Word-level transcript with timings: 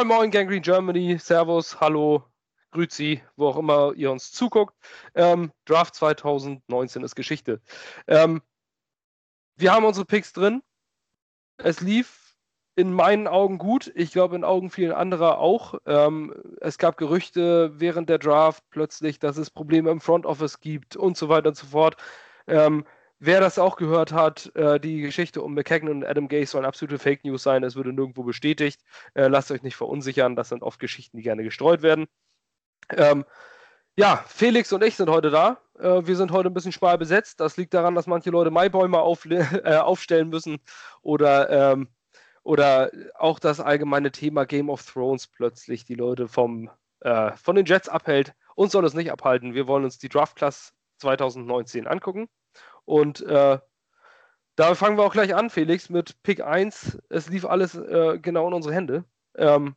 Moin 0.00 0.08
Moin 0.08 0.30
Gangrene 0.30 0.62
Germany, 0.62 1.18
Servus, 1.18 1.78
Hallo, 1.78 2.24
Grüezi, 2.70 3.22
wo 3.36 3.48
auch 3.48 3.58
immer 3.58 3.92
ihr 3.94 4.10
uns 4.10 4.32
zuguckt. 4.32 4.74
Ähm, 5.14 5.52
Draft 5.66 5.94
2019 5.94 7.02
ist 7.02 7.14
Geschichte. 7.14 7.60
Ähm, 8.06 8.40
wir 9.56 9.74
haben 9.74 9.84
unsere 9.84 10.06
Picks 10.06 10.32
drin. 10.32 10.62
Es 11.58 11.82
lief 11.82 12.34
in 12.76 12.94
meinen 12.94 13.26
Augen 13.26 13.58
gut. 13.58 13.92
Ich 13.94 14.10
glaube, 14.10 14.36
in 14.36 14.44
Augen 14.44 14.70
vielen 14.70 14.92
anderer 14.92 15.36
auch. 15.36 15.74
Ähm, 15.84 16.34
es 16.62 16.78
gab 16.78 16.96
Gerüchte 16.96 17.78
während 17.78 18.08
der 18.08 18.18
Draft 18.18 18.64
plötzlich, 18.70 19.18
dass 19.18 19.36
es 19.36 19.50
Probleme 19.50 19.90
im 19.90 20.00
Front 20.00 20.24
Office 20.24 20.60
gibt 20.60 20.96
und 20.96 21.18
so 21.18 21.28
weiter 21.28 21.50
und 21.50 21.58
so 21.58 21.66
fort. 21.66 21.98
Ähm, 22.46 22.86
wer 23.20 23.40
das 23.40 23.58
auch 23.58 23.76
gehört 23.76 24.12
hat, 24.12 24.50
äh, 24.56 24.80
die 24.80 25.02
Geschichte 25.02 25.42
um 25.42 25.54
McKagan 25.54 25.88
und 25.88 26.04
Adam 26.04 26.26
Gay 26.26 26.44
sollen 26.46 26.64
absolute 26.64 26.98
Fake 26.98 27.24
News 27.24 27.42
sein. 27.42 27.62
Es 27.62 27.76
würde 27.76 27.92
nirgendwo 27.92 28.24
bestätigt. 28.24 28.80
Äh, 29.14 29.28
lasst 29.28 29.50
euch 29.50 29.62
nicht 29.62 29.76
verunsichern. 29.76 30.34
Das 30.34 30.48
sind 30.48 30.62
oft 30.62 30.80
Geschichten, 30.80 31.18
die 31.18 31.22
gerne 31.22 31.44
gestreut 31.44 31.82
werden. 31.82 32.08
Ähm, 32.90 33.24
ja, 33.96 34.24
Felix 34.26 34.72
und 34.72 34.82
ich 34.82 34.96
sind 34.96 35.10
heute 35.10 35.30
da. 35.30 35.58
Äh, 35.78 36.06
wir 36.06 36.16
sind 36.16 36.32
heute 36.32 36.48
ein 36.48 36.54
bisschen 36.54 36.72
spar 36.72 36.98
besetzt. 36.98 37.40
Das 37.40 37.56
liegt 37.56 37.74
daran, 37.74 37.94
dass 37.94 38.06
manche 38.06 38.30
Leute 38.30 38.50
Maibäume 38.50 38.98
auf, 38.98 39.24
äh, 39.30 39.76
aufstellen 39.76 40.30
müssen 40.30 40.58
oder, 41.02 41.72
ähm, 41.72 41.88
oder 42.42 42.90
auch 43.18 43.38
das 43.38 43.60
allgemeine 43.60 44.10
Thema 44.10 44.46
Game 44.46 44.70
of 44.70 44.84
Thrones 44.84 45.26
plötzlich 45.26 45.84
die 45.84 45.94
Leute 45.94 46.26
vom, 46.28 46.70
äh, 47.00 47.32
von 47.36 47.56
den 47.56 47.66
Jets 47.66 47.88
abhält. 47.88 48.34
Uns 48.54 48.72
soll 48.72 48.84
es 48.86 48.94
nicht 48.94 49.12
abhalten. 49.12 49.54
Wir 49.54 49.66
wollen 49.66 49.84
uns 49.84 49.98
die 49.98 50.08
Draft 50.08 50.36
Class 50.36 50.72
2019 50.98 51.86
angucken. 51.86 52.28
Und 52.90 53.20
äh, 53.20 53.60
da 54.56 54.74
fangen 54.74 54.98
wir 54.98 55.04
auch 55.04 55.12
gleich 55.12 55.32
an, 55.32 55.48
Felix, 55.48 55.90
mit 55.90 56.20
Pick 56.24 56.40
1. 56.40 56.98
Es 57.08 57.28
lief 57.28 57.44
alles 57.44 57.76
äh, 57.76 58.18
genau 58.20 58.48
in 58.48 58.52
unsere 58.52 58.74
Hände. 58.74 59.04
Ähm, 59.36 59.76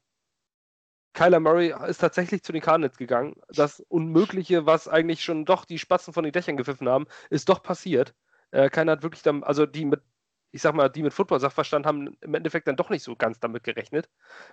Kyler 1.14 1.40
Murray 1.40 1.76
ist 1.88 2.00
tatsächlich 2.00 2.42
zu 2.42 2.52
den 2.52 2.64
Cardinals 2.64 2.98
gegangen. 2.98 3.36
Das 3.50 3.82
Unmögliche, 3.82 4.66
was 4.66 4.88
eigentlich 4.88 5.24
schon 5.24 5.46
doch 5.46 5.66
die 5.66 5.78
Spatzen 5.78 6.12
von 6.12 6.24
den 6.24 6.34
Dächern 6.34 6.58
gepfiffen 6.58 6.90
haben, 6.90 7.06
ist 7.30 7.50
doch 7.50 7.62
passiert. 7.62 8.16
Äh, 8.50 8.72
keiner 8.72 8.94
hat 8.94 9.04
wirklich 9.04 9.22
dann, 9.22 9.44
also 9.44 9.68
die 9.68 9.86
mit, 9.86 10.02
ich 10.50 10.64
sag 10.64 10.74
mal, 10.74 10.90
die 10.90 11.04
mit 11.04 11.14
Football-Sachverstand 11.14 11.86
haben 11.86 12.18
im 12.20 12.34
Endeffekt 12.34 12.68
dann 12.68 12.78
doch 12.78 12.90
nicht 12.90 13.04
so 13.04 13.16
ganz 13.16 13.40
damit 13.40 13.64
gerechnet, 13.64 14.10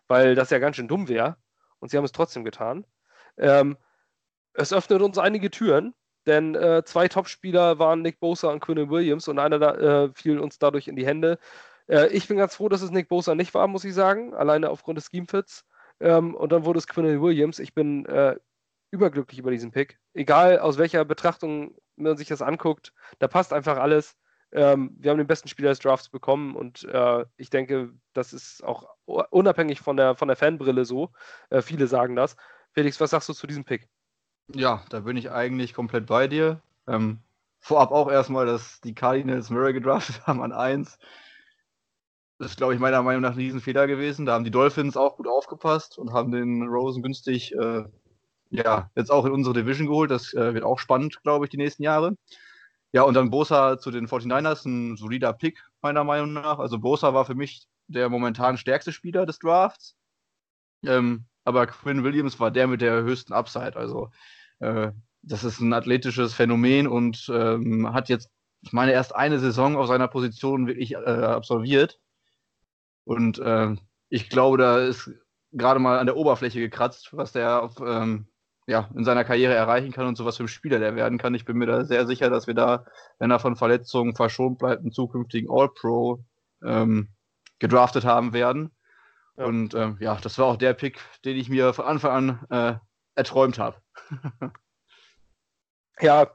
weil 0.07 0.35
das 0.35 0.51
ja 0.51 0.59
ganz 0.59 0.77
schön 0.77 0.89
dumm 0.89 1.09
wäre. 1.09 1.39
Und 1.79 1.91
sie 1.91 1.97
haben 1.97 2.05
es 2.05 2.13
trotzdem 2.13 2.45
getan. 2.45 2.85
Ähm, 3.39 3.79
es 4.53 4.71
öffnet 4.75 5.01
uns 5.01 5.17
einige 5.17 5.51
Türen, 5.51 5.95
denn 6.27 6.55
äh, 6.55 6.83
zwei 6.85 7.09
Topspieler 7.09 7.79
waren 7.79 8.03
Nick 8.03 8.21
Bosa 8.21 8.51
und 8.51 8.61
Quinn 8.61 8.91
Williams 8.91 9.29
und 9.29 9.39
einer 9.39 9.59
da, 9.59 9.75
äh, 10.05 10.11
fiel 10.15 10.39
uns 10.39 10.59
dadurch 10.59 10.89
in 10.89 10.97
die 10.97 11.07
Hände. 11.07 11.39
Äh, 11.89 12.09
ich 12.09 12.29
bin 12.29 12.37
ganz 12.37 12.55
froh, 12.55 12.69
dass 12.69 12.83
es 12.83 12.91
Nick 12.91 13.09
Bosa 13.09 13.35
nicht 13.35 13.55
war, 13.55 13.67
muss 13.67 13.85
ich 13.85 13.95
sagen, 13.95 14.35
alleine 14.35 14.71
aufgrund 14.71 14.99
des 14.99 15.07
Scheme-Fits. 15.07 15.65
Ähm, 16.01 16.35
und 16.35 16.53
dann 16.53 16.65
wurde 16.65 16.79
es 16.79 16.87
Quinn 16.87 17.21
Williams. 17.21 17.59
Ich 17.59 17.75
bin 17.75 18.07
äh, 18.07 18.37
überglücklich 18.91 19.39
über 19.39 19.51
diesen 19.51 19.71
Pick. 19.71 19.99
Egal 20.15 20.59
aus 20.59 20.79
welcher 20.79 21.05
Betrachtung 21.05 21.77
man 21.97 22.17
sich 22.17 22.29
das 22.29 22.43
anguckt, 22.43 22.93
da 23.19 23.29
passt 23.29 23.53
einfach 23.53 23.79
alles. 23.79 24.17
Ähm, 24.53 24.97
wir 24.99 25.11
haben 25.11 25.19
den 25.19 25.27
besten 25.27 25.49
Spieler 25.49 25.69
des 25.69 25.79
Drafts 25.79 26.09
bekommen 26.09 26.57
und 26.57 26.83
äh, 26.85 27.25
ich 27.37 27.51
denke, 27.51 27.93
das 28.15 28.33
ist 28.33 28.65
auch 28.65 28.89
unabhängig 29.05 29.81
von 29.81 29.97
der, 29.97 30.17
von 30.17 30.27
der 30.27 30.37
Fanbrille 30.37 30.85
so. 30.85 31.13
Äh, 31.51 31.63
viele 31.63 31.87
sagen 31.87 32.17
das. 32.17 32.37
Felix, 32.73 33.01
was 33.01 33.11
sagst 33.11 33.29
du 33.29 33.33
zu 33.33 33.47
diesem 33.47 33.65
Pick? 33.65 33.89
Ja, 34.55 34.83
da 34.91 35.01
bin 35.01 35.17
ich 35.17 35.31
eigentlich 35.31 35.75
komplett 35.75 36.07
bei 36.07 36.27
dir. 36.27 36.61
Ähm, 36.87 37.21
vorab 37.61 37.93
auch 37.93 38.11
erstmal, 38.11 38.47
dass 38.47 38.81
die 38.81 38.95
Cardinals 38.95 39.51
Murray 39.51 39.73
gedraftet 39.73 40.23
haben 40.27 40.43
an 40.43 40.53
1. 40.53 40.99
Das 42.39 42.53
ist, 42.53 42.57
glaube 42.57 42.75
ich, 42.75 42.81
meiner 42.81 43.03
Meinung 43.03 43.23
nach 43.23 43.33
ein 43.33 43.39
Riesenfehler 43.39 43.87
gewesen. 43.87 44.25
Da 44.27 44.33
haben 44.33 44.45
die 44.45 44.51
Dolphins 44.51 44.97
auch 44.97 45.17
gut 45.17 45.29
aufgepasst 45.29 45.99
und 45.99 46.13
haben 46.13 46.33
den 46.33 46.63
Rosen 46.67 47.03
günstig, 47.03 47.55
äh, 47.55 47.85
ja, 48.51 48.91
jetzt 48.97 49.11
auch 49.11 49.27
in 49.27 49.33
unsere 49.33 49.55
Division 49.55 49.87
geholt. 49.87 50.11
Das 50.11 50.33
äh, 50.33 50.55
wird 50.55 50.65
auch 50.65 50.79
spannend, 50.79 51.23
glaube 51.23 51.45
ich, 51.45 51.51
die 51.51 51.59
nächsten 51.59 51.83
Jahre. 51.83 52.17
Ja, 52.93 53.03
und 53.03 53.15
dann 53.15 53.31
Bosa 53.31 53.79
zu 53.79 53.91
den 53.91 54.09
49ers, 54.09 54.65
ein 54.65 54.97
solider 54.97 55.33
Pick, 55.33 55.63
meiner 55.83 56.03
Meinung 56.03 56.33
nach. 56.33 56.59
Also 56.59 56.79
Bosa 56.79 57.15
war 57.15 57.25
für 57.25 57.35
mich 57.35 57.67
der 57.89 58.09
momentan 58.09 58.57
stärkste 58.57 58.93
Spieler 58.93 59.27
des 59.27 59.39
Drafts. 59.39 59.97
Ähm, 60.85 61.27
aber 61.45 61.67
Quinn 61.67 62.05
Williams 62.05 62.41
war 62.41 62.51
der 62.51 62.67
mit 62.67 62.81
der 62.81 63.03
höchsten 63.03 63.33
Upside. 63.33 63.77
Also 63.77 64.11
äh, 64.61 64.93
das 65.23 65.45
ist 65.45 65.61
ein 65.61 65.73
athletisches 65.73 66.35
Phänomen 66.35 66.87
und 66.87 67.31
ähm, 67.33 67.93
hat 67.93 68.09
jetzt, 68.09 68.31
ich 68.63 68.73
meine, 68.73 68.93
erst 68.93 69.15
eine 69.15 69.39
Saison 69.39 69.77
auf 69.77 69.87
seiner 69.87 70.09
Position 70.09 70.67
wirklich 70.67 70.93
äh, 70.93 70.97
absolviert. 70.97 72.01
Und 73.05 73.39
äh, 73.39 73.75
ich 74.09 74.29
glaube, 74.31 74.59
da 74.59 74.79
ist 74.81 75.11
gerade 75.53 75.81
mal 75.81 75.99
an 75.99 76.07
der 76.07 76.17
Oberfläche 76.17 76.61
gekratzt, 76.61 77.11
was 77.13 77.33
der 77.33 77.63
auf, 77.63 77.81
ähm, 77.85 78.27
ja, 78.67 78.89
in 78.95 79.05
seiner 79.05 79.25
Karriere 79.25 79.55
erreichen 79.55 79.93
kann 79.93 80.07
und 80.07 80.17
so 80.17 80.25
was 80.25 80.37
für 80.37 80.45
ein 80.45 80.49
Spieler 80.49 80.79
der 80.79 80.95
werden 80.95 81.19
kann. 81.19 81.35
Ich 81.35 81.45
bin 81.45 81.57
mir 81.57 81.67
da 81.67 81.85
sehr 81.85 82.07
sicher, 82.07 82.31
dass 82.31 82.47
wir 82.47 82.55
da, 82.55 82.85
wenn 83.19 83.31
er 83.31 83.41
von 83.41 83.57
Verletzungen 83.57 84.15
verschont 84.15 84.59
bleibt, 84.59 84.83
einen 84.83 84.93
zukünftigen 84.93 85.51
All-Pro 85.51 86.25
ähm, 86.65 87.09
gedraftet 87.59 88.05
haben 88.05 88.33
werden. 88.33 88.71
Ja. 89.37 89.45
Und 89.45 89.75
ähm, 89.75 89.97
ja, 90.01 90.17
das 90.17 90.39
war 90.39 90.47
auch 90.47 90.57
der 90.57 90.75
Pick, 90.75 91.01
den 91.25 91.37
ich 91.37 91.49
mir 91.49 91.73
von 91.73 91.85
Anfang 91.85 92.11
an 92.11 92.47
äh, 92.51 92.90
erträumt 93.15 93.59
habe. 93.59 93.77
ja, 96.01 96.31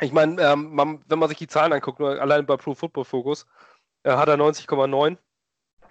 ich 0.00 0.12
meine, 0.12 0.40
ähm, 0.42 1.02
wenn 1.06 1.18
man 1.18 1.28
sich 1.28 1.38
die 1.38 1.46
Zahlen 1.48 1.72
anguckt, 1.72 2.00
nur 2.00 2.20
allein 2.20 2.46
bei 2.46 2.56
Pro 2.56 2.74
Football 2.74 3.04
Focus, 3.04 3.46
äh, 4.04 4.12
hat 4.12 4.28
er 4.28 4.36
90,9 4.36 5.18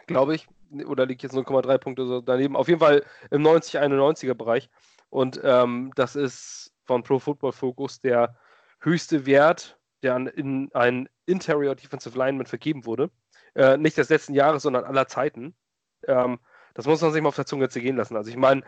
glaube 0.07 0.35
ich. 0.35 0.47
Oder 0.85 1.05
liegt 1.05 1.23
jetzt 1.23 1.35
0,3 1.35 1.77
Punkte 1.77 2.05
so 2.07 2.19
daneben. 2.19 2.55
Auf 2.55 2.67
jeden 2.67 2.79
Fall 2.79 3.05
im 3.29 3.43
90-91er 3.43 4.33
Bereich. 4.33 4.69
Und 5.09 5.39
ähm, 5.43 5.91
das 5.95 6.15
ist 6.15 6.73
von 6.83 7.03
Pro 7.03 7.19
Football 7.19 7.53
Focus 7.53 7.99
der 7.99 8.35
höchste 8.81 9.25
Wert, 9.25 9.79
der 10.03 10.15
an 10.15 10.27
in 10.27 10.69
ein 10.73 11.07
Interior 11.25 11.75
Defensive 11.75 12.17
Lineman 12.17 12.47
vergeben 12.47 12.85
wurde. 12.85 13.11
Äh, 13.55 13.77
nicht 13.77 13.97
des 13.97 14.09
letzten 14.09 14.33
Jahres, 14.33 14.63
sondern 14.63 14.83
aller 14.83 15.07
Zeiten. 15.07 15.55
Ähm, 16.05 16.39
das 16.73 16.85
muss 16.85 17.01
man 17.01 17.13
sich 17.13 17.21
mal 17.21 17.29
auf 17.29 17.35
der 17.35 17.45
Zunge 17.45 17.69
zergehen 17.69 17.95
lassen. 17.95 18.17
Also 18.17 18.29
ich 18.29 18.37
meine, 18.37 18.63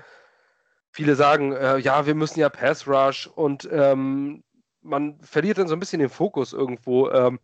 viele 0.91 1.15
sagen, 1.15 1.53
äh, 1.53 1.77
ja, 1.77 2.05
wir 2.05 2.15
müssen 2.15 2.39
ja 2.39 2.49
Pass 2.49 2.87
Rush 2.87 3.27
und 3.27 3.67
ähm, 3.71 4.43
man 4.81 5.19
verliert 5.21 5.57
dann 5.57 5.67
so 5.67 5.75
ein 5.75 5.79
bisschen 5.79 5.99
den 5.99 6.09
Fokus 6.09 6.53
irgendwo, 6.53 7.09
ähm, 7.09 7.39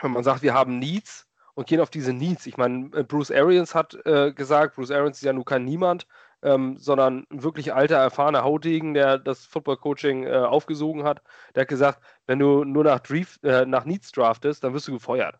wenn 0.00 0.12
man 0.12 0.24
sagt, 0.24 0.42
wir 0.42 0.54
haben 0.54 0.78
Needs 0.78 1.26
und 1.54 1.66
gehen 1.66 1.80
auf 1.80 1.90
diese 1.90 2.12
Needs. 2.12 2.46
Ich 2.46 2.56
meine, 2.56 2.90
äh, 2.94 3.02
Bruce 3.02 3.30
Arians 3.30 3.74
hat 3.74 3.94
äh, 4.06 4.32
gesagt, 4.32 4.76
Bruce 4.76 4.90
Arians 4.90 5.18
ist 5.18 5.24
ja 5.24 5.32
nun 5.32 5.44
kein 5.44 5.64
Niemand, 5.64 6.06
ähm, 6.42 6.76
sondern 6.78 7.26
ein 7.30 7.42
wirklich 7.42 7.72
alter, 7.72 7.96
erfahrener 7.96 8.44
Hautdegen, 8.44 8.94
der 8.94 9.18
das 9.18 9.46
Football-Coaching 9.46 10.24
äh, 10.24 10.32
aufgesogen 10.32 11.04
hat. 11.04 11.22
Der 11.54 11.62
hat 11.62 11.68
gesagt, 11.68 12.00
wenn 12.26 12.38
du 12.38 12.64
nur 12.64 12.84
nach, 12.84 13.00
Drief, 13.00 13.38
äh, 13.42 13.64
nach 13.64 13.84
Needs 13.84 14.12
draftest, 14.12 14.62
dann 14.62 14.74
wirst 14.74 14.86
du 14.86 14.92
gefeuert. 14.92 15.38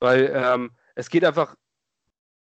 Weil 0.00 0.32
ähm, 0.34 0.70
es 0.94 1.10
geht 1.10 1.24
einfach, 1.24 1.54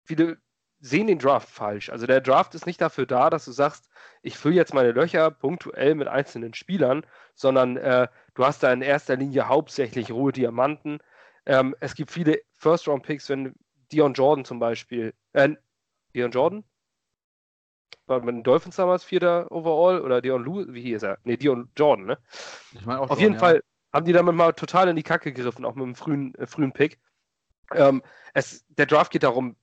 viele 0.05 0.39
sehen 0.81 1.07
den 1.07 1.19
Draft 1.19 1.49
falsch. 1.49 1.91
Also 1.91 2.07
der 2.07 2.21
Draft 2.21 2.55
ist 2.55 2.67
nicht 2.67 2.81
dafür 2.81 3.07
da, 3.07 3.31
dass 3.31 3.45
du 3.45 3.53
sagst, 3.53 3.89
ich 4.23 4.37
fülle 4.37 4.57
jetzt 4.57 4.75
meine 4.75 4.93
Löcher 4.93 5.31
punktuell 5.31 5.95
mit 5.95 6.09
einzelnen 6.09 6.55
Spielern, 6.55 7.05
sondern 7.35 7.77
äh, 7.77 8.09
du 8.35 8.45
hast 8.45 8.63
da 8.63 8.73
in 8.73 8.83
erster 8.83 9.17
Linie 9.17 9.49
hauptsächlich 9.49 10.11
rohe 10.11 10.33
Diamanten, 10.33 11.01
ähm, 11.47 11.75
es 11.81 11.95
gibt 11.95 12.11
viele 12.11 12.41
First-Round-Picks, 12.57 13.29
wenn 13.29 13.55
Dion 13.93 14.15
Jordan 14.15 14.45
zum 14.45 14.59
Beispiel, 14.59 15.15
äh, 15.33 15.51
Dion 16.15 16.31
Jordan? 16.31 16.65
War 18.07 18.21
mit 18.21 18.35
den 18.35 18.43
Dolphins 18.43 18.77
damals 18.77 19.05
vierter 19.05 19.51
Overall 19.51 20.01
oder 20.01 20.21
Dion 20.21 20.45
Lewis, 20.45 20.67
wie 20.71 20.83
hieß 20.83 21.03
er? 21.03 21.19
Ne, 21.25 21.37
Dion 21.37 21.71
Jordan, 21.77 22.07
ne? 22.07 22.19
Ich 22.73 22.85
meine 22.85 23.01
auch 23.01 23.11
Auf 23.11 23.21
Jordan, 23.21 23.23
jeden 23.23 23.35
ja. 23.35 23.41
Fall 23.41 23.63
haben 23.93 24.05
die 24.05 24.13
damit 24.13 24.35
mal 24.35 24.53
total 24.53 24.89
in 24.89 24.97
die 24.97 25.03
Kacke 25.03 25.33
gegriffen, 25.33 25.65
auch 25.65 25.75
mit 25.75 25.85
einem 25.85 25.95
frühen, 25.95 26.35
äh, 26.37 26.47
frühen 26.47 26.73
Pick. 26.73 27.01
Ähm, 27.73 28.03
es, 28.35 28.65
der 28.69 28.87
Draft 28.87 29.13
geht 29.13 29.23
darum, 29.23 29.57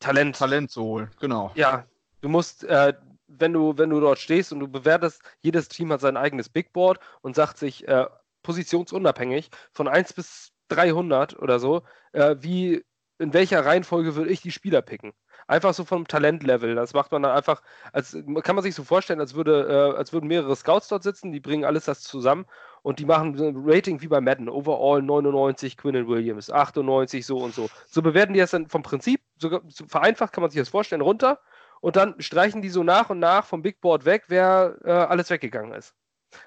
Talent. 0.00 0.36
Talent 0.36 0.70
zu 0.70 0.82
holen, 0.82 1.10
genau. 1.20 1.50
Ja, 1.54 1.86
du 2.20 2.28
musst, 2.28 2.64
äh, 2.64 2.94
wenn 3.28 3.52
du, 3.52 3.76
wenn 3.76 3.90
du 3.90 4.00
dort 4.00 4.18
stehst 4.18 4.52
und 4.52 4.60
du 4.60 4.68
bewertest, 4.68 5.22
jedes 5.40 5.68
Team 5.68 5.92
hat 5.92 6.00
sein 6.00 6.16
eigenes 6.16 6.48
Big 6.48 6.72
Board 6.72 7.00
und 7.22 7.34
sagt 7.34 7.58
sich, 7.58 7.86
äh, 7.88 8.06
positionsunabhängig, 8.42 9.50
von 9.72 9.88
1 9.88 10.12
bis 10.12 10.52
300 10.68 11.38
oder 11.38 11.58
so, 11.58 11.82
äh, 12.12 12.36
wie 12.40 12.84
in 13.18 13.32
welcher 13.32 13.64
Reihenfolge 13.64 14.16
würde 14.16 14.30
ich 14.30 14.42
die 14.42 14.50
Spieler 14.50 14.82
picken? 14.82 15.12
Einfach 15.46 15.74
so 15.74 15.84
vom 15.84 16.08
Talentlevel. 16.08 16.74
Das 16.74 16.94
macht 16.94 17.12
man 17.12 17.22
dann 17.22 17.36
einfach, 17.36 17.62
als 17.92 18.16
kann 18.42 18.56
man 18.56 18.62
sich 18.62 18.74
so 18.74 18.82
vorstellen, 18.82 19.20
als 19.20 19.34
würde, 19.34 19.66
äh, 19.68 19.96
als 19.96 20.12
würden 20.12 20.26
mehrere 20.26 20.56
Scouts 20.56 20.88
dort 20.88 21.02
sitzen, 21.02 21.32
die 21.32 21.40
bringen 21.40 21.64
alles 21.64 21.84
das 21.84 22.02
zusammen 22.02 22.46
und 22.82 22.98
die 22.98 23.04
machen 23.04 23.36
ein 23.38 23.54
Rating 23.56 24.00
wie 24.00 24.08
bei 24.08 24.20
Madden. 24.20 24.48
Overall 24.48 25.02
99, 25.02 25.76
Quinn 25.76 26.08
Williams, 26.08 26.50
98, 26.50 27.26
so 27.26 27.38
und 27.38 27.54
so. 27.54 27.68
So 27.86 28.00
bewerten 28.00 28.32
die 28.32 28.40
das 28.40 28.52
dann 28.52 28.68
vom 28.68 28.82
Prinzip, 28.82 29.20
sogar 29.44 29.62
so 29.68 29.86
vereinfacht 29.86 30.32
kann 30.32 30.42
man 30.42 30.50
sich 30.50 30.60
das 30.60 30.68
vorstellen, 30.68 31.02
runter 31.02 31.40
und 31.84 31.96
dann 31.96 32.18
streichen 32.18 32.62
die 32.62 32.70
so 32.70 32.82
nach 32.82 33.10
und 33.10 33.18
nach 33.18 33.44
vom 33.44 33.60
Big 33.60 33.80
Board 33.82 34.06
weg, 34.06 34.24
wer 34.28 34.78
äh, 34.84 34.90
alles 34.90 35.28
weggegangen 35.28 35.74
ist. 35.74 35.94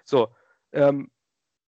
So. 0.04 0.36
Ähm, 0.72 1.12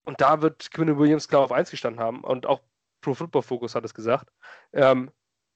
und 0.04 0.20
da 0.20 0.42
wird 0.42 0.70
Quinn 0.72 0.98
Williams 0.98 1.30
klar 1.30 1.44
auf 1.44 1.52
1 1.54 1.72
gestanden 1.72 2.04
haben. 2.04 2.26
Und 2.26 2.46
auch 2.46 2.60
Pro 3.00 3.14
Football 3.14 3.42
Focus 3.42 3.74
hat 3.74 3.86
es 3.86 3.94
gesagt. 3.94 4.34
Ähm, 4.74 5.12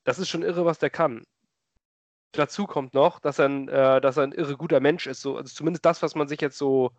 das 0.06 0.19
ist 0.19 0.30
schon 0.30 0.44
irre, 0.44 0.64
was 0.64 0.80
der 0.80 0.90
kann. 0.90 1.25
dazu 2.31 2.66
kommt 2.66 2.94
noch, 2.94 3.19
dass 3.19 3.40
er, 3.40 3.50
ein, 3.50 3.68
äh, 3.68 4.00
dass 4.00 4.16
er 4.16 4.24
ein 4.24 4.31
irre 4.31 4.56
guter 4.56 4.80
Mensch 4.80 5.06
ist. 5.06 5.22
So, 5.22 5.36
also 5.36 5.54
zumindest 5.54 5.86
das, 5.86 6.02
was 6.02 6.16
man 6.16 6.30
sich 6.30 6.40
jetzt 6.40 6.58
so, 6.58 6.92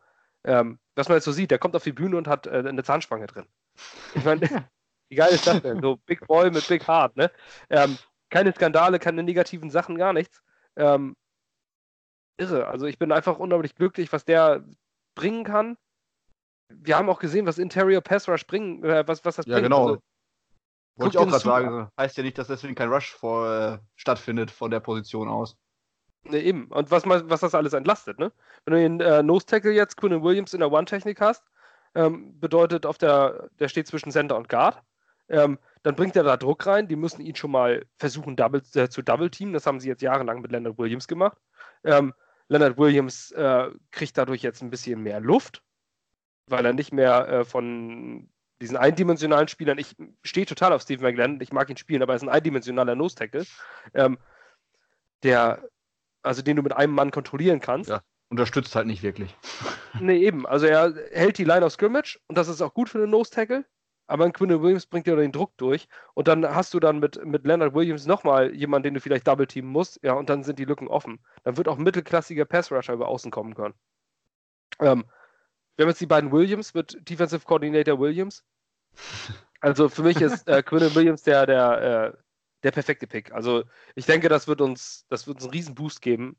ähm, 0.45 0.79
was 0.95 1.09
man 1.09 1.17
jetzt 1.17 1.25
so 1.25 1.33
sieht. 1.33 1.51
Der 1.51 1.59
kommt 1.59 1.75
auf 1.75 1.85
die 1.85 1.93
Bühne 1.93 2.19
und 2.19 2.29
hat 2.29 2.47
äh, 2.47 2.65
eine 2.67 2.85
Zahnspange 2.85 3.29
drin. 3.29 3.47
Ich 4.15 4.25
meine, 4.25 4.43
wie 5.09 5.17
geil 5.17 5.31
ist 5.33 5.47
das 5.47 5.63
denn? 5.63 5.81
So 5.81 5.97
Big 6.05 6.27
Boy 6.27 6.51
mit 6.51 6.69
Big 6.69 6.87
Heart, 6.87 7.17
ne? 7.17 7.31
Ähm, 7.71 7.97
keine 8.31 8.53
Skandale, 8.53 8.99
keine 8.99 9.23
negativen 9.23 9.71
Sachen, 9.71 9.97
gar 9.97 10.13
nichts. 10.13 10.43
Ähm, 10.77 11.17
irre. 12.37 12.67
Also 12.69 12.87
ich 12.87 12.99
bin 12.99 13.13
einfach 13.13 13.39
unglaublich 13.39 13.75
glücklich, 13.75 14.13
was 14.13 14.25
der 14.25 14.65
bringen 15.15 15.45
kann. 15.45 15.77
Wir 16.69 16.97
haben 16.97 17.09
auch 17.09 17.19
gesehen, 17.19 17.47
was 17.47 17.59
Interior 17.59 18.01
Pass 18.01 18.29
Rush 18.29 18.47
bringen, 18.47 18.85
äh, 18.85 19.07
was, 19.07 19.25
was 19.25 19.37
das 19.37 19.47
Ja, 19.47 19.55
bringt. 19.55 19.65
genau. 19.65 19.87
Also, 19.89 20.03
Wollte 20.97 21.17
ich 21.17 21.19
auch 21.19 21.29
gerade 21.29 21.45
sagen, 21.45 21.89
heißt 21.99 22.17
ja 22.17 22.23
nicht, 22.23 22.39
dass 22.39 22.49
deswegen 22.49 22.75
kein 22.75 22.93
Rush 22.93 23.15
vor, 23.15 23.49
äh, 23.49 23.79
stattfindet 23.97 24.51
von 24.51 24.71
der 24.71 24.81
Position 24.81 25.29
aus. 25.29 25.57
Ne, 26.25 26.41
eben. 26.41 26.67
Und 26.69 26.91
was, 26.91 27.07
was 27.07 27.41
das 27.41 27.55
alles 27.55 27.73
entlastet, 27.73 28.19
ne? 28.19 28.33
Wenn 28.65 28.75
du 28.75 28.81
den 28.81 29.01
äh, 29.01 29.23
Nose 29.23 29.47
Tackle 29.47 29.73
jetzt, 29.73 29.97
Quinn 29.97 30.23
Williams 30.23 30.53
in 30.53 30.61
der 30.61 30.73
One-Technik 30.73 31.21
hast, 31.21 31.45
ähm, 31.95 32.39
bedeutet 32.39 32.85
auf 32.85 32.99
der, 32.99 33.49
der 33.59 33.69
steht 33.69 33.87
zwischen 33.87 34.11
Center 34.11 34.37
und 34.37 34.49
Guard, 34.49 34.83
ähm, 35.29 35.59
dann 35.83 35.95
bringt 35.95 36.17
er 36.17 36.25
da 36.25 36.37
Druck 36.37 36.67
rein. 36.67 36.89
Die 36.89 36.97
müssen 36.97 37.21
ihn 37.21 37.37
schon 37.37 37.51
mal 37.51 37.85
versuchen 37.97 38.37
double, 38.37 38.63
äh, 38.75 38.89
zu 38.89 39.03
double-teamen. 39.03 39.55
Das 39.55 39.67
haben 39.67 39.81
sie 39.81 39.89
jetzt 39.89 40.03
jahrelang 40.03 40.41
mit 40.41 40.53
Leonard 40.53 40.79
Williams 40.79 41.09
gemacht. 41.09 41.39
Ähm, 41.85 42.15
Leonard 42.49 42.79
Williams 42.79 43.31
äh, 43.33 43.71
kriegt 43.91 44.17
dadurch 44.17 44.43
jetzt 44.43 44.63
ein 44.63 44.71
bisschen 44.71 45.03
mehr 45.03 45.21
Luft, 45.21 45.63
weil 46.47 46.65
er 46.65 46.73
nicht 46.73 46.93
mehr 46.93 47.29
äh, 47.29 47.45
von 47.45 48.31
diesen 48.61 48.77
eindimensionalen 48.77 49.49
Spielern, 49.49 49.79
ich 49.79 49.95
stehe 50.25 50.47
total 50.47 50.73
auf 50.73 50.83
Steve 50.83 51.03
McGlenn, 51.03 51.41
ich 51.41 51.53
mag 51.53 51.71
ihn 51.71 51.77
spielen, 51.77 52.03
aber 52.03 52.15
er 52.15 52.17
ist 52.17 52.23
ein 52.23 52.29
eindimensionaler 52.29 52.97
Nose-Tackle, 52.97 53.45
ähm, 53.95 54.19
der, 55.23 55.63
also 56.23 56.43
den 56.43 56.57
du 56.57 56.63
mit 56.63 56.73
einem 56.73 56.93
Mann 56.93 57.11
kontrollieren 57.11 57.61
kannst. 57.61 57.91
Ja. 57.91 58.03
Unterstützt 58.31 58.75
halt 58.75 58.87
nicht 58.87 59.03
wirklich. 59.03 59.35
Nee, 60.01 60.19
eben. 60.19 60.47
Also 60.47 60.67
er 60.67 60.95
hält 61.13 61.39
die 61.39 61.45
Line 61.45 61.65
of 61.65 61.73
Scrimmage 61.73 62.19
und 62.29 62.37
das 62.37 62.49
ist 62.49 62.61
auch 62.61 62.75
gut 62.75 62.91
für 62.91 62.99
den 62.99 63.11
Nose 63.11 63.31
Tackle. 63.31 63.65
Aber 64.09 64.25
ein 64.25 64.33
Quinn 64.33 64.51
Williams 64.63 64.87
bringt 64.87 65.07
dir 65.07 65.17
den 65.17 65.33
Druck 65.33 65.57
durch. 65.59 65.87
Und 66.15 66.29
dann 66.29 66.45
hast 66.55 66.75
du 66.75 66.81
dann 66.81 66.99
mit, 66.99 67.25
mit 67.25 67.47
Leonard 67.47 67.75
Williams 67.75 68.07
nochmal 68.07 68.55
jemanden, 68.55 68.85
den 68.85 68.95
du 68.95 69.01
vielleicht 69.01 69.29
double 69.29 69.47
teamen 69.47 69.71
musst. 69.71 70.01
Ja, 70.03 70.15
und 70.15 70.31
dann 70.31 70.43
sind 70.43 70.59
die 70.59 70.65
Lücken 70.65 70.89
offen. 70.89 71.21
Dann 71.45 71.57
wird 71.57 71.69
auch 71.69 71.77
mittelklassiger 71.77 72.47
Pass 72.47 72.73
Rusher 72.73 72.95
über 72.95 73.09
außen 73.09 73.31
kommen 73.31 73.55
können. 73.55 73.75
Ähm, 74.81 75.05
wir 75.77 75.85
haben 75.85 75.91
jetzt 75.91 76.01
die 76.01 76.07
beiden 76.07 76.33
Williams 76.33 76.75
mit 76.75 76.99
Defensive 77.09 77.45
Coordinator 77.45 78.01
Williams. 78.01 78.45
Also 79.61 79.89
für 79.89 80.05
mich 80.05 80.21
ist 80.21 80.47
äh, 80.47 80.63
Quinn 80.63 80.95
Williams 80.95 81.25
der, 81.25 81.45
der, 81.45 82.13
äh, 82.15 82.19
der 82.63 82.71
perfekte 82.71 83.09
Pick. 83.09 83.33
Also 83.33 83.65
ich 83.97 84.07
denke, 84.07 84.29
das 84.29 84.47
wird 84.47 84.61
uns, 84.61 85.05
das 85.09 85.27
wird 85.27 85.39
uns 85.39 85.47
einen 85.47 85.53
riesen 85.53 85.75
Boost 85.75 86.01
geben, 86.01 86.37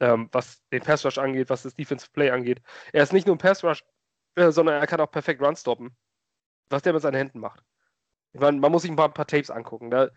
ähm, 0.00 0.30
was 0.32 0.62
den 0.72 0.82
Pass 0.82 1.04
Rush 1.04 1.18
angeht, 1.18 1.50
was 1.50 1.64
das 1.64 1.74
Defensive 1.74 2.10
Play 2.12 2.30
angeht. 2.30 2.62
Er 2.94 3.02
ist 3.02 3.12
nicht 3.12 3.26
nur 3.26 3.36
ein 3.36 3.40
Pass 3.40 3.62
Rush, 3.62 3.84
äh, 4.36 4.50
sondern 4.50 4.76
er 4.76 4.86
kann 4.86 5.00
auch 5.00 5.10
perfekt 5.10 5.42
Run 5.42 5.54
stoppen. 5.54 5.94
Was 6.70 6.82
der 6.82 6.92
mit 6.92 7.02
seinen 7.02 7.14
Händen 7.16 7.40
macht. 7.40 7.62
Ich 8.32 8.40
meine, 8.40 8.58
man 8.58 8.72
muss 8.72 8.82
sich 8.82 8.90
ein 8.90 8.96
paar, 8.96 9.08
paar 9.12 9.26
Tapes 9.26 9.50
angucken. 9.50 9.90
Da 9.90 10.08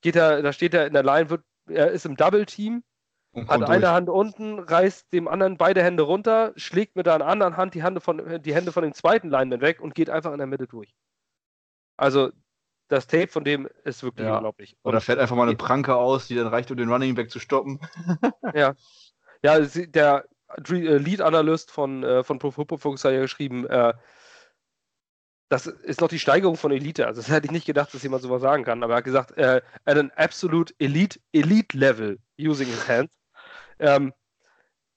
geht 0.00 0.16
er, 0.16 0.42
da 0.42 0.52
steht 0.52 0.74
er 0.74 0.86
in 0.86 0.92
der 0.92 1.02
Line, 1.02 1.30
wird, 1.30 1.42
er 1.66 1.90
ist 1.90 2.06
im 2.06 2.16
Double 2.16 2.46
Team, 2.46 2.84
Und 3.32 3.48
hat 3.48 3.62
eine 3.64 3.80
durch. 3.80 3.92
Hand 3.92 4.08
unten, 4.10 4.58
reißt 4.58 5.12
dem 5.12 5.28
anderen 5.28 5.56
beide 5.56 5.82
Hände 5.82 6.02
runter, 6.04 6.52
schlägt 6.56 6.94
mit 6.94 7.06
der 7.06 7.26
anderen 7.26 7.56
Hand 7.56 7.74
die, 7.74 7.82
Hände 7.82 8.00
von, 8.00 8.42
die 8.42 8.54
Hände 8.54 8.70
von 8.70 8.82
dem 8.84 8.92
zweiten 8.92 9.28
Lineman 9.30 9.60
weg 9.60 9.80
und 9.80 9.94
geht 9.94 10.10
einfach 10.10 10.32
in 10.32 10.38
der 10.38 10.46
Mitte 10.46 10.66
durch. 10.66 10.94
Also 11.96 12.30
das 12.88 13.06
Tape 13.06 13.28
von 13.28 13.44
dem 13.44 13.68
ist 13.84 14.02
wirklich 14.02 14.26
Ja. 14.26 14.34
unglaublich. 14.36 14.76
Oder 14.82 15.00
fährt 15.00 15.18
einfach 15.18 15.36
mal 15.36 15.48
eine 15.48 15.56
Pranke 15.56 15.96
aus, 15.96 16.28
die 16.28 16.34
dann 16.34 16.48
reicht, 16.48 16.70
um 16.70 16.76
den 16.76 16.90
Running 16.90 17.14
Back 17.14 17.30
zu 17.30 17.38
stoppen. 17.40 17.80
Ja, 19.42 19.62
sie- 19.64 19.90
der 19.90 20.24
äh, 20.68 20.96
Lead-Analyst 20.96 21.70
von, 21.70 22.02
äh, 22.02 22.22
von 22.24 22.38
Pro 22.38 22.50
Football 22.50 22.78
Focus 22.78 23.04
hat 23.04 23.12
ja 23.12 23.20
geschrieben, 23.20 23.66
äh, 23.66 23.92
das 25.48 25.66
ist 25.66 26.00
noch 26.00 26.08
die 26.08 26.18
Steigerung 26.18 26.56
von 26.56 26.72
Elite. 26.72 27.06
Also 27.06 27.20
das 27.20 27.30
hätte 27.30 27.46
ich 27.46 27.52
nicht 27.52 27.66
gedacht, 27.66 27.92
dass 27.92 28.02
jemand 28.02 28.22
sowas 28.22 28.42
sagen 28.42 28.64
kann. 28.64 28.82
Aber 28.82 28.94
er 28.94 28.96
hat 28.98 29.04
gesagt, 29.04 29.36
äh, 29.36 29.60
at 29.84 29.98
an 29.98 30.10
absolute 30.16 30.74
Elite, 30.78 31.20
Elite 31.32 31.76
Level 31.76 32.18
using 32.38 32.66
his 32.66 32.88
hands. 32.88 33.12
Ähm, 33.78 34.12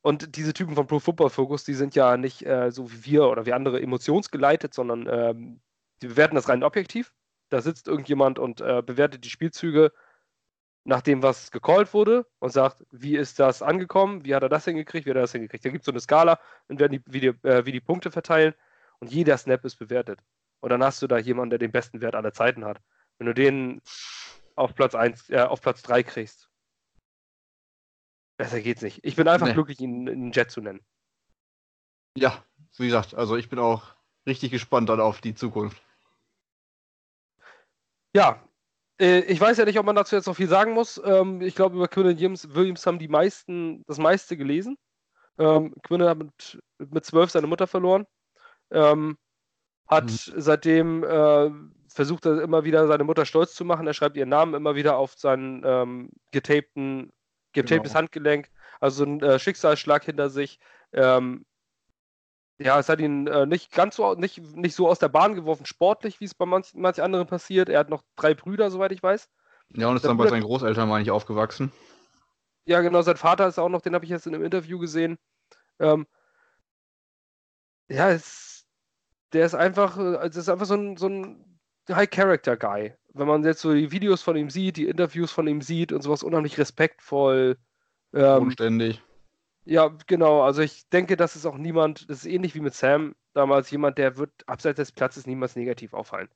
und 0.02 0.38
diese 0.38 0.54
Typen 0.54 0.76
von 0.76 0.88
Pro 0.88 1.00
Football 1.00 1.30
Focus, 1.30 1.66
die 1.66 1.74
sind 1.74 1.96
ja 1.96 2.16
nicht 2.16 2.46
äh, 2.46 2.72
so 2.72 2.92
wie 2.92 3.06
wir 3.06 3.28
oder 3.28 3.46
wie 3.46 3.54
andere 3.54 3.82
emotionsgeleitet, 3.82 4.74
sondern 4.74 5.08
ähm, 5.10 5.62
die 6.02 6.08
bewerten 6.08 6.36
das 6.36 6.48
rein 6.48 6.64
objektiv. 6.64 7.14
Da 7.50 7.62
sitzt 7.62 7.88
irgendjemand 7.88 8.40
und 8.40 8.62
äh, 8.62 8.82
bewertet 8.82 9.26
die 9.26 9.30
Spielzüge 9.30 9.92
nach 10.86 11.02
dem, 11.02 11.22
was 11.22 11.52
gecallt 11.52 11.94
wurde 11.94 12.26
und 12.40 12.52
sagt, 12.52 12.86
wie 12.92 13.18
ist 13.18 13.40
das 13.40 13.62
angekommen, 13.62 14.24
wie 14.24 14.34
hat 14.34 14.44
er 14.44 14.50
das 14.50 14.64
hingekriegt, 14.64 15.06
wie 15.06 15.10
hat 15.10 15.18
er 15.18 15.24
das 15.24 15.34
hingekriegt. 15.34 15.66
Da 15.66 15.70
gibt 15.70 15.82
es 15.82 15.86
so 15.86 15.92
eine 15.92 16.00
Skala 16.00 16.40
und 16.70 16.80
werden 16.80 16.94
die, 16.94 17.02
wie, 17.06 17.20
die, 17.20 17.28
äh, 17.46 17.66
wie 17.66 17.74
die 17.74 17.82
Punkte 17.82 18.10
verteilen 18.10 18.54
und 19.00 19.12
jeder 19.12 19.38
Snap 19.38 19.66
ist 19.66 19.76
bewertet. 19.76 20.20
Und 20.60 20.70
dann 20.70 20.84
hast 20.84 21.02
du 21.02 21.08
da 21.08 21.18
jemanden, 21.18 21.52
der 21.52 21.60
den 21.60 21.72
besten 21.72 22.02
Wert 22.02 22.16
aller 22.16 22.34
Zeiten 22.34 22.66
hat. 22.66 22.82
Wenn 23.18 23.28
du 23.28 23.34
den 23.34 23.82
auf 24.56 24.76
Platz 24.76 24.96
1, 24.96 25.30
äh, 25.30 25.42
auf 25.42 25.62
Platz 25.62 25.82
3 25.84 26.04
kriegst, 26.04 26.50
besser 28.38 28.62
geht's 28.62 28.82
nicht. 28.82 29.04
Ich 29.04 29.16
bin 29.16 29.28
einfach 29.28 29.48
Nee. 29.48 29.54
glücklich, 29.54 29.80
ihn 29.80 30.08
einen 30.10 30.32
Jet 30.32 30.52
zu 30.52 30.62
nennen. 30.62 30.86
Ja, 32.18 32.44
wie 32.78 32.88
gesagt, 32.88 33.14
also 33.14 33.36
ich 33.38 33.50
bin 33.50 33.60
auch 33.60 33.96
richtig 34.26 34.52
gespannt 34.52 34.90
dann 34.90 35.00
auf 35.00 35.22
die 35.22 35.36
Zukunft. 35.36 35.82
Ja, 38.16 38.44
äh, 39.00 39.20
ich 39.22 39.40
weiß 39.40 39.58
ja 39.58 39.66
nicht, 39.66 39.78
ob 39.78 39.86
man 39.86 39.96
dazu 39.96 40.16
jetzt 40.16 40.26
noch 40.26 40.36
viel 40.36 40.48
sagen 40.48 40.74
muss. 40.74 41.00
Ähm, 41.04 41.42
ich 41.42 41.56
glaube, 41.56 41.76
über 41.76 41.88
Quinn 41.88 42.06
Williams, 42.08 42.54
Williams 42.54 42.86
haben 42.88 43.00
die 43.00 43.08
meisten 43.08 43.84
das 43.86 44.00
meiste 44.00 44.38
gelesen. 44.38 44.78
Ähm, 45.38 45.76
Quinn 45.84 46.02
hat 46.02 46.18
mit, 46.18 46.60
mit 46.80 47.06
12 47.06 47.30
seine 47.32 47.48
Mutter 47.48 47.68
verloren. 47.68 48.08
Ähm, 48.72 49.18
hat 49.88 50.06
Mhm. 50.06 50.34
seitdem 50.42 51.04
äh, 51.04 51.50
versucht 51.90 52.26
er 52.26 52.42
immer 52.42 52.64
wieder 52.64 52.88
seine 52.88 53.04
Mutter 53.04 53.26
stolz 53.26 53.54
zu 53.56 53.66
machen. 53.66 53.88
Er 53.88 53.94
schreibt 53.94 54.18
ihren 54.18 54.30
Namen 54.30 54.54
immer 54.54 54.76
wieder 54.76 54.98
auf 54.98 55.14
seinen 55.14 55.64
ähm, 55.66 56.10
getapten, 56.32 57.12
getaptes 57.54 57.92
Genau. 57.94 58.00
Handgelenk. 58.00 58.50
Also 58.80 59.04
ein 59.04 59.22
äh, 59.22 59.40
Schicksalsschlag 59.40 60.04
hinter 60.04 60.30
sich. 60.30 60.60
Ähm, 60.94 61.46
ja, 62.60 62.80
es 62.80 62.90
hat 62.90 63.00
ihn 63.00 63.28
äh, 63.28 63.46
nicht 63.46 63.72
ganz 63.72 63.96
so, 63.96 64.14
nicht, 64.16 64.40
nicht 64.56 64.76
so 64.76 64.88
aus 64.88 65.00
der 65.00 65.10
Bahn 65.10 65.36
geworfen, 65.36 65.66
sportlich, 65.66 66.20
wie 66.20 66.26
es 66.26 66.34
bei 66.36 66.46
manch, 66.46 66.74
manch 66.74 67.02
anderen 67.02 67.28
passiert. 67.28 67.70
Er 67.70 67.80
hat 67.80 67.90
noch 67.90 68.04
drei 68.16 68.34
Brüder, 68.34 68.70
soweit 68.72 68.92
ich 68.92 69.02
weiß. 69.04 69.30
Ja, 69.76 69.88
und 69.90 69.96
ist 69.96 70.04
Der 70.04 70.10
dann 70.10 70.18
bei 70.18 70.24
Bruder- 70.24 70.36
seinen 70.36 70.44
Großeltern, 70.44 70.90
meine 70.90 71.04
ich, 71.04 71.12
aufgewachsen. 71.12 71.72
Ja, 72.66 72.82
genau, 72.82 73.02
sein 73.02 73.18
Vater 73.18 73.48
ist 73.48 73.60
auch 73.60 73.70
noch, 73.70 73.82
den 73.82 73.94
habe 73.96 74.06
ich 74.06 74.12
jetzt 74.12 74.28
in 74.28 74.36
einem 74.36 74.44
Interview 74.44 74.80
gesehen. 74.80 75.18
Ähm, 75.80 76.08
ja, 77.90 78.10
es, 78.10 78.57
der 79.34 79.46
ist 79.46 79.56
einfach, 79.56 79.98
äh, 79.98 80.16
also 80.16 80.40
ist 80.40 80.50
einfach 80.50 80.66
so 80.66 80.76
ein, 80.76 80.98
so 80.98 81.08
ein 81.08 81.60
High-Character-Guy. 81.90 82.94
Wenn 83.14 83.28
man 83.28 83.44
jetzt 83.44 83.62
so 83.62 83.74
die 83.74 83.92
Videos 83.92 84.22
von 84.22 84.36
ihm 84.36 84.50
sieht, 84.50 84.78
die 84.78 84.88
Interviews 84.88 85.32
von 85.32 85.48
ihm 85.48 85.62
sieht 85.62 85.92
und 85.92 86.02
sowas, 86.02 86.24
unheimlich 86.24 86.58
respektvoll. 86.58 87.58
Ähm, 88.14 88.44
Unständig. 88.44 89.02
ja, 89.66 89.96
genau, 90.06 90.44
also 90.44 90.62
ich 90.62 90.88
denke, 90.90 91.18
das 91.18 91.36
ist 91.36 91.46
auch 91.46 91.58
niemand, 91.58 92.10
das 92.10 92.20
ist 92.20 92.26
ähnlich 92.26 92.56
wie 92.56 92.62
mit 92.62 92.74
Sam 92.74 93.16
damals, 93.34 93.72
jemand, 93.72 93.98
der 93.98 94.18
wird 94.18 94.32
abseits 94.48 94.78
des 94.78 94.92
Platzes 94.92 95.28
niemals 95.28 95.56
negativ 95.56 95.94
auffallen. 95.94 96.30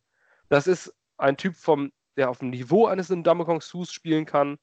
Das 0.50 0.68
ist 0.68 0.94
ein 1.18 1.38
Typ 1.38 1.56
vom, 1.56 1.92
der 2.18 2.30
auf 2.30 2.40
dem 2.40 2.50
Niveau 2.50 2.88
eines 2.88 3.10
Ndamukong 3.10 3.62
Sus 3.62 3.92
spielen 3.92 4.26
kann, 4.26 4.58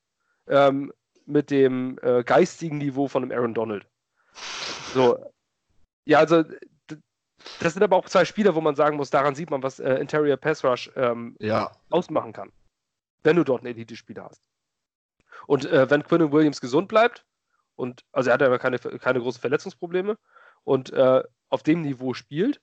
ähm, 0.49 0.93
mit 1.25 1.51
dem 1.51 1.99
äh, 2.03 2.25
geistigen 2.25 2.79
Niveau 2.79 3.09
von 3.09 3.23
einem 3.23 3.33
Aaron 3.33 3.55
Donald. 3.55 3.87
So. 4.95 5.19
Ja, 6.05 6.19
also 6.21 6.45
das 7.61 7.75
sind 7.75 7.83
aber 7.83 7.97
auch 7.97 8.09
zwei 8.09 8.25
Spieler, 8.25 8.55
wo 8.55 8.61
man 8.61 8.75
sagen 8.75 8.97
muss, 8.97 9.11
daran 9.11 9.35
sieht 9.35 9.51
man, 9.51 9.63
was 9.63 9.79
äh, 9.79 9.95
Interior 9.95 10.37
Pass 10.37 10.65
Rush 10.65 10.91
ähm, 10.97 11.37
Ja, 11.39 11.73
ausmachen 11.91 12.33
kann, 12.33 12.53
wenn 13.23 13.37
du 13.37 13.45
dort 13.45 13.63
einen 13.63 13.75
Elite-Spieler 13.75 14.25
hast. 14.25 14.43
Und 15.47 15.65
äh, 15.67 15.89
wenn 15.91 16.03
Quinn 16.03 16.33
Williams 16.33 16.61
gesund 16.61 16.89
bleibt, 16.89 17.25
und 17.77 18.05
also 18.13 18.31
er 18.31 18.35
hat 18.35 18.41
ja 18.41 18.59
keine, 18.59 18.79
keine 18.79 19.21
großen 19.21 19.41
Verletzungsprobleme 19.41 20.19
und 20.65 20.93
äh, 20.93 21.23
auf 21.49 21.63
dem 21.63 21.83
Niveau 21.83 22.13
spielt, 22.13 22.61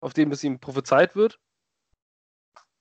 auf 0.00 0.14
dem 0.14 0.32
es 0.32 0.42
ihm 0.42 0.58
prophezeit 0.58 1.16
wird, 1.16 1.38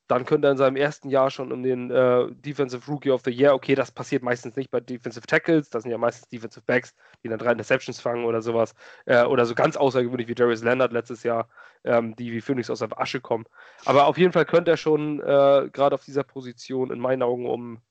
dann 0.08 0.26
könnte 0.26 0.48
er 0.48 0.52
in 0.52 0.58
seinem 0.58 0.78
ersten 0.78 1.10
Jahr 1.10 1.30
schon 1.30 1.52
um 1.52 1.64
den 1.64 1.92
äh, 1.92 2.32
Defensive 2.32 2.90
Rookie 2.90 3.12
of 3.12 3.22
the 3.26 3.32
Year, 3.32 3.54
okay, 3.54 3.76
das 3.76 3.92
passiert 3.92 4.24
meistens 4.24 4.56
nicht 4.56 4.72
bei 4.72 4.80
Defensive 4.80 5.28
Tackles, 5.28 5.70
das 5.70 5.84
sind 5.84 5.92
ja 5.92 5.98
meistens 5.98 6.30
Defensive 6.30 6.64
Backs, 6.66 6.96
die 7.24 7.28
dann 7.30 7.40
drei 7.40 7.52
Interceptions 7.52 8.00
fangen 8.00 8.26
oder 8.26 8.42
sowas, 8.42 8.74
äh, 9.06 9.24
oder 9.26 9.46
so 9.46 9.54
ganz 9.54 9.76
außergewöhnlich 9.76 10.30
wie 10.30 10.36
Darius 10.36 10.64
Leonard 10.64 10.94
letztes 10.94 11.24
Jahr, 11.24 11.50
ähm, 11.84 12.16
die 12.16 12.32
wie 12.32 12.42
Phoenix 12.42 12.70
aus 12.70 12.80
der 12.80 12.98
Asche 13.00 13.20
kommen. 13.20 13.46
Aber 13.86 14.08
auf 14.08 14.18
jeden 14.18 14.32
Fall 14.32 14.46
könnte 14.46 14.72
er 14.72 14.78
schon 14.78 15.20
äh, 15.20 15.70
gerade 15.72 15.96
auf 15.96 16.06
dieser 16.06 16.24
Position 16.24 16.92
in 16.92 17.00
meinen 17.00 17.22
Augen 17.22 17.46
um, 17.46 17.82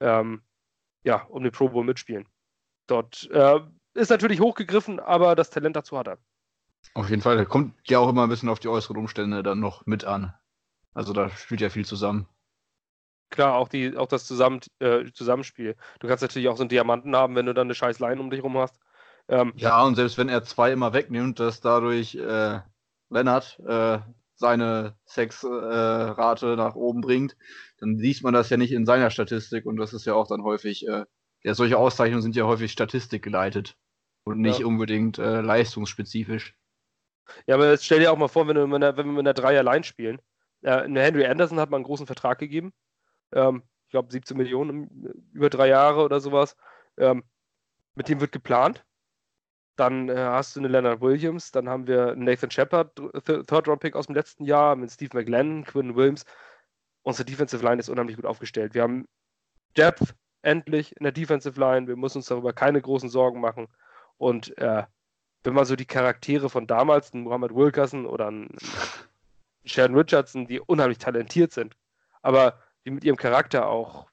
ähm, 0.00 0.42
ja, 1.04 1.22
um 1.24 1.42
den 1.42 1.52
Pro 1.52 1.70
Bowl 1.70 1.84
mitspielen. 1.84 2.26
Dort 2.86 3.28
äh, 3.32 3.60
ist 3.94 4.10
natürlich 4.10 4.40
hochgegriffen, 4.40 5.00
aber 5.00 5.34
das 5.34 5.48
Talent 5.48 5.74
dazu 5.74 5.96
hat 5.96 6.08
er. 6.08 6.18
auf 6.92 7.08
jeden 7.08 7.22
Fall. 7.22 7.46
Kommt 7.46 7.74
ja 7.88 7.98
auch 7.98 8.10
immer 8.10 8.24
ein 8.24 8.28
bisschen 8.28 8.50
auf 8.50 8.60
die 8.60 8.68
äußeren 8.68 8.98
Umstände 8.98 9.42
dann 9.42 9.58
noch 9.58 9.86
mit 9.86 10.04
an. 10.04 10.34
Also 10.96 11.12
da 11.12 11.28
spielt 11.28 11.60
ja 11.60 11.68
viel 11.68 11.84
zusammen. 11.84 12.26
klar, 13.28 13.54
auch, 13.54 13.68
die, 13.68 13.98
auch 13.98 14.08
das 14.08 14.26
Zusammen, 14.26 14.60
äh, 14.78 15.04
Zusammenspiel. 15.12 15.76
Du 16.00 16.08
kannst 16.08 16.22
natürlich 16.22 16.48
auch 16.48 16.56
so 16.56 16.62
einen 16.62 16.70
Diamanten 16.70 17.14
haben, 17.14 17.34
wenn 17.34 17.44
du 17.44 17.52
dann 17.52 17.66
eine 17.66 17.74
scheiß 17.74 17.98
Line 17.98 18.18
um 18.18 18.30
dich 18.30 18.42
rum 18.42 18.56
hast. 18.56 18.80
Ähm, 19.28 19.52
ja, 19.56 19.84
und 19.84 19.96
selbst 19.96 20.16
wenn 20.16 20.30
er 20.30 20.42
zwei 20.44 20.72
immer 20.72 20.94
wegnimmt, 20.94 21.38
dass 21.38 21.60
dadurch 21.60 22.14
äh, 22.14 22.60
Lennart 23.10 23.60
äh, 23.66 23.98
seine 24.36 24.96
Sexrate 25.04 26.52
äh, 26.52 26.56
nach 26.56 26.76
oben 26.76 27.02
bringt, 27.02 27.36
dann 27.78 27.98
liest 27.98 28.22
man 28.22 28.32
das 28.32 28.48
ja 28.48 28.56
nicht 28.56 28.72
in 28.72 28.86
seiner 28.86 29.10
Statistik 29.10 29.66
und 29.66 29.76
das 29.76 29.92
ist 29.92 30.06
ja 30.06 30.14
auch 30.14 30.28
dann 30.28 30.44
häufig, 30.44 30.88
äh, 30.88 31.04
ja, 31.42 31.54
solche 31.54 31.76
Auszeichnungen 31.76 32.22
sind 32.22 32.36
ja 32.36 32.44
häufig 32.44 32.72
statistikgeleitet 32.72 33.76
und 34.24 34.40
nicht 34.40 34.60
ja. 34.60 34.66
unbedingt 34.66 35.18
äh, 35.18 35.42
leistungsspezifisch. 35.42 36.54
Ja, 37.46 37.56
aber 37.56 37.70
jetzt 37.70 37.84
stell 37.84 37.98
dir 37.98 38.12
auch 38.12 38.16
mal 38.16 38.28
vor, 38.28 38.48
wenn, 38.48 38.54
du 38.56 38.66
mit 38.66 38.76
einer, 38.76 38.96
wenn 38.96 39.06
wir 39.06 39.12
mit 39.12 39.20
einer 39.20 39.34
Dreier 39.34 39.62
Line 39.62 39.84
spielen. 39.84 40.22
Äh, 40.62 40.88
Henry 40.88 41.26
Anderson 41.26 41.60
hat 41.60 41.70
mal 41.70 41.76
einen 41.76 41.84
großen 41.84 42.06
Vertrag 42.06 42.38
gegeben. 42.38 42.72
Ähm, 43.32 43.62
ich 43.86 43.90
glaube 43.90 44.10
17 44.10 44.36
Millionen 44.36 44.88
über 45.32 45.50
drei 45.50 45.68
Jahre 45.68 46.04
oder 46.04 46.20
sowas. 46.20 46.56
Ähm, 46.98 47.24
mit 47.94 48.08
dem 48.08 48.20
wird 48.20 48.32
geplant. 48.32 48.84
Dann 49.76 50.08
äh, 50.08 50.16
hast 50.16 50.56
du 50.56 50.60
eine 50.60 50.68
Leonard 50.68 51.00
Williams, 51.02 51.52
dann 51.52 51.68
haben 51.68 51.86
wir 51.86 52.16
Nathan 52.16 52.50
Shepard, 52.50 52.96
Third-Round-Pick 52.96 53.94
aus 53.94 54.06
dem 54.06 54.14
letzten 54.14 54.44
Jahr, 54.44 54.74
mit 54.74 54.90
Steve 54.90 55.10
McGlennon, 55.14 55.64
Quinn 55.64 55.94
Williams. 55.94 56.24
Unsere 57.02 57.26
Defensive 57.26 57.62
Line 57.62 57.78
ist 57.78 57.90
unheimlich 57.90 58.16
gut 58.16 58.24
aufgestellt. 58.24 58.74
Wir 58.74 58.82
haben 58.82 59.06
Depth 59.76 60.14
endlich 60.42 60.96
in 60.96 61.04
der 61.04 61.12
Defensive 61.12 61.60
Line. 61.60 61.86
Wir 61.86 61.96
müssen 61.96 62.18
uns 62.18 62.26
darüber 62.26 62.52
keine 62.54 62.80
großen 62.80 63.10
Sorgen 63.10 63.40
machen. 63.40 63.68
Und 64.16 64.56
äh, 64.58 64.84
wenn 65.44 65.54
man 65.54 65.66
so 65.66 65.76
die 65.76 65.86
Charaktere 65.86 66.48
von 66.48 66.66
damals, 66.66 67.12
einen 67.12 67.24
Muhammad 67.24 67.54
Wilkerson 67.54 68.06
oder 68.06 68.28
einen 68.28 68.56
Sheldon 69.66 69.96
Richardson, 69.96 70.46
die 70.46 70.60
unheimlich 70.60 70.98
talentiert 70.98 71.52
sind, 71.52 71.76
aber 72.22 72.60
die 72.84 72.90
mit 72.90 73.04
ihrem 73.04 73.16
Charakter 73.16 73.68
auch. 73.68 74.06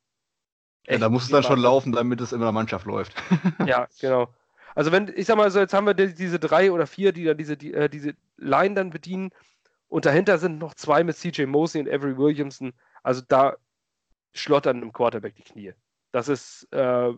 Ja, 0.88 0.98
da 0.98 1.10
muss 1.10 1.24
es 1.24 1.30
dann 1.30 1.44
schon 1.44 1.60
laufen, 1.60 1.94
damit 1.94 2.20
es 2.20 2.34
in 2.34 2.42
der 2.42 2.52
Mannschaft 2.52 2.86
läuft. 2.86 3.14
ja, 3.66 3.88
genau. 4.02 4.34
Also 4.76 4.92
wenn, 4.92 5.12
ich 5.16 5.28
sag 5.28 5.38
mal 5.38 5.52
so, 5.52 5.60
jetzt 5.60 5.74
haben 5.74 5.86
wir 5.86 5.94
die, 5.94 6.14
diese 6.14 6.40
drei 6.40 6.72
oder 6.72 6.88
vier, 6.88 7.14
die 7.14 7.24
dann 7.24 7.38
diese, 7.38 7.56
die, 7.56 7.74
äh, 7.74 7.90
diese 7.90 8.16
Line 8.38 8.76
dann 8.76 8.90
bedienen 8.90 9.30
und 9.88 10.06
dahinter 10.06 10.40
sind 10.40 10.58
noch 10.58 10.74
zwei 10.74 11.04
mit 11.04 11.16
CJ 11.16 11.46
Mosley 11.46 11.84
und 11.84 11.90
Avery 11.90 12.18
Williamson. 12.18 12.74
Also 13.04 13.22
da 13.28 13.56
schlottern 14.34 14.82
im 14.82 14.92
Quarterback 14.92 15.36
die 15.36 15.44
Knie. 15.44 15.74
Das 16.12 16.28
ist, 16.28 16.68
äh, 16.72 17.14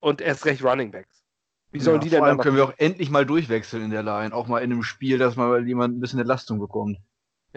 und 0.00 0.20
erst 0.20 0.46
recht 0.46 0.62
Running 0.62 0.92
Backs. 0.92 1.24
Wie 1.70 1.80
sollen 1.80 1.96
ja, 1.96 2.04
die 2.04 2.10
denn 2.10 2.18
vor 2.18 2.28
allem 2.28 2.38
können 2.38 2.56
wir 2.56 2.64
auch 2.64 2.74
endlich 2.78 3.10
mal 3.10 3.26
durchwechseln 3.26 3.82
in 3.82 3.90
der 3.90 4.02
Line, 4.02 4.34
auch 4.34 4.46
mal 4.46 4.60
in 4.60 4.72
einem 4.72 4.82
Spiel, 4.82 5.18
dass 5.18 5.36
mal 5.36 5.66
jemand 5.66 5.96
ein 5.96 6.00
bisschen 6.00 6.18
Entlastung 6.18 6.58
bekommt. 6.58 6.98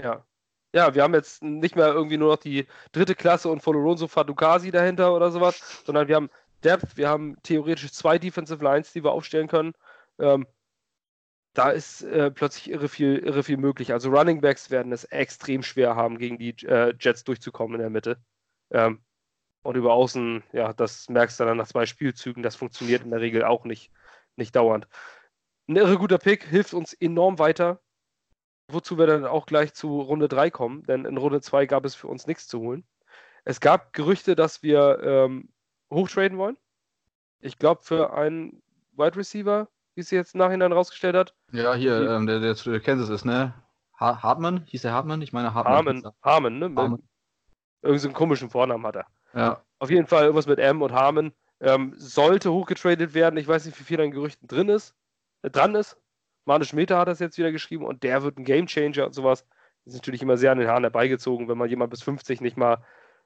Ja. 0.02 0.26
Ja, 0.74 0.96
wir 0.96 1.04
haben 1.04 1.14
jetzt 1.14 1.44
nicht 1.44 1.76
mehr 1.76 1.88
irgendwie 1.88 2.18
nur 2.18 2.30
noch 2.32 2.38
die 2.38 2.66
dritte 2.94 3.14
Klasse 3.14 3.50
und 3.50 3.62
Folloronso 3.62 4.08
Fadukasi 4.08 4.72
dahinter 4.72 5.14
oder 5.14 5.30
sowas, 5.30 5.84
sondern 5.86 6.08
wir 6.08 6.16
haben 6.16 6.30
Depth, 6.64 6.96
wir 6.96 7.10
haben 7.10 7.36
theoretisch 7.44 7.92
zwei 7.92 8.18
Defensive 8.18 8.64
Lines, 8.64 8.94
die 8.94 9.04
wir 9.04 9.12
aufstellen 9.12 9.48
können. 9.48 9.74
Ähm, 10.18 10.48
da 11.54 11.72
ist 11.72 12.04
äh, 12.04 12.32
plötzlich 12.32 12.70
irre 12.70 12.88
viel, 12.88 13.18
irre 13.18 13.44
viel 13.44 13.58
möglich. 13.58 13.92
Also 13.92 14.10
Running 14.10 14.40
Backs 14.40 14.70
werden 14.70 14.94
es 14.94 15.04
extrem 15.06 15.64
schwer 15.64 15.96
haben, 15.96 16.18
gegen 16.18 16.38
die 16.38 16.56
äh, 16.66 16.94
Jets 16.98 17.26
durchzukommen 17.26 17.76
in 17.76 17.82
der 17.82 17.90
Mitte. 17.90 18.18
Ähm, 18.72 19.04
und 19.64 19.76
über 19.76 19.94
außen, 19.94 20.44
ja, 20.54 20.74
das 20.74 21.10
merkst 21.10 21.40
du 21.40 21.46
dann 21.46 21.58
nach 21.58 21.68
zwei 21.68 21.86
Spielzügen, 21.86 22.44
das 22.44 22.56
funktioniert 22.56 23.04
in 23.04 23.12
der 23.12 23.22
Regel 23.22 23.44
auch 23.44 23.66
nicht, 23.66 23.92
nicht 24.38 24.56
dauernd. 24.56 24.88
Ein 25.68 25.76
irre 25.76 25.98
guter 25.98 26.18
Pick 26.18 26.46
hilft 26.46 26.74
uns 26.74 26.94
enorm 26.94 27.38
weiter, 27.38 27.82
wozu 28.74 28.98
wir 28.98 29.08
dann 29.08 29.26
auch 29.26 29.46
gleich 29.46 29.74
zu 29.74 30.02
Runde 30.02 30.28
3 30.28 30.50
kommen, 30.52 30.84
denn 30.84 31.06
in 31.06 31.18
Runde 31.18 31.42
2 31.42 31.66
gab 31.66 31.86
es 31.86 31.96
für 31.96 32.08
uns 32.08 32.28
nichts 32.28 32.48
zu 32.48 32.60
holen. 32.60 32.84
Es 33.44 33.60
gab 33.60 33.94
Gerüchte, 33.94 34.36
dass 34.36 34.64
wir 34.64 35.00
ähm, 35.04 35.50
hochtraden 35.92 36.38
wollen. 36.38 36.58
Ich 37.40 37.58
glaube, 37.58 37.82
für 37.84 38.14
einen 38.14 38.62
Wide 38.96 39.16
Receiver, 39.16 39.68
wie 39.96 40.02
es 40.02 40.12
jetzt 40.12 40.36
im 40.36 40.40
Nachhinein 40.40 40.72
rausgestellt 40.72 41.16
hat. 41.16 41.34
Ja, 41.52 41.74
hier, 41.74 42.10
ähm, 42.10 42.28
der, 42.28 42.40
der 42.40 42.56
zu 42.56 42.80
Kansas 42.80 43.10
ist, 43.10 43.26
ne? 43.26 43.54
Ha 44.00 44.22
Hartmann? 44.22 44.64
Hieß 44.68 44.84
der 44.84 44.94
Hartmann? 44.94 45.22
Ich 45.22 45.34
meine 45.34 45.54
Hartmann. 45.54 45.76
Harmon, 45.76 46.14
Harmon 46.24 46.60
ne? 46.60 46.72
Harmon. 46.76 47.04
Irgend 47.82 48.02
so 48.02 48.08
einen 48.08 48.16
komischen 48.16 48.50
Vornamen 48.50 48.86
hat 48.86 48.96
er. 48.96 49.06
Ja. 49.34 49.64
Auf 49.80 49.90
jeden 49.90 50.08
Fall 50.08 50.24
irgendwas 50.24 50.48
mit 50.48 50.60
M 50.60 50.82
und 50.82 50.92
Harmon. 50.92 51.34
Ähm, 51.60 51.94
sollte 51.98 52.52
hochgetradet 52.52 53.14
werden. 53.14 53.38
Ich 53.38 53.48
weiß 53.48 53.66
nicht, 53.66 53.80
wie 53.80 53.84
viel 53.84 54.02
an 54.02 54.12
Gerüchten 54.12 54.48
drin 54.48 54.70
ist, 54.70 54.96
äh, 55.44 55.50
dran 55.50 55.76
ist. 55.76 56.01
Manisch 56.46 56.74
Meta 56.74 56.98
hat 56.98 57.08
das 57.08 57.20
jetzt 57.20 57.38
wieder 57.38 57.52
geschrieben 57.52 57.86
und 57.86 58.04
der 58.04 58.24
wird 58.24 58.38
ein 58.38 58.46
Gamechanger 58.46 59.06
und 59.06 59.14
sowas. 59.14 59.46
Das 59.86 59.94
ist 59.94 60.00
natürlich 60.02 60.22
immer 60.22 60.38
sehr 60.38 60.52
an 60.52 60.60
den 60.60 60.68
Haaren 60.68 60.84
herbeigezogen, 60.84 61.48
wenn 61.48 61.58
man 61.58 61.70
jemand 61.70 61.92
bis 61.92 62.04
50 62.04 62.42
nicht 62.42 62.58
mal 62.58 62.84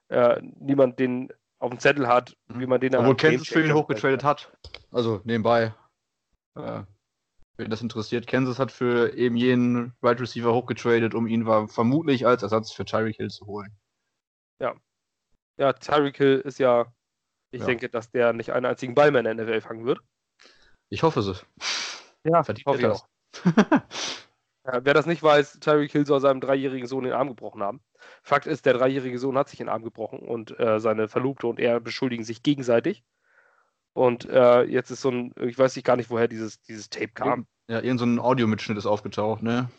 äh, 0.09 0.41
niemand 0.59 0.99
den 0.99 1.31
auf 1.59 1.69
dem 1.69 1.79
Zettel 1.79 2.07
hat, 2.07 2.35
mhm. 2.47 2.59
wie 2.59 2.67
man 2.67 2.79
den 2.79 2.91
dann. 2.91 3.01
Obwohl 3.01 3.15
Kansas 3.15 3.47
für 3.47 3.63
ihn 3.63 3.73
hochgetradet 3.73 4.23
hat. 4.23 4.51
Also 4.91 5.21
nebenbei. 5.23 5.73
Äh, 6.55 6.83
wenn 7.57 7.69
das 7.69 7.81
interessiert, 7.81 8.27
Kansas 8.27 8.59
hat 8.59 8.71
für 8.71 9.13
eben 9.15 9.37
jenen 9.37 9.93
Wide 10.01 10.09
right 10.09 10.21
Receiver 10.21 10.53
hochgetradet, 10.53 11.15
um 11.15 11.25
ihn 11.25 11.45
war 11.45 11.67
vermutlich 11.67 12.27
als 12.27 12.43
Ersatz 12.43 12.71
für 12.71 12.83
Tyreek 12.83 13.15
Hill 13.15 13.29
zu 13.29 13.45
holen. 13.45 13.71
Ja. 14.59 14.75
Ja, 15.57 15.71
Tyreek 15.71 16.17
Hill 16.17 16.41
ist 16.43 16.59
ja, 16.59 16.93
ich 17.51 17.61
ja. 17.61 17.65
denke, 17.65 17.89
dass 17.89 18.11
der 18.11 18.33
nicht 18.33 18.51
einen 18.51 18.65
einzigen 18.65 18.93
Ball 18.93 19.11
mehr 19.11 19.25
in 19.25 19.37
der 19.37 19.45
NFL 19.45 19.61
fangen 19.61 19.85
wird. 19.85 19.99
Ich 20.89 21.03
hoffe 21.03 21.21
es. 21.21 21.45
Ja, 22.25 22.43
Verdient 22.43 22.79
ich 22.79 22.85
auch. 22.85 23.07
ja, 24.65 24.83
wer 24.83 24.93
das 24.93 25.05
nicht 25.05 25.21
weiß, 25.21 25.59
Tyreek 25.59 25.91
Hill 25.91 26.05
soll 26.05 26.19
seinem 26.19 26.41
dreijährigen 26.41 26.87
Sohn 26.87 27.03
den 27.03 27.13
Arm 27.13 27.27
gebrochen 27.29 27.61
haben. 27.61 27.81
Fakt 28.23 28.47
ist, 28.47 28.65
der 28.65 28.73
dreijährige 28.73 29.19
Sohn 29.19 29.37
hat 29.37 29.49
sich 29.49 29.59
den 29.59 29.69
Arm 29.69 29.83
gebrochen 29.83 30.19
und 30.19 30.59
äh, 30.59 30.79
seine 30.79 31.07
Verlobte 31.07 31.47
und 31.47 31.59
er 31.59 31.79
beschuldigen 31.79 32.23
sich 32.23 32.43
gegenseitig. 32.43 33.03
Und 33.93 34.25
äh, 34.25 34.63
jetzt 34.63 34.91
ist 34.91 35.01
so 35.01 35.09
ein, 35.09 35.33
ich 35.39 35.57
weiß 35.57 35.75
nicht 35.75 35.85
gar 35.85 35.95
nicht, 35.95 36.09
woher 36.09 36.27
dieses, 36.27 36.61
dieses 36.61 36.89
Tape 36.89 37.13
kam. 37.13 37.47
Ja, 37.67 37.79
irgend 37.81 37.99
so 37.99 38.05
ein 38.05 38.19
Audiomitschnitt 38.19 38.77
ist 38.77 38.85
aufgetaucht, 38.85 39.41
ne? 39.41 39.69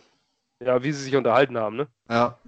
Ja, 0.61 0.83
wie 0.83 0.93
sie 0.93 1.03
sich 1.03 1.17
unterhalten 1.17 1.59
haben, 1.59 1.77
ne? 1.77 1.89
Ja. 2.09 2.39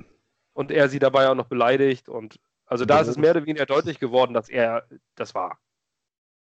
Und 0.55 0.71
er 0.71 0.89
sie 0.89 0.99
dabei 0.99 1.29
auch 1.29 1.35
noch 1.35 1.47
beleidigt 1.49 2.09
und 2.09 2.41
also 2.67 2.85
da 2.85 3.01
ist 3.01 3.09
es 3.09 3.17
mehr 3.17 3.31
oder 3.31 3.47
weniger 3.47 3.65
deutlich 3.65 3.99
geworden, 3.99 4.35
dass 4.35 4.49
er 4.49 4.87
das 5.15 5.35
war. 5.35 5.59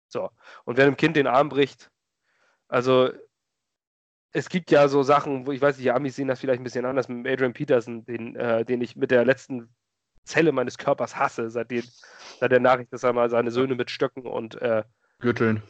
So. 0.08 0.30
Und 0.64 0.76
wenn 0.76 0.86
einem 0.86 0.96
Kind 0.96 1.16
den 1.16 1.26
Arm 1.26 1.48
bricht, 1.48 1.90
also 2.68 3.10
es 4.32 4.48
gibt 4.48 4.70
ja 4.70 4.88
so 4.88 5.02
Sachen, 5.02 5.46
wo 5.46 5.52
ich 5.52 5.60
weiß 5.60 5.76
nicht, 5.76 5.86
die 5.86 5.90
Amis 5.90 6.16
sehen 6.16 6.28
das 6.28 6.40
vielleicht 6.40 6.60
ein 6.60 6.64
bisschen 6.64 6.84
anders 6.84 7.08
mit 7.08 7.26
Adrian 7.26 7.54
Peterson, 7.54 8.04
den, 8.04 8.36
äh, 8.36 8.64
den 8.64 8.80
ich 8.80 8.96
mit 8.96 9.10
der 9.10 9.24
letzten 9.24 9.68
Zelle 10.24 10.52
meines 10.52 10.76
Körpers 10.76 11.16
hasse, 11.16 11.48
seitdem, 11.48 11.84
seit 12.38 12.52
der 12.52 12.60
Nachricht, 12.60 12.92
dass 12.92 13.02
er 13.02 13.14
mal 13.14 13.30
seine 13.30 13.50
Söhne 13.50 13.74
mit 13.74 13.90
Stöcken 13.90 14.26
und 14.26 14.60
äh, 14.60 14.84
Gürteln, 15.20 15.62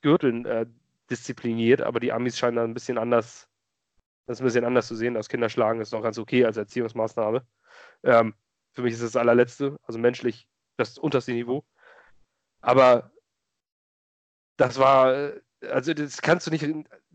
Gürteln 0.00 0.46
äh, 0.46 0.66
diszipliniert, 1.10 1.82
aber 1.82 2.00
die 2.00 2.12
Amis 2.12 2.38
scheinen 2.38 2.56
da 2.56 2.64
ein 2.64 2.74
bisschen 2.74 2.98
anders, 2.98 3.48
das 4.26 4.40
ein 4.40 4.44
bisschen 4.44 4.64
anders 4.64 4.88
zu 4.88 4.96
sehen. 4.96 5.14
Das 5.14 5.28
Kinderschlagen 5.28 5.80
ist 5.80 5.92
noch 5.92 6.02
ganz 6.02 6.18
okay 6.18 6.44
als 6.44 6.56
Erziehungsmaßnahme. 6.56 7.46
Ähm, 8.02 8.34
für 8.72 8.82
mich 8.82 8.94
ist 8.94 9.02
das, 9.02 9.16
allerletzte, 9.16 9.78
also 9.82 9.98
menschlich 9.98 10.48
das 10.76 10.98
unterste 10.98 11.32
Niveau. 11.32 11.64
Aber 12.60 13.10
das 14.56 14.78
war, 14.78 15.14
äh, 15.14 15.40
also 15.62 15.94
das 15.94 16.22
kannst 16.22 16.46
du 16.46 16.50
nicht 16.50 16.66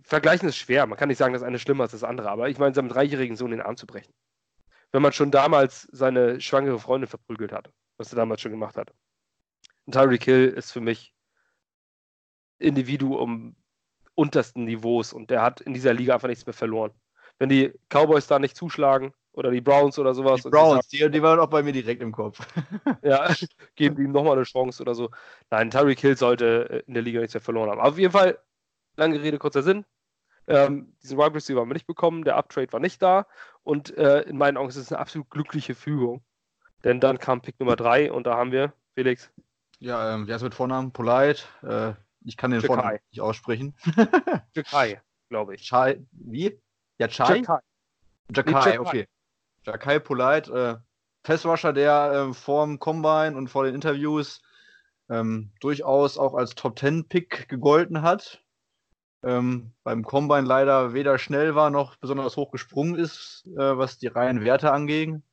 vergleichen 0.04 0.50
ist 0.50 0.58
schwer. 0.58 0.86
Man 0.86 0.98
kann 0.98 1.10
nicht 1.10 1.18
sagen, 1.18 1.34
das 1.34 1.44
eine 1.44 1.60
schlimmer 1.60 1.86
ist 1.86 1.94
als 1.94 2.02
das 2.02 2.10
andere, 2.10 2.30
aber 2.30 2.50
ich 2.50 2.58
meine, 2.58 2.74
seinem 2.74 2.90
dreijährigen 2.90 3.36
Sohn 3.36 3.52
den 3.52 3.62
Arm 3.62 3.78
zu 3.78 3.88
brechen. 3.88 4.14
Wenn 4.92 5.02
man 5.02 5.14
schon 5.14 5.32
damals 5.32 5.88
seine 5.92 6.40
schwangere 6.40 6.80
Freundin 6.80 7.08
verprügelt 7.08 7.52
hat, 7.52 7.72
was 7.98 8.12
er 8.12 8.18
damals 8.18 8.42
schon 8.42 8.52
gemacht 8.52 8.78
hat. 8.78 8.94
Und 9.86 9.94
Tyreek 9.94 10.24
Hill 10.24 10.48
ist 10.50 10.72
für 10.72 10.82
mich 10.82 11.14
Individuum 12.60 13.56
untersten 14.16 14.66
Niveaus 14.66 15.14
und 15.14 15.30
der 15.30 15.42
hat 15.42 15.62
in 15.62 15.74
dieser 15.74 15.94
Liga 15.94 16.14
einfach 16.14 16.28
nichts 16.28 16.46
mehr 16.46 16.54
verloren. 16.54 16.92
Wenn 17.40 17.50
die 17.50 17.74
Cowboys 17.90 18.28
da 18.28 18.38
nicht 18.40 18.56
zuschlagen 18.56 19.14
oder 19.34 19.52
die 19.52 19.62
Browns 19.62 20.00
oder 20.00 20.14
sowas. 20.14 20.44
Die 20.44 20.50
Browns, 20.50 20.88
die, 20.88 21.10
die, 21.10 21.22
waren 21.22 21.40
auch 21.40 21.50
bei 21.50 21.64
mir 21.64 21.74
direkt 21.74 22.02
im 22.02 22.12
Kopf. 22.12 22.40
ja, 23.02 23.34
geben 23.76 24.02
ihm 24.04 24.12
nochmal 24.12 24.34
eine 24.34 24.44
Chance 24.44 24.82
oder 24.82 24.96
so. 24.96 25.10
Nein, 25.50 25.70
Tyreek 25.70 26.00
Hill 26.00 26.18
sollte 26.18 26.84
in 26.88 26.94
der 26.94 27.04
Liga 27.04 27.20
nichts 27.20 27.34
mehr 27.34 27.42
verloren 27.42 27.70
haben. 27.70 27.80
Aber 27.80 27.90
auf 27.90 27.98
jeden 27.98 28.12
Fall, 28.12 28.40
lange 28.96 29.22
Rede, 29.22 29.40
kurzer 29.40 29.64
Sinn. 29.64 29.86
Ähm, 30.46 30.94
diesen 31.02 31.18
Wide 31.18 31.34
Receiver 31.34 31.62
haben 31.62 31.70
wir 31.70 31.74
nicht 31.74 31.88
bekommen, 31.88 32.26
der 32.26 32.36
Uptrade 32.36 32.72
war 32.74 32.82
nicht 32.82 33.02
da 33.02 33.28
und 33.64 33.96
äh, 33.98 34.22
in 34.24 34.38
meinen 34.38 34.58
Augen 34.58 34.68
ist 34.68 34.76
es 34.76 34.92
eine 34.92 35.00
absolut 35.00 35.30
glückliche 35.30 35.74
Fügung. 35.74 36.22
Denn 36.84 37.00
dann 37.00 37.18
kam 37.18 37.42
Pick 37.42 37.60
Nummer 37.62 37.78
3 37.78 38.12
und 38.12 38.28
da 38.28 38.36
haben 38.36 38.52
wir, 38.52 38.74
Felix. 38.94 39.32
Ja, 39.80 40.14
ähm, 40.14 40.28
wie 40.28 40.34
heißt 40.34 40.44
mit 40.44 40.54
Vornamen? 40.54 40.92
Polite. 40.92 41.44
Äh, 41.62 41.94
ich 42.26 42.36
kann 42.36 42.52
den 42.52 42.60
Jakai. 42.60 42.76
Vornamen 42.76 43.00
nicht 43.10 43.22
aussprechen. 43.22 43.74
Jakai, 44.54 45.02
glaube 45.30 45.56
ich. 45.56 45.62
Chai, 45.62 46.06
wie? 46.12 46.60
Ja, 46.98 47.08
Chai? 47.08 47.38
Jakai. 47.38 47.60
Jakai, 48.36 48.80
okay. 48.80 49.08
Jakai 49.66 50.00
Polite, 50.00 50.52
äh, 50.52 50.76
Pass-Rusher, 51.24 51.74
der 51.74 52.30
äh, 52.30 52.34
vor 52.34 52.66
dem 52.66 52.80
Combine 52.80 53.36
und 53.36 53.50
vor 53.50 53.64
den 53.66 53.76
Interviews 53.76 54.42
ähm, 55.10 55.52
durchaus 55.60 56.18
auch 56.18 56.34
als 56.34 56.56
Top-10-Pick 56.56 57.48
gegolten 57.50 58.02
hat 58.02 58.44
ähm, 59.24 59.72
beim 59.84 60.04
Combine 60.04 60.42
leider 60.46 60.94
weder 60.94 61.18
schnell 61.18 61.56
war 61.56 61.70
noch 61.70 61.96
besonders 61.96 62.36
hoch 62.36 62.52
gesprungen 62.52 62.96
ist, 62.96 63.48
äh, 63.56 63.78
was 63.78 63.98
die 63.98 64.08
reinen 64.08 64.44
Werte 64.44 64.72
anging. 64.72 65.24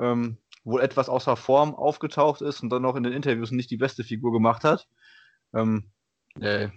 Ähm, 0.00 0.38
wohl 0.64 0.80
etwas 0.80 1.08
außer 1.08 1.36
Form 1.36 1.74
aufgetaucht 1.74 2.42
ist 2.42 2.62
und 2.62 2.70
dann 2.70 2.82
noch 2.82 2.94
in 2.94 3.02
den 3.02 3.12
Interviews 3.12 3.50
nicht 3.50 3.70
die 3.70 3.76
beste 3.76 4.04
Figur 4.04 4.32
gemacht 4.32 4.62
hat. 4.64 4.86
Ähm, 5.52 5.90
äh, 6.40 6.68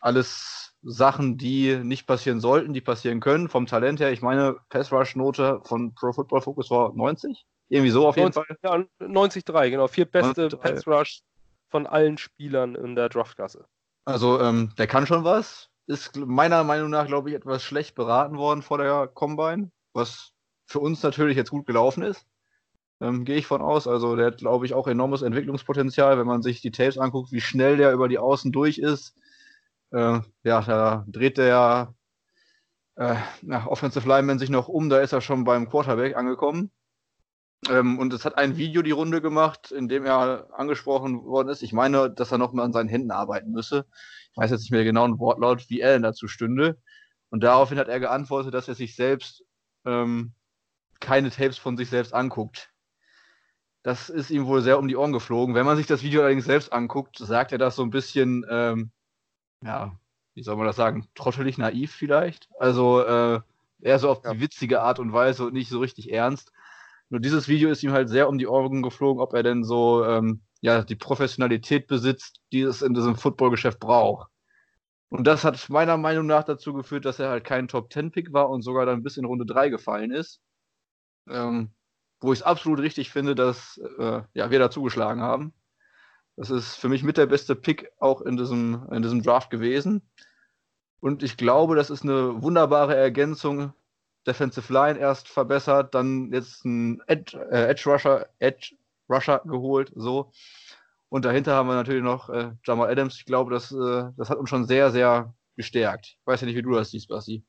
alles 0.00 0.63
Sachen, 0.84 1.38
die 1.38 1.76
nicht 1.82 2.06
passieren 2.06 2.40
sollten, 2.40 2.74
die 2.74 2.80
passieren 2.80 3.20
können. 3.20 3.48
Vom 3.48 3.66
Talent 3.66 4.00
her, 4.00 4.12
ich 4.12 4.22
meine, 4.22 4.56
Pass 4.68 4.92
Rush 4.92 5.16
Note 5.16 5.60
von 5.64 5.94
Pro 5.94 6.12
Football 6.12 6.42
Focus 6.42 6.70
war 6.70 6.92
90. 6.94 7.46
Irgendwie 7.68 7.90
so 7.90 8.06
auf 8.06 8.16
90, 8.16 8.36
jeden 8.36 8.58
Fall. 8.62 8.86
Ja, 9.00 9.06
90-3, 9.06 9.70
genau. 9.70 9.88
Viertbeste 9.88 10.48
Pass 10.48 10.86
Rush 10.86 11.22
von 11.70 11.86
allen 11.86 12.18
Spielern 12.18 12.74
in 12.74 12.94
der 12.94 13.08
Draftklasse. 13.08 13.64
Also, 14.04 14.40
ähm, 14.40 14.72
der 14.76 14.86
kann 14.86 15.06
schon 15.06 15.24
was. 15.24 15.70
Ist 15.86 16.16
meiner 16.16 16.64
Meinung 16.64 16.90
nach, 16.90 17.06
glaube 17.06 17.30
ich, 17.30 17.36
etwas 17.36 17.62
schlecht 17.62 17.94
beraten 17.94 18.36
worden 18.36 18.62
vor 18.62 18.78
der 18.78 19.06
Combine, 19.06 19.70
was 19.92 20.32
für 20.66 20.80
uns 20.80 21.02
natürlich 21.02 21.36
jetzt 21.36 21.50
gut 21.50 21.66
gelaufen 21.66 22.02
ist. 22.02 22.26
Ähm, 23.00 23.24
Gehe 23.24 23.36
ich 23.36 23.46
von 23.46 23.62
aus. 23.62 23.88
Also, 23.88 24.16
der 24.16 24.26
hat, 24.26 24.38
glaube 24.38 24.66
ich, 24.66 24.74
auch 24.74 24.86
enormes 24.86 25.22
Entwicklungspotenzial, 25.22 26.18
wenn 26.18 26.26
man 26.26 26.42
sich 26.42 26.60
die 26.60 26.70
Tapes 26.70 26.98
anguckt, 26.98 27.32
wie 27.32 27.40
schnell 27.40 27.78
der 27.78 27.92
über 27.92 28.08
die 28.08 28.18
Außen 28.18 28.52
durch 28.52 28.78
ist. 28.78 29.16
Äh, 29.94 30.20
ja, 30.42 30.60
da 30.60 31.04
dreht 31.06 31.38
der 31.38 31.94
äh, 32.96 33.14
na, 33.42 33.66
Offensive 33.68 34.08
Lineman 34.08 34.40
sich 34.40 34.50
noch 34.50 34.68
um, 34.68 34.88
da 34.88 34.98
ist 35.00 35.12
er 35.12 35.20
schon 35.20 35.44
beim 35.44 35.68
Quarterback 35.70 36.16
angekommen. 36.16 36.72
Ähm, 37.68 37.98
und 38.00 38.12
es 38.12 38.24
hat 38.24 38.36
ein 38.36 38.56
Video 38.56 38.82
die 38.82 38.90
Runde 38.90 39.22
gemacht, 39.22 39.70
in 39.70 39.88
dem 39.88 40.04
er 40.04 40.48
angesprochen 40.52 41.24
worden 41.24 41.48
ist. 41.48 41.62
Ich 41.62 41.72
meine, 41.72 42.10
dass 42.10 42.32
er 42.32 42.38
noch 42.38 42.52
mal 42.52 42.64
an 42.64 42.72
seinen 42.72 42.88
Händen 42.88 43.12
arbeiten 43.12 43.52
müsse. 43.52 43.86
Ich 44.32 44.36
weiß 44.36 44.50
jetzt 44.50 44.62
nicht 44.62 44.72
mehr 44.72 44.84
genau 44.84 45.04
ein 45.04 45.20
Wortlaut, 45.20 45.70
wie 45.70 45.84
Allen 45.84 46.02
dazu 46.02 46.26
stünde. 46.26 46.76
Und 47.30 47.44
daraufhin 47.44 47.78
hat 47.78 47.88
er 47.88 48.00
geantwortet, 48.00 48.52
dass 48.52 48.68
er 48.68 48.74
sich 48.74 48.96
selbst 48.96 49.44
ähm, 49.84 50.34
keine 50.98 51.30
Tapes 51.30 51.56
von 51.58 51.76
sich 51.76 51.88
selbst 51.88 52.12
anguckt. 52.12 52.70
Das 53.84 54.08
ist 54.08 54.30
ihm 54.30 54.46
wohl 54.46 54.60
sehr 54.60 54.78
um 54.78 54.88
die 54.88 54.96
Ohren 54.96 55.12
geflogen. 55.12 55.54
Wenn 55.54 55.66
man 55.66 55.76
sich 55.76 55.86
das 55.86 56.02
Video 56.02 56.22
allerdings 56.22 56.46
selbst 56.46 56.72
anguckt, 56.72 57.18
sagt 57.18 57.52
er 57.52 57.58
das 57.58 57.76
so 57.76 57.82
ein 57.82 57.90
bisschen, 57.90 58.44
ähm, 58.50 58.90
ja, 59.64 59.98
wie 60.34 60.42
soll 60.42 60.56
man 60.56 60.66
das 60.66 60.76
sagen, 60.76 61.08
trottelig 61.14 61.58
naiv 61.58 61.92
vielleicht. 61.92 62.48
Also 62.58 63.00
äh, 63.02 63.40
eher 63.80 63.98
so 63.98 64.10
auf 64.10 64.24
ja. 64.24 64.34
die 64.34 64.40
witzige 64.40 64.82
Art 64.82 64.98
und 64.98 65.12
Weise 65.12 65.46
und 65.46 65.54
nicht 65.54 65.68
so 65.68 65.80
richtig 65.80 66.12
ernst. 66.12 66.52
Nur 67.10 67.20
dieses 67.20 67.48
Video 67.48 67.70
ist 67.70 67.82
ihm 67.82 67.92
halt 67.92 68.08
sehr 68.08 68.28
um 68.28 68.38
die 68.38 68.46
Ohren 68.46 68.82
geflogen, 68.82 69.22
ob 69.22 69.34
er 69.34 69.42
denn 69.42 69.64
so 69.64 70.04
ähm, 70.04 70.42
ja, 70.60 70.82
die 70.82 70.96
Professionalität 70.96 71.86
besitzt, 71.86 72.40
die 72.52 72.62
es 72.62 72.82
in 72.82 72.94
diesem 72.94 73.16
Footballgeschäft 73.16 73.78
braucht. 73.78 74.30
Und 75.10 75.26
das 75.26 75.44
hat 75.44 75.68
meiner 75.68 75.96
Meinung 75.96 76.26
nach 76.26 76.44
dazu 76.44 76.72
geführt, 76.72 77.04
dass 77.04 77.20
er 77.20 77.28
halt 77.28 77.44
kein 77.44 77.68
Top-10-Pick 77.68 78.32
war 78.32 78.50
und 78.50 78.62
sogar 78.62 78.86
dann 78.86 79.02
bis 79.02 79.16
in 79.16 79.26
Runde 79.26 79.46
3 79.46 79.68
gefallen 79.68 80.10
ist. 80.10 80.40
Ähm, 81.28 81.70
wo 82.20 82.32
ich 82.32 82.40
es 82.40 82.42
absolut 82.42 82.80
richtig 82.80 83.10
finde, 83.10 83.34
dass 83.34 83.78
äh, 83.98 84.22
ja, 84.32 84.50
wir 84.50 84.58
da 84.58 84.70
zugeschlagen 84.70 85.22
haben. 85.22 85.52
Das 86.36 86.50
ist 86.50 86.76
für 86.76 86.88
mich 86.88 87.02
mit 87.02 87.16
der 87.16 87.26
beste 87.26 87.54
Pick 87.54 87.90
auch 87.98 88.20
in 88.20 88.36
diesem, 88.36 88.86
in 88.90 89.02
diesem 89.02 89.22
Draft 89.22 89.50
gewesen. 89.50 90.02
Und 91.00 91.22
ich 91.22 91.36
glaube, 91.36 91.76
das 91.76 91.90
ist 91.90 92.02
eine 92.02 92.42
wunderbare 92.42 92.96
Ergänzung. 92.96 93.72
Defensive 94.26 94.72
Line 94.72 94.98
erst 94.98 95.28
verbessert, 95.28 95.94
dann 95.94 96.32
jetzt 96.32 96.64
ein 96.64 97.02
Edge, 97.06 97.38
äh, 97.50 97.68
Edge 97.68 97.90
Rusher, 97.90 98.26
Edge 98.38 98.74
Rusher 99.08 99.42
geholt, 99.44 99.92
so. 99.94 100.32
Und 101.10 101.26
dahinter 101.26 101.54
haben 101.54 101.68
wir 101.68 101.74
natürlich 101.74 102.02
noch 102.02 102.30
äh, 102.30 102.52
Jamal 102.64 102.90
Adams. 102.90 103.16
Ich 103.16 103.26
glaube, 103.26 103.52
das, 103.52 103.70
äh, 103.70 104.10
das 104.16 104.30
hat 104.30 104.38
uns 104.38 104.48
schon 104.48 104.66
sehr, 104.66 104.90
sehr 104.90 105.34
gestärkt. 105.56 106.16
Ich 106.18 106.26
weiß 106.26 106.40
ja 106.40 106.46
nicht, 106.46 106.56
wie 106.56 106.62
du 106.62 106.72
das 106.72 106.90
siehst, 106.90 107.08
Basti. 107.08 107.44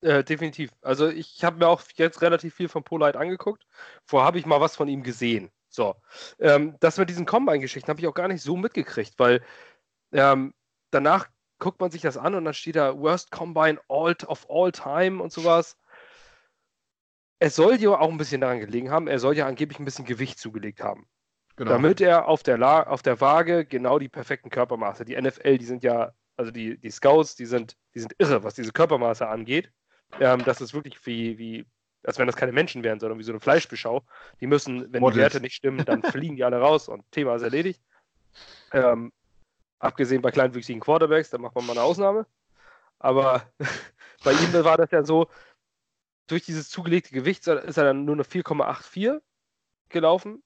Äh, 0.00 0.22
definitiv. 0.22 0.70
Also 0.80 1.08
ich 1.08 1.42
habe 1.42 1.58
mir 1.58 1.66
auch 1.66 1.82
jetzt 1.96 2.22
relativ 2.22 2.54
viel 2.54 2.68
von 2.68 2.84
Polite 2.84 3.18
angeguckt. 3.18 3.66
Vorher 4.04 4.26
habe 4.26 4.38
ich 4.38 4.46
mal 4.46 4.60
was 4.60 4.76
von 4.76 4.86
ihm 4.86 5.02
gesehen. 5.02 5.50
So. 5.78 5.94
Ähm, 6.40 6.74
das 6.80 6.98
mit 6.98 7.08
diesen 7.08 7.24
Combine-Geschichten 7.24 7.88
habe 7.88 8.00
ich 8.00 8.08
auch 8.08 8.14
gar 8.14 8.26
nicht 8.26 8.42
so 8.42 8.56
mitgekriegt, 8.56 9.14
weil 9.18 9.44
ähm, 10.12 10.52
danach 10.90 11.28
guckt 11.60 11.80
man 11.80 11.92
sich 11.92 12.02
das 12.02 12.16
an 12.16 12.34
und 12.34 12.44
dann 12.44 12.54
steht 12.54 12.74
da 12.74 12.98
Worst 12.98 13.30
Combine 13.30 13.80
all, 13.88 14.16
of 14.26 14.50
all 14.50 14.72
time 14.72 15.22
und 15.22 15.32
sowas. 15.32 15.78
Es 17.38 17.54
soll 17.54 17.76
ja 17.76 17.90
auch 17.90 18.10
ein 18.10 18.18
bisschen 18.18 18.40
daran 18.40 18.58
gelegen 18.58 18.90
haben, 18.90 19.06
er 19.06 19.20
soll 19.20 19.36
ja 19.36 19.46
angeblich 19.46 19.78
ein 19.78 19.84
bisschen 19.84 20.04
Gewicht 20.04 20.40
zugelegt 20.40 20.82
haben. 20.82 21.06
Genau. 21.54 21.70
Damit 21.70 22.00
er 22.00 22.26
auf 22.26 22.42
der, 22.42 22.58
La 22.58 22.82
auf 22.82 23.02
der 23.02 23.20
Waage 23.20 23.64
genau 23.64 24.00
die 24.00 24.08
perfekten 24.08 24.50
Körpermaße, 24.50 25.04
die 25.04 25.20
NFL, 25.20 25.58
die 25.58 25.64
sind 25.64 25.84
ja, 25.84 26.12
also 26.36 26.50
die, 26.50 26.76
die 26.76 26.90
Scouts, 26.90 27.36
die 27.36 27.46
sind, 27.46 27.76
die 27.94 28.00
sind 28.00 28.16
irre, 28.18 28.42
was 28.42 28.54
diese 28.54 28.72
Körpermaße 28.72 29.28
angeht. 29.28 29.70
Ähm, 30.18 30.42
das 30.44 30.60
ist 30.60 30.74
wirklich 30.74 31.06
wie, 31.06 31.38
wie 31.38 31.66
als 32.04 32.18
wenn 32.18 32.26
das 32.26 32.36
keine 32.36 32.52
Menschen 32.52 32.82
wären, 32.84 33.00
sondern 33.00 33.18
wie 33.18 33.24
so 33.24 33.32
eine 33.32 33.40
Fleischbeschau. 33.40 34.02
Die 34.40 34.46
müssen, 34.46 34.92
wenn 34.92 35.00
Models. 35.00 35.14
die 35.14 35.20
Werte 35.20 35.40
nicht 35.40 35.54
stimmen, 35.54 35.84
dann 35.84 36.02
fliegen 36.02 36.36
die 36.36 36.44
alle 36.44 36.58
raus 36.58 36.88
und 36.88 37.10
Thema 37.10 37.36
ist 37.36 37.42
erledigt. 37.42 37.82
Ähm, 38.72 39.12
abgesehen 39.78 40.22
bei 40.22 40.30
kleinwüchsigen 40.30 40.80
Quarterbacks, 40.80 41.30
da 41.30 41.38
macht 41.38 41.54
man 41.54 41.66
mal 41.66 41.72
eine 41.72 41.82
Ausnahme. 41.82 42.26
Aber 42.98 43.42
bei 44.24 44.32
ihm 44.32 44.52
war 44.64 44.76
das 44.76 44.90
ja 44.90 45.04
so, 45.04 45.28
durch 46.26 46.44
dieses 46.44 46.68
zugelegte 46.68 47.12
Gewicht 47.12 47.46
ist 47.46 47.76
er 47.78 47.84
dann 47.84 48.04
nur 48.04 48.14
eine 48.14 48.22
4,84 48.22 49.20
gelaufen 49.88 50.42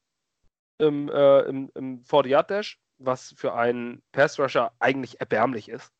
im, 0.78 1.08
äh, 1.08 1.40
im, 1.40 1.70
im 1.74 2.02
40-Yard-Dash, 2.04 2.80
was 2.98 3.34
für 3.36 3.54
einen 3.54 4.02
Pass-Rusher 4.12 4.72
eigentlich 4.78 5.20
erbärmlich 5.20 5.68
ist. 5.68 5.92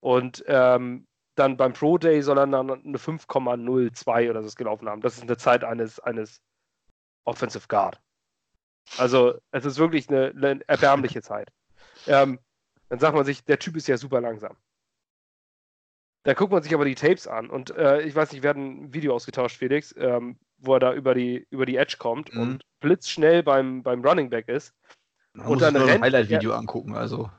Und 0.00 0.44
ähm, 0.48 1.06
dann 1.34 1.56
beim 1.56 1.72
Pro 1.72 1.98
Day 1.98 2.22
soll 2.22 2.38
er 2.38 2.46
dann 2.46 2.70
eine 2.70 2.98
5,02 2.98 4.30
oder 4.30 4.42
so 4.42 4.54
gelaufen 4.56 4.88
haben. 4.88 5.00
Das 5.00 5.16
ist 5.16 5.22
eine 5.22 5.36
Zeit 5.36 5.64
eines, 5.64 5.98
eines 6.00 6.40
Offensive 7.24 7.66
Guard. 7.68 8.00
Also 8.98 9.34
es 9.50 9.64
ist 9.64 9.78
wirklich 9.78 10.08
eine, 10.08 10.32
eine 10.36 10.60
erbärmliche 10.68 11.22
Zeit. 11.22 11.50
Ähm, 12.06 12.38
dann 12.88 12.98
sagt 12.98 13.16
man 13.16 13.24
sich, 13.24 13.44
der 13.44 13.58
Typ 13.58 13.76
ist 13.76 13.88
ja 13.88 13.96
super 13.96 14.20
langsam. 14.20 14.56
Da 16.24 16.32
guckt 16.32 16.52
man 16.52 16.62
sich 16.62 16.72
aber 16.72 16.86
die 16.86 16.94
Tapes 16.94 17.26
an 17.26 17.50
und 17.50 17.70
äh, 17.76 18.00
ich 18.02 18.14
weiß 18.14 18.32
nicht, 18.32 18.42
wir 18.42 18.50
hatten 18.50 18.84
ein 18.84 18.94
Video 18.94 19.14
ausgetauscht, 19.14 19.58
Felix, 19.58 19.94
ähm, 19.98 20.38
wo 20.58 20.74
er 20.74 20.80
da 20.80 20.94
über 20.94 21.14
die, 21.14 21.46
über 21.50 21.66
die 21.66 21.76
Edge 21.76 21.96
kommt 21.98 22.32
mhm. 22.34 22.40
und 22.40 22.64
blitzschnell 22.80 23.42
beim, 23.42 23.82
beim 23.82 24.02
Running 24.02 24.30
Back 24.30 24.48
ist. 24.48 24.72
Man 25.34 25.46
und 25.46 25.52
muss 25.54 25.62
dann 25.62 25.76
ein 25.76 26.00
Highlight-Video 26.00 26.54
angucken, 26.54 26.94
also. 26.94 27.30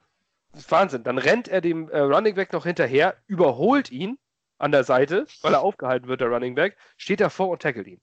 Wahnsinn. 0.70 1.04
Dann 1.04 1.18
rennt 1.18 1.48
er 1.48 1.62
dem 1.62 1.90
äh, 1.90 2.00
Running 2.00 2.36
Back 2.36 2.54
noch 2.54 2.66
hinterher, 2.66 3.18
überholt 3.28 3.92
ihn 3.92 4.18
an 4.58 4.72
der 4.72 4.84
Seite, 4.84 5.26
weil 5.42 5.54
er 5.54 5.62
aufgehalten 5.64 6.08
wird, 6.08 6.22
der 6.22 6.30
Running 6.30 6.56
Back, 6.56 6.78
steht 6.98 7.20
davor 7.20 7.50
und 7.50 7.62
tackelt 7.62 7.88
ihn. 7.88 8.02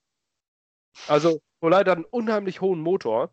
Also, 1.08 1.40
Olay 1.60 1.80
hat 1.80 1.88
einen 1.88 2.04
unheimlich 2.04 2.60
hohen 2.60 2.80
Motor. 2.80 3.30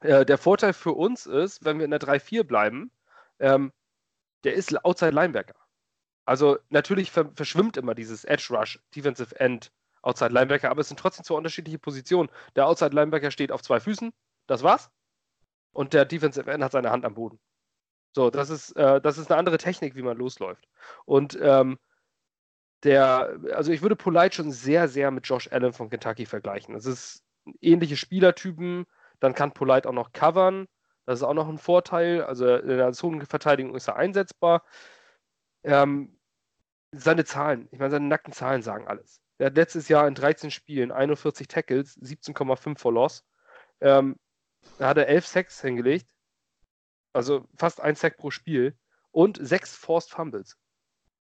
Äh, 0.00 0.24
der 0.24 0.38
Vorteil 0.38 0.72
für 0.72 0.92
uns 0.92 1.26
ist, 1.26 1.64
wenn 1.64 1.78
wir 1.78 1.84
in 1.84 1.90
der 1.90 2.00
3-4 2.00 2.44
bleiben, 2.44 2.90
ähm, 3.40 3.72
der 4.44 4.54
ist 4.54 4.84
Outside 4.84 5.10
Linebacker. 5.10 5.54
Also 6.24 6.58
natürlich 6.68 7.10
ver 7.10 7.30
verschwimmt 7.34 7.76
immer 7.78 7.94
dieses 7.94 8.24
Edge 8.24 8.48
Rush, 8.50 8.78
Defensive 8.94 9.38
End, 9.40 9.72
Outside 10.02 10.32
Linebacker, 10.32 10.70
aber 10.70 10.82
es 10.82 10.88
sind 10.88 11.00
trotzdem 11.00 11.24
zwei 11.24 11.34
unterschiedliche 11.34 11.78
Positionen. 11.78 12.28
Der 12.54 12.66
Outside 12.66 12.94
Linebacker 12.94 13.30
steht 13.30 13.50
auf 13.50 13.62
zwei 13.62 13.80
Füßen, 13.80 14.12
das 14.46 14.62
war's. 14.62 14.90
Und 15.72 15.94
der 15.94 16.04
Defensive 16.04 16.50
End 16.50 16.62
hat 16.62 16.72
seine 16.72 16.90
Hand 16.90 17.04
am 17.04 17.14
Boden. 17.14 17.40
So, 18.14 18.30
das 18.30 18.50
ist, 18.50 18.72
äh, 18.76 19.00
das 19.00 19.18
ist 19.18 19.30
eine 19.30 19.38
andere 19.38 19.58
Technik, 19.58 19.94
wie 19.94 20.02
man 20.02 20.16
losläuft. 20.16 20.68
Und 21.04 21.38
ähm, 21.40 21.78
der, 22.84 23.38
also 23.54 23.72
ich 23.72 23.82
würde 23.82 23.96
Polite 23.96 24.36
schon 24.36 24.50
sehr, 24.50 24.88
sehr 24.88 25.10
mit 25.10 25.26
Josh 25.26 25.50
Allen 25.52 25.72
von 25.72 25.90
Kentucky 25.90 26.26
vergleichen. 26.26 26.74
Das 26.74 26.86
ist 26.86 27.22
ähnliche 27.60 27.96
Spielertypen, 27.96 28.86
dann 29.20 29.34
kann 29.34 29.52
Polite 29.52 29.88
auch 29.88 29.92
noch 29.92 30.12
covern. 30.12 30.68
Das 31.06 31.20
ist 31.20 31.24
auch 31.24 31.34
noch 31.34 31.48
ein 31.48 31.58
Vorteil. 31.58 32.22
Also 32.22 32.56
in 32.56 32.68
der 32.68 32.92
Zonenverteidigung 32.92 33.74
ist 33.74 33.88
er 33.88 33.96
einsetzbar. 33.96 34.62
Ähm, 35.64 36.18
seine 36.92 37.24
Zahlen, 37.24 37.68
ich 37.72 37.78
meine, 37.78 37.90
seine 37.90 38.06
nackten 38.06 38.32
Zahlen 38.32 38.62
sagen 38.62 38.86
alles. 38.86 39.20
Er 39.38 39.46
hat 39.46 39.56
letztes 39.56 39.88
Jahr 39.88 40.08
in 40.08 40.14
13 40.14 40.50
Spielen 40.50 40.92
41 40.92 41.48
Tackles, 41.48 41.96
17,5 42.00 42.78
for 42.78 42.92
Loss. 42.92 43.24
Ähm, 43.80 44.16
da 44.78 44.88
hat 44.88 44.98
er 44.98 45.08
11 45.08 45.26
Sacks 45.26 45.60
hingelegt, 45.60 46.10
also 47.12 47.46
fast 47.56 47.80
ein 47.80 47.94
Sack 47.94 48.16
pro 48.16 48.30
Spiel 48.30 48.76
und 49.10 49.38
sechs 49.40 49.74
Forced 49.74 50.10
Fumbles. 50.10 50.56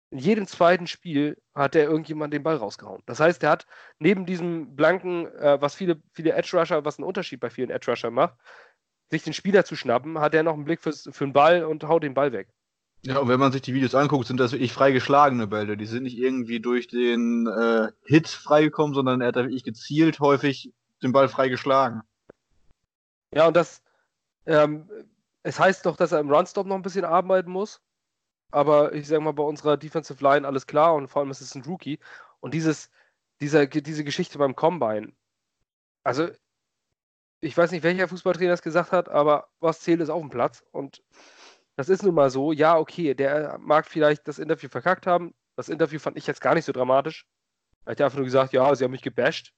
In 0.09 0.19
jedem 0.19 0.47
zweiten 0.47 0.87
Spiel 0.87 1.37
hat 1.53 1.75
er 1.75 1.83
irgendjemand 1.83 2.33
den 2.33 2.43
Ball 2.43 2.55
rausgehauen. 2.55 3.03
Das 3.05 3.19
heißt, 3.19 3.43
er 3.43 3.49
hat 3.49 3.67
neben 3.99 4.25
diesem 4.25 4.75
blanken, 4.75 5.27
äh, 5.35 5.59
was 5.59 5.75
viele, 5.75 6.01
viele 6.13 6.31
Edge 6.31 6.57
Rusher, 6.57 6.85
was 6.85 6.97
einen 6.97 7.07
Unterschied 7.07 7.41
bei 7.41 7.49
vielen 7.49 7.69
Edge 7.69 7.91
Rusher 7.91 8.09
macht, 8.09 8.35
sich 9.09 9.23
den 9.23 9.33
Spieler 9.33 9.65
zu 9.65 9.75
schnappen, 9.75 10.19
hat 10.19 10.33
er 10.33 10.43
noch 10.43 10.53
einen 10.53 10.65
Blick 10.65 10.81
fürs, 10.81 11.09
für 11.11 11.25
den 11.25 11.33
Ball 11.33 11.65
und 11.65 11.83
haut 11.83 12.03
den 12.03 12.13
Ball 12.13 12.31
weg. 12.31 12.47
Ja, 13.03 13.19
und 13.19 13.27
wenn 13.27 13.39
man 13.39 13.51
sich 13.51 13.61
die 13.61 13.73
Videos 13.73 13.95
anguckt, 13.95 14.27
sind 14.27 14.39
das 14.39 14.53
wirklich 14.53 14.73
freigeschlagene 14.73 15.47
Bälle. 15.47 15.77
Die 15.77 15.85
sind 15.85 16.03
nicht 16.03 16.17
irgendwie 16.17 16.59
durch 16.59 16.87
den 16.87 17.47
äh, 17.47 17.89
Hit 18.05 18.27
freigekommen, 18.27 18.93
sondern 18.93 19.21
er 19.21 19.27
hat 19.27 19.35
da 19.35 19.43
wirklich 19.43 19.63
gezielt 19.63 20.19
häufig 20.19 20.73
den 21.03 21.11
Ball 21.11 21.29
freigeschlagen. 21.29 22.01
Ja, 23.33 23.47
und 23.47 23.55
das, 23.55 23.83
ähm, 24.45 24.89
es 25.43 25.59
heißt 25.59 25.85
doch, 25.85 25.95
dass 25.95 26.11
er 26.11 26.19
im 26.19 26.31
Runstop 26.31 26.67
noch 26.67 26.75
ein 26.75 26.81
bisschen 26.81 27.05
arbeiten 27.05 27.51
muss. 27.51 27.81
Aber 28.51 28.93
ich 28.93 29.07
sag 29.07 29.21
mal, 29.21 29.33
bei 29.33 29.43
unserer 29.43 29.77
Defensive 29.77 30.23
Line 30.23 30.47
alles 30.47 30.67
klar 30.67 30.95
und 30.95 31.07
vor 31.09 31.21
allem 31.21 31.31
ist 31.31 31.41
es 31.41 31.55
ein 31.55 31.63
Rookie. 31.63 31.99
Und 32.39 32.53
dieses, 32.53 32.89
dieser, 33.41 33.67
diese 33.67 34.03
Geschichte 34.03 34.37
beim 34.37 34.55
Combine, 34.55 35.13
also 36.03 36.29
ich 37.41 37.55
weiß 37.57 37.71
nicht, 37.71 37.83
welcher 37.83 38.07
Fußballtrainer 38.07 38.53
es 38.53 38.61
gesagt 38.61 38.91
hat, 38.91 39.09
aber 39.09 39.49
was 39.59 39.81
zählt 39.81 40.01
ist 40.01 40.09
auf 40.09 40.21
dem 40.21 40.29
Platz. 40.29 40.63
Und 40.71 41.03
das 41.75 41.89
ist 41.89 42.03
nun 42.03 42.15
mal 42.15 42.29
so. 42.29 42.51
Ja, 42.51 42.77
okay, 42.77 43.13
der 43.13 43.57
mag 43.59 43.85
vielleicht 43.85 44.27
das 44.27 44.39
Interview 44.39 44.69
verkackt 44.69 45.05
haben. 45.05 45.35
Das 45.55 45.69
Interview 45.69 45.99
fand 45.99 46.17
ich 46.17 46.27
jetzt 46.27 46.41
gar 46.41 46.55
nicht 46.55 46.65
so 46.65 46.71
dramatisch. 46.71 47.27
Er 47.85 47.91
hat 47.91 48.01
einfach 48.01 48.17
nur 48.17 48.25
gesagt, 48.25 48.53
ja, 48.53 48.73
sie 48.75 48.83
haben 48.83 48.91
mich 48.91 49.01
gebasht. 49.01 49.53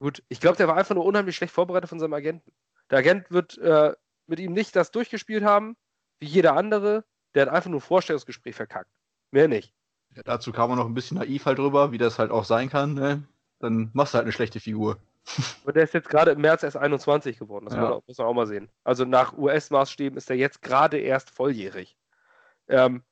Gut, 0.00 0.22
ich 0.28 0.40
glaube, 0.40 0.56
der 0.56 0.68
war 0.68 0.76
einfach 0.76 0.94
nur 0.94 1.04
unheimlich 1.04 1.36
schlecht 1.36 1.54
vorbereitet 1.54 1.88
von 1.88 2.00
seinem 2.00 2.12
Agenten. 2.12 2.52
Der 2.90 2.98
Agent 2.98 3.30
wird 3.30 3.56
äh, 3.58 3.94
mit 4.26 4.40
ihm 4.40 4.52
nicht 4.52 4.76
das 4.76 4.90
durchgespielt 4.90 5.44
haben, 5.44 5.76
wie 6.18 6.26
jeder 6.26 6.56
andere. 6.56 7.04
Der 7.34 7.46
hat 7.46 7.52
einfach 7.52 7.70
nur 7.70 7.80
ein 7.80 7.82
Vorstellungsgespräch 7.82 8.54
verkackt. 8.54 8.90
Mehr 9.30 9.48
nicht. 9.48 9.74
Ja, 10.14 10.22
dazu 10.24 10.52
kam 10.52 10.70
man 10.70 10.78
noch 10.78 10.86
ein 10.86 10.94
bisschen 10.94 11.18
naiv 11.18 11.44
halt 11.44 11.58
drüber, 11.58 11.92
wie 11.92 11.98
das 11.98 12.18
halt 12.18 12.30
auch 12.30 12.44
sein 12.44 12.70
kann. 12.70 12.94
Ne? 12.94 13.22
Dann 13.58 13.90
machst 13.92 14.14
du 14.14 14.16
halt 14.16 14.24
eine 14.24 14.32
schlechte 14.32 14.60
Figur. 14.60 14.98
Und 15.64 15.76
der 15.76 15.84
ist 15.84 15.94
jetzt 15.94 16.08
gerade 16.08 16.30
im 16.30 16.40
März 16.40 16.62
erst 16.62 16.76
21 16.76 17.38
geworden. 17.38 17.66
Das 17.66 17.74
ja. 17.74 18.00
muss 18.06 18.18
man 18.18 18.26
auch 18.26 18.34
mal 18.34 18.46
sehen. 18.46 18.70
Also 18.84 19.04
nach 19.04 19.36
US-Maßstäben 19.36 20.16
ist 20.16 20.30
er 20.30 20.36
jetzt 20.36 20.62
gerade 20.62 20.98
erst 20.98 21.30
volljährig. 21.30 21.96
Ähm, 22.68 23.02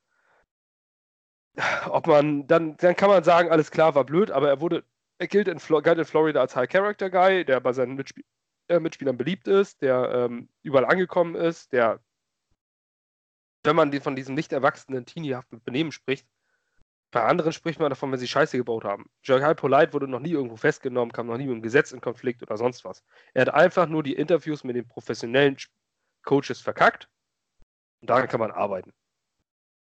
ob 1.89 2.07
man, 2.07 2.47
dann, 2.47 2.77
dann 2.77 2.97
kann 2.97 3.11
man 3.11 3.23
sagen, 3.25 3.51
alles 3.51 3.71
klar, 3.71 3.95
war 3.95 4.05
blöd, 4.05 4.31
aber 4.31 4.49
er 4.49 4.61
wurde, 4.61 4.85
er 5.19 5.29
gilt 5.29 5.49
in, 5.49 5.59
galt 5.83 5.99
in 5.99 6.05
Florida 6.05 6.41
als 6.41 6.57
High 6.57 6.69
Character 6.69 7.11
Guy, 7.11 7.45
der 7.45 7.61
bei 7.61 7.73
seinen 7.73 7.95
Mitspiel 7.95 8.25
äh, 8.69 8.81
Mitspielern 8.81 9.17
beliebt 9.17 9.49
ist, 9.49 9.83
der 9.83 10.11
ähm, 10.13 10.49
überall 10.63 10.85
angekommen 10.85 11.35
ist, 11.35 11.73
der, 11.73 12.01
wenn 13.63 13.77
man 13.77 13.91
die, 13.91 14.01
von 14.01 14.17
diesem 14.17 14.35
nicht 14.35 14.53
erwachsenen, 14.53 15.07
teeniehaften 15.07 15.63
Benehmen 15.63 15.93
spricht, 15.93 16.27
bei 17.11 17.23
anderen 17.23 17.53
spricht 17.53 17.79
man 17.79 17.91
davon, 17.91 18.11
wenn 18.11 18.19
sie 18.19 18.27
Scheiße 18.27 18.57
gebaut 18.57 18.83
haben. 18.83 19.09
Jacques 19.23 19.55
Polite 19.55 19.93
wurde 19.93 20.09
noch 20.09 20.19
nie 20.19 20.33
irgendwo 20.33 20.57
festgenommen, 20.57 21.13
kam 21.13 21.29
noch 21.29 21.37
nie 21.37 21.47
mit 21.47 21.55
dem 21.55 21.63
Gesetz 21.63 21.93
in 21.93 22.01
Konflikt 22.01 22.43
oder 22.43 22.57
sonst 22.57 22.85
was. 22.85 23.05
Er 23.35 23.43
hat 23.43 23.55
einfach 23.55 23.87
nur 23.87 24.03
die 24.03 24.15
Interviews 24.15 24.65
mit 24.65 24.75
den 24.75 24.89
professionellen 24.89 25.57
Coaches 26.25 26.61
verkackt 26.61 27.09
und 28.01 28.11
daran 28.11 28.27
kann 28.27 28.41
man 28.41 28.51
arbeiten. 28.51 28.93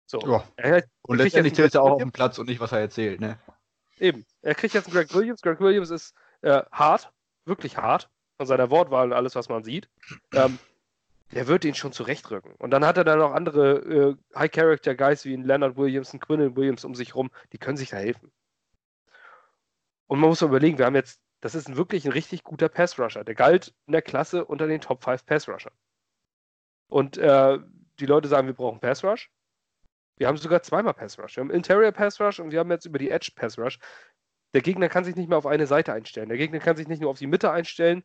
So. 0.06 0.20
Ja. 0.20 0.82
Und 1.02 1.18
letztendlich 1.18 1.54
zählt 1.54 1.74
er 1.74 1.82
auch 1.82 1.92
auf 1.92 1.98
dem 1.98 2.12
Platz 2.12 2.38
und 2.38 2.48
nicht, 2.48 2.60
was 2.60 2.72
er 2.72 2.80
erzählt, 2.80 3.20
ne? 3.20 3.38
Eben. 3.98 4.24
Er 4.40 4.54
kriegt 4.54 4.72
jetzt 4.72 4.86
einen 4.86 4.94
Greg 4.94 5.12
Williams. 5.14 5.42
Greg 5.42 5.60
Williams 5.60 5.90
ist 5.90 6.14
äh, 6.40 6.62
hart, 6.72 7.12
wirklich 7.44 7.76
hart, 7.76 8.08
von 8.38 8.46
seiner 8.46 8.70
Wortwahl 8.70 9.08
und 9.08 9.12
alles, 9.12 9.34
was 9.34 9.50
man 9.50 9.62
sieht. 9.62 9.90
Ähm, 10.32 10.58
der 11.32 11.46
wird 11.46 11.66
ihn 11.66 11.74
schon 11.74 11.92
zurechtrücken. 11.92 12.54
Und 12.58 12.70
dann 12.70 12.86
hat 12.86 12.96
er 12.96 13.04
dann 13.04 13.18
noch 13.18 13.32
andere 13.32 13.76
äh, 13.76 14.16
High-Character-Guys 14.34 15.26
wie 15.26 15.36
Leonard 15.36 15.76
Williams 15.76 16.14
und 16.14 16.20
Quinn 16.20 16.56
Williams 16.56 16.84
um 16.84 16.94
sich 16.94 17.14
rum, 17.14 17.30
die 17.52 17.58
können 17.58 17.76
sich 17.76 17.90
da 17.90 17.98
helfen. 17.98 18.32
Und 20.06 20.20
man 20.20 20.30
muss 20.30 20.40
mal 20.40 20.48
überlegen, 20.48 20.78
wir 20.78 20.86
haben 20.86 20.94
jetzt, 20.94 21.20
das 21.40 21.54
ist 21.54 21.68
ein 21.68 21.76
wirklich 21.76 22.06
ein 22.06 22.12
richtig 22.12 22.44
guter 22.44 22.70
Pass-Rusher. 22.70 23.24
Der 23.24 23.34
galt 23.34 23.74
in 23.86 23.92
der 23.92 24.00
Klasse 24.00 24.46
unter 24.46 24.66
den 24.66 24.80
Top 24.80 25.04
5 25.04 25.26
Pass-Rushern. 25.26 25.74
Und 26.86 27.18
äh, 27.18 27.58
die 28.00 28.06
Leute 28.06 28.28
sagen, 28.28 28.46
wir 28.46 28.54
brauchen 28.54 28.80
Pass-Rush. 28.80 29.30
Wir 30.18 30.26
haben 30.26 30.36
sogar 30.36 30.62
zweimal 30.62 30.94
Pass 30.94 31.18
Rush. 31.18 31.36
Wir 31.36 31.42
haben 31.42 31.50
Interior 31.50 31.92
Pass 31.92 32.20
Rush 32.20 32.40
und 32.40 32.50
wir 32.50 32.58
haben 32.58 32.70
jetzt 32.70 32.86
über 32.86 32.98
die 32.98 33.10
Edge 33.10 33.30
Pass 33.34 33.58
Rush. 33.58 33.78
Der 34.52 34.62
Gegner 34.62 34.88
kann 34.88 35.04
sich 35.04 35.14
nicht 35.14 35.28
mehr 35.28 35.38
auf 35.38 35.46
eine 35.46 35.66
Seite 35.66 35.92
einstellen. 35.92 36.28
Der 36.28 36.38
Gegner 36.38 36.58
kann 36.58 36.76
sich 36.76 36.88
nicht 36.88 37.00
nur 37.00 37.10
auf 37.10 37.18
die 37.18 37.26
Mitte 37.26 37.50
einstellen. 37.52 38.02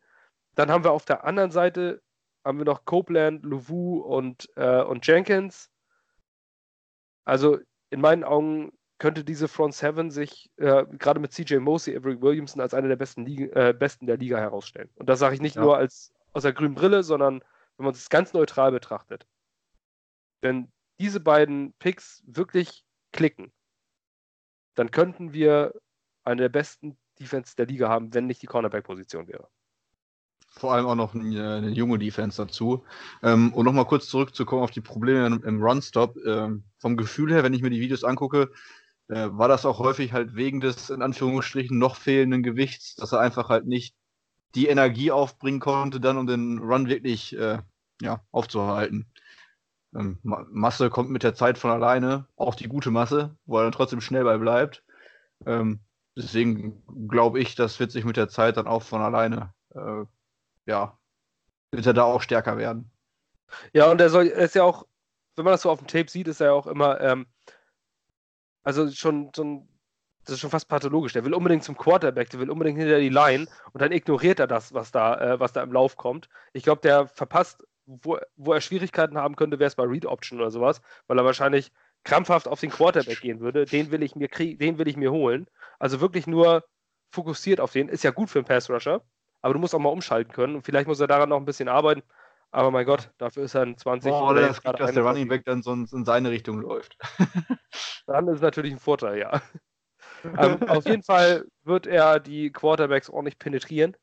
Dann 0.54 0.70
haben 0.70 0.84
wir 0.84 0.92
auf 0.92 1.04
der 1.04 1.24
anderen 1.24 1.50
Seite 1.50 2.02
haben 2.44 2.58
wir 2.58 2.64
noch 2.64 2.84
Copeland, 2.84 3.44
Louvu 3.44 3.98
und, 4.00 4.50
äh, 4.56 4.82
und 4.82 5.06
Jenkins. 5.06 5.70
Also 7.24 7.58
in 7.90 8.00
meinen 8.00 8.22
Augen 8.22 8.72
könnte 8.98 9.24
diese 9.24 9.48
Front 9.48 9.74
Seven 9.74 10.10
sich 10.10 10.50
äh, 10.56 10.84
gerade 10.98 11.20
mit 11.20 11.32
CJ 11.32 11.56
Mosley, 11.56 11.94
Everett 11.94 12.20
Williamson 12.20 12.60
als 12.60 12.74
eine 12.74 12.88
der 12.88 12.96
besten, 12.96 13.24
Liga, 13.24 13.68
äh, 13.68 13.72
besten 13.72 14.06
der 14.06 14.18
Liga 14.18 14.38
herausstellen. 14.38 14.90
Und 14.96 15.08
das 15.08 15.18
sage 15.18 15.34
ich 15.34 15.40
nicht 15.40 15.56
ja. 15.56 15.62
nur 15.62 15.76
als 15.76 16.12
aus 16.32 16.42
der 16.42 16.52
grünen 16.52 16.74
Brille, 16.74 17.02
sondern 17.02 17.42
wenn 17.76 17.84
man 17.86 17.94
es 17.94 18.08
ganz 18.08 18.32
neutral 18.32 18.70
betrachtet. 18.72 19.26
Denn 20.42 20.70
diese 21.00 21.20
beiden 21.20 21.72
Picks 21.74 22.22
wirklich 22.26 22.84
klicken, 23.12 23.52
dann 24.74 24.90
könnten 24.90 25.32
wir 25.32 25.72
eine 26.24 26.42
der 26.42 26.48
besten 26.48 26.98
Defense 27.18 27.56
der 27.56 27.66
Liga 27.66 27.88
haben, 27.88 28.12
wenn 28.12 28.26
nicht 28.26 28.42
die 28.42 28.46
Cornerback-Position 28.46 29.28
wäre. 29.28 29.48
Vor 30.56 30.72
allem 30.72 30.86
auch 30.86 30.94
noch 30.94 31.14
eine, 31.14 31.54
eine 31.54 31.70
junge 31.70 31.98
Defense 31.98 32.40
dazu. 32.42 32.84
Ähm, 33.22 33.52
und 33.52 33.64
nochmal 33.64 33.86
kurz 33.86 34.06
zurückzukommen 34.08 34.62
auf 34.62 34.70
die 34.70 34.80
Probleme 34.80 35.26
im, 35.26 35.42
im 35.42 35.62
Run-Stop. 35.62 36.16
Ähm, 36.24 36.64
vom 36.78 36.96
Gefühl 36.96 37.32
her, 37.32 37.42
wenn 37.42 37.54
ich 37.54 37.62
mir 37.62 37.70
die 37.70 37.80
Videos 37.80 38.04
angucke, 38.04 38.50
äh, 39.08 39.28
war 39.32 39.48
das 39.48 39.66
auch 39.66 39.78
häufig 39.80 40.12
halt 40.12 40.34
wegen 40.34 40.60
des 40.60 40.90
in 40.90 41.02
Anführungsstrichen 41.02 41.78
noch 41.78 41.96
fehlenden 41.96 42.42
Gewichts, 42.42 42.94
dass 42.94 43.12
er 43.12 43.20
einfach 43.20 43.48
halt 43.48 43.66
nicht 43.66 43.94
die 44.54 44.68
Energie 44.68 45.10
aufbringen 45.10 45.60
konnte, 45.60 46.00
dann 46.00 46.16
um 46.16 46.26
den 46.26 46.58
Run 46.58 46.88
wirklich 46.88 47.36
äh, 47.36 47.58
ja, 48.00 48.24
aufzuhalten. 48.30 49.06
Ähm, 49.94 50.18
Masse 50.22 50.90
kommt 50.90 51.10
mit 51.10 51.22
der 51.22 51.34
Zeit 51.34 51.58
von 51.58 51.70
alleine, 51.70 52.26
auch 52.36 52.54
die 52.54 52.68
gute 52.68 52.90
Masse, 52.90 53.36
wo 53.46 53.58
er 53.58 53.64
dann 53.64 53.72
trotzdem 53.72 54.00
schnell 54.00 54.24
bei 54.24 54.38
bleibt. 54.38 54.84
Ähm, 55.46 55.80
deswegen 56.16 56.82
glaube 57.08 57.40
ich, 57.40 57.54
das 57.54 57.78
wird 57.80 57.92
sich 57.92 58.04
mit 58.04 58.16
der 58.16 58.28
Zeit 58.28 58.56
dann 58.56 58.66
auch 58.66 58.82
von 58.82 59.02
alleine, 59.02 59.52
äh, 59.74 60.04
ja, 60.66 60.98
wird 61.72 61.86
er 61.86 61.94
da 61.94 62.04
auch 62.04 62.22
stärker 62.22 62.56
werden. 62.56 62.90
Ja, 63.72 63.90
und 63.90 64.00
er 64.00 64.10
soll, 64.10 64.28
er 64.28 64.44
ist 64.44 64.54
ja 64.54 64.64
auch, 64.64 64.86
wenn 65.36 65.44
man 65.44 65.52
das 65.52 65.62
so 65.62 65.70
auf 65.70 65.78
dem 65.78 65.86
Tape 65.86 66.10
sieht, 66.10 66.28
ist 66.28 66.40
er 66.40 66.48
ja 66.48 66.52
auch 66.52 66.66
immer, 66.66 67.00
ähm, 67.00 67.26
also 68.62 68.90
schon, 68.90 69.30
schon, 69.34 69.68
das 70.24 70.34
ist 70.34 70.40
schon 70.40 70.50
fast 70.50 70.68
pathologisch. 70.68 71.12
Der 71.12 71.24
will 71.24 71.34
unbedingt 71.34 71.64
zum 71.64 71.76
Quarterback, 71.76 72.30
der 72.30 72.40
will 72.40 72.50
unbedingt 72.50 72.78
hinter 72.78 72.98
die 72.98 73.10
Line 73.10 73.46
und 73.72 73.82
dann 73.82 73.92
ignoriert 73.92 74.40
er 74.40 74.46
das, 74.46 74.72
was 74.72 74.90
da, 74.90 75.34
äh, 75.34 75.40
was 75.40 75.52
da 75.52 75.62
im 75.62 75.72
Lauf 75.72 75.96
kommt. 75.96 76.28
Ich 76.52 76.62
glaube, 76.62 76.80
der 76.80 77.06
verpasst 77.06 77.64
wo, 77.86 78.18
wo 78.36 78.52
er 78.52 78.60
Schwierigkeiten 78.60 79.18
haben 79.18 79.36
könnte, 79.36 79.58
wäre 79.58 79.68
es 79.68 79.74
bei 79.74 79.84
Read 79.84 80.06
Option 80.06 80.40
oder 80.40 80.50
sowas, 80.50 80.80
weil 81.06 81.18
er 81.18 81.24
wahrscheinlich 81.24 81.72
krampfhaft 82.04 82.48
auf 82.48 82.60
den 82.60 82.70
Quarterback 82.70 83.20
gehen 83.20 83.40
würde. 83.40 83.64
Den 83.64 83.90
will 83.90 84.02
ich 84.02 84.14
mir 84.14 84.28
den 84.28 84.78
will 84.78 84.88
ich 84.88 84.96
mir 84.96 85.12
holen. 85.12 85.46
Also 85.78 86.00
wirklich 86.00 86.26
nur 86.26 86.64
fokussiert 87.10 87.60
auf 87.60 87.72
den. 87.72 87.88
Ist 87.88 88.04
ja 88.04 88.10
gut 88.10 88.30
für 88.30 88.38
einen 88.38 88.46
Pass 88.46 88.70
Rusher, 88.70 89.02
aber 89.44 89.52
du 89.52 89.60
musst 89.60 89.74
auch 89.74 89.78
mal 89.78 89.90
umschalten 89.90 90.32
können. 90.32 90.56
Und 90.56 90.62
vielleicht 90.62 90.88
muss 90.88 91.00
er 91.00 91.06
daran 91.06 91.28
noch 91.28 91.36
ein 91.36 91.44
bisschen 91.44 91.68
arbeiten. 91.68 92.02
Aber 92.50 92.70
mein 92.70 92.86
Gott, 92.86 93.10
dafür 93.18 93.44
ist 93.44 93.54
er 93.54 93.60
ein 93.60 93.76
20. 93.76 94.10
Oh, 94.10 94.30
oder 94.30 94.40
das 94.40 94.62
gibt, 94.62 94.80
dass 94.80 94.94
der 94.94 95.02
Running 95.02 95.28
Back 95.28 95.44
dann 95.44 95.62
sonst 95.62 95.92
in 95.92 96.06
seine 96.06 96.30
Richtung 96.30 96.62
läuft. 96.62 96.96
dann 98.06 98.26
ist 98.28 98.36
es 98.36 98.40
natürlich 98.40 98.72
ein 98.72 98.78
Vorteil, 98.78 99.18
ja. 99.18 99.42
ähm, 100.38 100.62
auf 100.66 100.86
jeden 100.86 101.02
Fall 101.02 101.44
wird 101.62 101.86
er 101.86 102.20
die 102.20 102.52
Quarterbacks 102.52 103.10
ordentlich 103.10 103.38
penetrieren. 103.38 103.94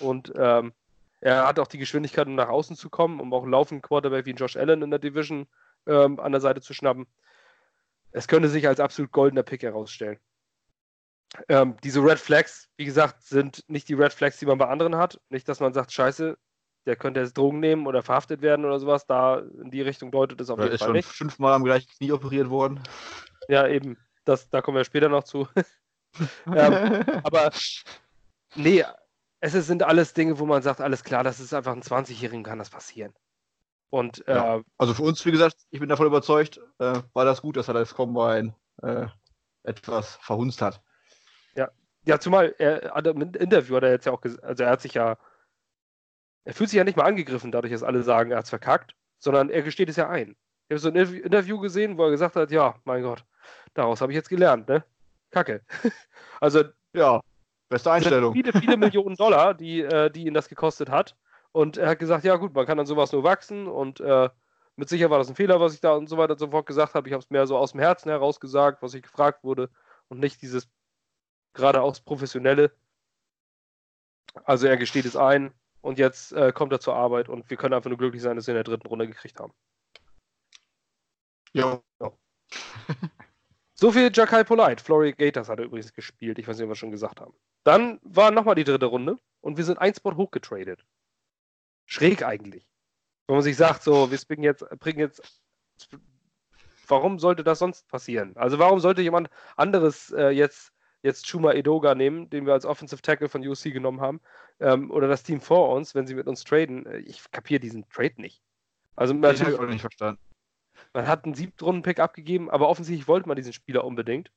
Und 0.00 0.32
ähm, 0.36 0.72
er 1.20 1.46
hat 1.46 1.60
auch 1.60 1.68
die 1.68 1.78
Geschwindigkeit, 1.78 2.26
um 2.26 2.34
nach 2.34 2.48
außen 2.48 2.74
zu 2.74 2.90
kommen, 2.90 3.20
um 3.20 3.32
auch 3.32 3.44
einen 3.44 3.52
laufenden 3.52 3.82
Quarterback 3.82 4.26
wie 4.26 4.32
Josh 4.32 4.56
Allen 4.56 4.82
in 4.82 4.90
der 4.90 4.98
Division 4.98 5.46
ähm, 5.86 6.18
an 6.18 6.32
der 6.32 6.40
Seite 6.40 6.60
zu 6.60 6.74
schnappen. 6.74 7.06
Es 8.10 8.26
könnte 8.26 8.48
sich 8.48 8.66
als 8.66 8.80
absolut 8.80 9.12
goldener 9.12 9.44
Pick 9.44 9.62
herausstellen. 9.62 10.18
Ähm, 11.48 11.76
diese 11.82 12.02
Red 12.02 12.18
Flags, 12.18 12.68
wie 12.76 12.84
gesagt, 12.84 13.22
sind 13.22 13.64
nicht 13.68 13.88
die 13.88 13.94
Red 13.94 14.12
Flags, 14.12 14.38
die 14.38 14.46
man 14.46 14.58
bei 14.58 14.68
anderen 14.68 14.96
hat. 14.96 15.20
Nicht, 15.28 15.48
dass 15.48 15.60
man 15.60 15.72
sagt, 15.72 15.92
scheiße, 15.92 16.36
der 16.86 16.96
könnte 16.96 17.20
jetzt 17.20 17.36
Drogen 17.36 17.60
nehmen 17.60 17.86
oder 17.86 18.02
verhaftet 18.02 18.42
werden 18.42 18.64
oder 18.64 18.78
sowas. 18.78 19.06
Da 19.06 19.38
in 19.38 19.70
die 19.70 19.82
Richtung 19.82 20.10
deutet 20.10 20.40
es 20.40 20.50
auf 20.50 20.58
jeden 20.58 20.78
Fall 20.78 20.92
nicht. 20.92 21.06
ist 21.06 21.14
schon 21.14 21.28
fünfmal 21.28 21.52
am 21.54 21.64
gleichen 21.64 21.88
Knie 21.88 22.12
operiert 22.12 22.48
worden. 22.48 22.80
Ja, 23.48 23.66
eben. 23.66 23.98
Das, 24.24 24.48
da 24.50 24.60
kommen 24.60 24.76
wir 24.76 24.84
später 24.84 25.08
noch 25.08 25.24
zu. 25.24 25.48
ähm, 26.46 27.04
aber 27.22 27.50
nee, 28.54 28.84
es 29.40 29.52
sind 29.52 29.82
alles 29.82 30.14
Dinge, 30.14 30.38
wo 30.38 30.46
man 30.46 30.62
sagt, 30.62 30.80
alles 30.80 31.04
klar, 31.04 31.22
das 31.22 31.40
ist 31.40 31.54
einfach 31.54 31.72
ein 31.72 31.82
20-Jährigen, 31.82 32.42
kann 32.42 32.58
das 32.58 32.70
passieren. 32.70 33.12
Und, 33.90 34.24
ja. 34.26 34.56
äh, 34.56 34.62
also 34.78 34.94
für 34.94 35.02
uns, 35.02 35.24
wie 35.24 35.30
gesagt, 35.30 35.56
ich 35.70 35.80
bin 35.80 35.88
davon 35.88 36.06
überzeugt, 36.06 36.60
äh, 36.78 37.00
war 37.12 37.24
das 37.24 37.42
gut, 37.42 37.56
dass 37.56 37.68
er 37.68 37.74
das 37.74 37.94
Combine 37.94 38.54
äh, 38.82 39.06
etwas 39.62 40.16
verhunzt 40.16 40.62
hat. 40.62 40.82
Ja, 41.56 41.70
ja, 42.04 42.20
zumal 42.20 42.54
er 42.58 43.04
im 43.06 43.22
Interview 43.22 43.76
hat 43.76 43.82
er 43.82 43.90
jetzt 43.90 44.06
ja 44.06 44.12
auch 44.12 44.20
gesagt, 44.20 44.44
also 44.44 44.64
er 44.64 44.70
hat 44.70 44.80
sich 44.80 44.94
ja, 44.94 45.18
er 46.44 46.54
fühlt 46.54 46.70
sich 46.70 46.76
ja 46.76 46.84
nicht 46.84 46.96
mal 46.96 47.04
angegriffen, 47.04 47.50
dadurch, 47.50 47.72
dass 47.72 47.82
alle 47.82 48.02
sagen, 48.02 48.30
er 48.30 48.38
hat 48.38 48.44
es 48.44 48.50
verkackt, 48.50 48.94
sondern 49.18 49.50
er 49.50 49.62
gesteht 49.62 49.88
es 49.88 49.96
ja 49.96 50.08
ein. 50.08 50.36
Ich 50.68 50.74
habe 50.74 50.78
so 50.78 50.88
ein 50.88 50.96
Interview 50.96 51.58
gesehen, 51.58 51.98
wo 51.98 52.04
er 52.04 52.10
gesagt 52.10 52.36
hat, 52.36 52.50
ja, 52.50 52.76
mein 52.84 53.02
Gott, 53.02 53.24
daraus 53.74 54.00
habe 54.00 54.12
ich 54.12 54.16
jetzt 54.16 54.28
gelernt, 54.28 54.68
ne? 54.68 54.84
Kacke. 55.30 55.62
also 56.40 56.64
ja, 56.92 57.20
Beste 57.68 57.90
Einstellung. 57.90 58.32
Viele, 58.32 58.52
viele 58.52 58.76
Millionen 58.76 59.16
Dollar, 59.16 59.54
die, 59.54 59.80
äh, 59.80 60.10
die 60.10 60.26
ihn 60.26 60.34
das 60.34 60.48
gekostet 60.48 60.88
hat. 60.88 61.16
Und 61.52 61.76
er 61.76 61.90
hat 61.90 61.98
gesagt, 61.98 62.24
ja 62.24 62.36
gut, 62.36 62.54
man 62.54 62.66
kann 62.66 62.78
an 62.78 62.86
sowas 62.86 63.12
nur 63.12 63.24
wachsen 63.24 63.66
und 63.66 64.00
äh, 64.00 64.28
mit 64.76 64.88
Sicherheit 64.88 65.10
war 65.10 65.18
das 65.18 65.28
ein 65.28 65.36
Fehler, 65.36 65.58
was 65.58 65.74
ich 65.74 65.80
da 65.80 65.94
und 65.94 66.06
so 66.06 66.18
weiter 66.18 66.32
und 66.32 66.38
so 66.38 66.50
fort 66.50 66.66
gesagt 66.66 66.94
habe. 66.94 67.08
Ich 67.08 67.14
habe 67.14 67.22
es 67.22 67.30
mehr 67.30 67.46
so 67.46 67.56
aus 67.56 67.72
dem 67.72 67.80
Herzen 67.80 68.10
heraus 68.10 68.40
gesagt, 68.40 68.82
was 68.82 68.94
ich 68.94 69.02
gefragt 69.02 69.42
wurde 69.42 69.70
und 70.08 70.20
nicht 70.20 70.42
dieses 70.42 70.68
geradeaus 71.56 72.00
professionelle. 72.00 72.70
Also 74.44 74.66
er 74.66 74.76
gesteht 74.76 75.06
es 75.06 75.16
ein 75.16 75.52
und 75.80 75.98
jetzt 75.98 76.32
äh, 76.32 76.52
kommt 76.52 76.72
er 76.72 76.80
zur 76.80 76.94
Arbeit 76.94 77.28
und 77.28 77.48
wir 77.50 77.56
können 77.56 77.74
einfach 77.74 77.90
nur 77.90 77.98
glücklich 77.98 78.22
sein, 78.22 78.36
dass 78.36 78.46
wir 78.46 78.52
in 78.52 78.62
der 78.62 78.64
dritten 78.64 78.86
Runde 78.86 79.08
gekriegt 79.08 79.40
haben. 79.40 79.52
Ja. 81.52 81.80
So 83.78 83.92
viel 83.92 84.10
Jakai 84.10 84.42
Polite. 84.42 84.82
Florida 84.82 85.14
Gators 85.14 85.50
hat 85.50 85.58
er 85.58 85.66
übrigens 85.66 85.92
gespielt. 85.92 86.38
Ich 86.38 86.48
weiß 86.48 86.56
nicht, 86.56 86.64
ob 86.64 86.70
wir 86.70 86.76
schon 86.76 86.90
gesagt 86.90 87.20
haben. 87.20 87.34
Dann 87.62 88.00
war 88.02 88.30
nochmal 88.30 88.54
die 88.54 88.64
dritte 88.64 88.86
Runde 88.86 89.18
und 89.42 89.58
wir 89.58 89.64
sind 89.64 89.78
ein 89.78 89.94
Spot 89.94 90.16
hochgetradet. 90.16 90.82
Schräg 91.84 92.22
eigentlich. 92.24 92.66
Wenn 93.26 93.36
man 93.36 93.42
sich 93.42 93.56
sagt, 93.56 93.82
so, 93.82 94.10
wir 94.10 94.18
bringen 94.26 94.44
jetzt, 94.44 94.64
bringen 94.78 95.00
jetzt. 95.00 95.42
Warum 96.88 97.18
sollte 97.18 97.44
das 97.44 97.58
sonst 97.58 97.86
passieren? 97.88 98.34
Also, 98.36 98.58
warum 98.58 98.80
sollte 98.80 99.02
jemand 99.02 99.28
anderes 99.56 100.10
äh, 100.12 100.30
jetzt, 100.30 100.72
jetzt 101.06 101.30
Chuma 101.30 101.52
Edoga 101.52 101.94
nehmen, 101.94 102.28
den 102.28 102.44
wir 102.44 102.52
als 102.52 102.66
Offensive 102.66 103.00
Tackle 103.00 103.28
von 103.28 103.46
UC 103.46 103.72
genommen 103.72 104.00
haben, 104.00 104.20
ähm, 104.60 104.90
oder 104.90 105.08
das 105.08 105.22
Team 105.22 105.40
vor 105.40 105.74
uns, 105.74 105.94
wenn 105.94 106.06
sie 106.06 106.14
mit 106.14 106.26
uns 106.26 106.44
traden? 106.44 106.84
Äh, 106.86 106.98
ich 106.98 107.30
kapiere 107.30 107.60
diesen 107.60 107.88
Trade 107.88 108.20
nicht. 108.20 108.42
Also, 108.96 109.14
ich 109.14 109.42
habe 109.42 109.58
auch 109.58 109.66
nicht 109.66 109.80
verstanden. 109.80 110.20
Man 110.92 111.06
hat 111.06 111.24
einen 111.24 111.34
Siebtrunden-Pick 111.34 112.00
abgegeben, 112.00 112.50
aber 112.50 112.68
offensichtlich 112.68 113.08
wollte 113.08 113.28
man 113.28 113.36
diesen 113.36 113.52
Spieler 113.52 113.84
unbedingt. 113.84 114.30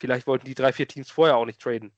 Vielleicht 0.00 0.26
wollten 0.26 0.46
die 0.46 0.54
drei, 0.54 0.72
vier 0.72 0.86
Teams 0.86 1.10
vorher 1.10 1.36
auch 1.36 1.46
nicht 1.46 1.60
traden. 1.60 1.92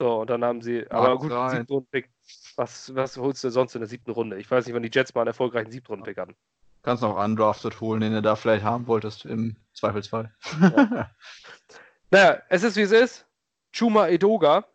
So, 0.00 0.20
und 0.20 0.30
dann 0.30 0.44
haben 0.44 0.60
sie, 0.60 0.90
aber 0.90 1.16
gut, 1.18 1.30
Siebtrunden-Pick. 1.50 2.10
Was, 2.56 2.94
was 2.94 3.16
holst 3.16 3.44
du 3.44 3.50
sonst 3.50 3.74
in 3.74 3.80
der 3.80 3.88
siebten 3.88 4.10
Runde? 4.10 4.38
Ich 4.38 4.50
weiß 4.50 4.66
nicht, 4.66 4.74
wann 4.74 4.82
die 4.82 4.90
Jets 4.92 5.14
mal 5.14 5.22
einen 5.22 5.28
erfolgreichen 5.28 5.70
Siebtrunden-Pick 5.70 6.18
hatten. 6.18 6.36
Kannst 6.84 7.02
noch 7.02 7.16
undrafted 7.16 7.80
holen, 7.80 8.02
den 8.02 8.12
du 8.12 8.20
da 8.20 8.36
vielleicht 8.36 8.62
haben 8.62 8.86
wolltest, 8.86 9.24
im 9.24 9.56
Zweifelsfall. 9.72 10.34
Ja. 10.60 11.10
naja, 12.10 12.42
es 12.50 12.62
ist 12.62 12.76
wie 12.76 12.82
es 12.82 12.92
ist. 12.92 13.26
Chuma 13.74 14.08
Edoga, 14.08 14.66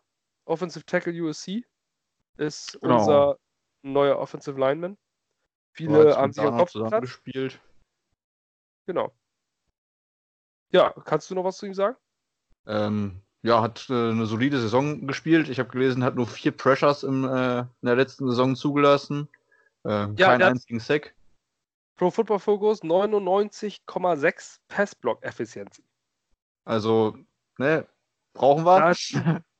Offensive 0.44 0.84
Tackle 0.84 1.12
USC, 1.22 1.64
ist 2.36 2.78
genau. 2.80 2.98
unser 2.98 3.38
neuer 3.82 4.18
Offensive 4.18 4.58
Lineman. 4.58 4.98
Viele 5.72 6.16
haben 6.16 6.32
sich 6.32 6.42
am 6.42 6.58
Kopf 6.58 6.72
gespielt. 7.00 7.60
Genau. 8.86 9.12
Ja, 10.72 10.92
kannst 11.04 11.30
du 11.30 11.36
noch 11.36 11.44
was 11.44 11.58
zu 11.58 11.66
ihm 11.66 11.74
sagen? 11.74 11.96
Ähm, 12.66 13.22
ja, 13.42 13.62
hat 13.62 13.86
äh, 13.88 14.10
eine 14.10 14.26
solide 14.26 14.60
Saison 14.60 15.06
gespielt. 15.06 15.48
Ich 15.48 15.60
habe 15.60 15.70
gelesen, 15.70 16.02
hat 16.02 16.16
nur 16.16 16.26
vier 16.26 16.50
Pressures 16.50 17.04
im, 17.04 17.24
äh, 17.24 17.60
in 17.60 17.66
der 17.84 17.94
letzten 17.94 18.26
Saison 18.28 18.56
zugelassen. 18.56 19.28
Äh, 19.84 20.08
ja, 20.16 20.26
keinen 20.26 20.42
einzigen 20.42 20.80
Sack. 20.80 21.14
Pro 22.00 22.10
Football 22.10 22.38
Focus 22.38 22.82
99,6 22.82 24.58
Passblock-Effizienz. 24.68 25.82
Also, 26.64 27.18
ne, 27.58 27.86
brauchen 28.32 28.64
wir. 28.64 28.94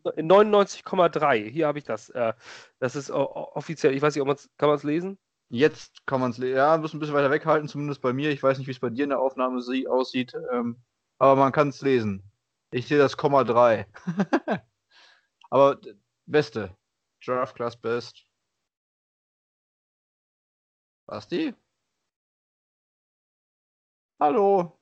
99,3. 0.05 1.51
Hier 1.51 1.67
habe 1.67 1.79
ich 1.79 1.85
das. 1.85 2.09
Äh, 2.09 2.33
das 2.79 2.97
ist 2.97 3.11
offiziell. 3.11 3.95
Ich 3.95 4.01
weiß 4.01 4.15
nicht, 4.15 4.23
ob 4.23 4.29
man's, 4.29 4.49
kann 4.57 4.71
man 4.71 4.79
es 4.79 4.85
lesen? 4.85 5.19
Jetzt 5.51 6.07
kann 6.07 6.23
man 6.23 6.31
es 6.31 6.39
lesen. 6.39 6.57
Ja, 6.57 6.79
muss 6.79 6.95
ein 6.95 6.99
bisschen 6.99 7.15
weiter 7.15 7.31
weghalten, 7.31 7.69
zumindest 7.69 8.01
bei 8.01 8.15
mir. 8.15 8.31
Ich 8.31 8.43
weiß 8.43 8.57
nicht, 8.57 8.69
wie 8.69 8.73
es 8.73 8.81
bei 8.81 8.89
dir 8.89 9.05
in 9.05 9.11
der 9.11 9.21
Aufnahme 9.21 9.63
aussieht. 9.91 10.33
Ähm, 10.51 10.83
aber 11.19 11.37
man 11.37 11.53
kann 11.53 11.69
es 11.69 11.83
lesen. 11.83 12.23
Ich 12.71 12.89
sehe 12.89 12.97
das 12.97 13.19
Komma 13.19 13.45
3. 13.45 13.87
aber 15.51 15.79
beste. 16.25 16.75
Draft 17.23 17.55
Class 17.55 17.77
Best. 17.77 18.25
Basti? 21.05 21.55
Hallo? 24.21 24.79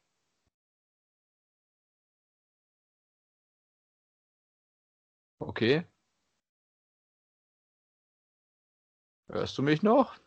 Okay. 5.41 5.85
Hörst 9.31 9.57
du 9.57 9.63
mich 9.63 9.83
noch? 9.83 10.19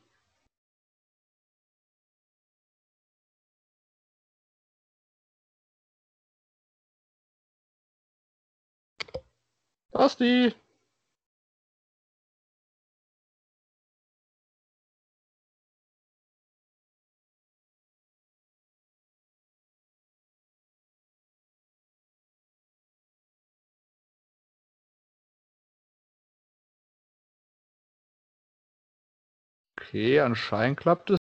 Basti! 9.93 10.53
Okay, 29.91 30.21
anscheinend 30.21 30.79
klappt 30.79 31.09
es. 31.09 31.17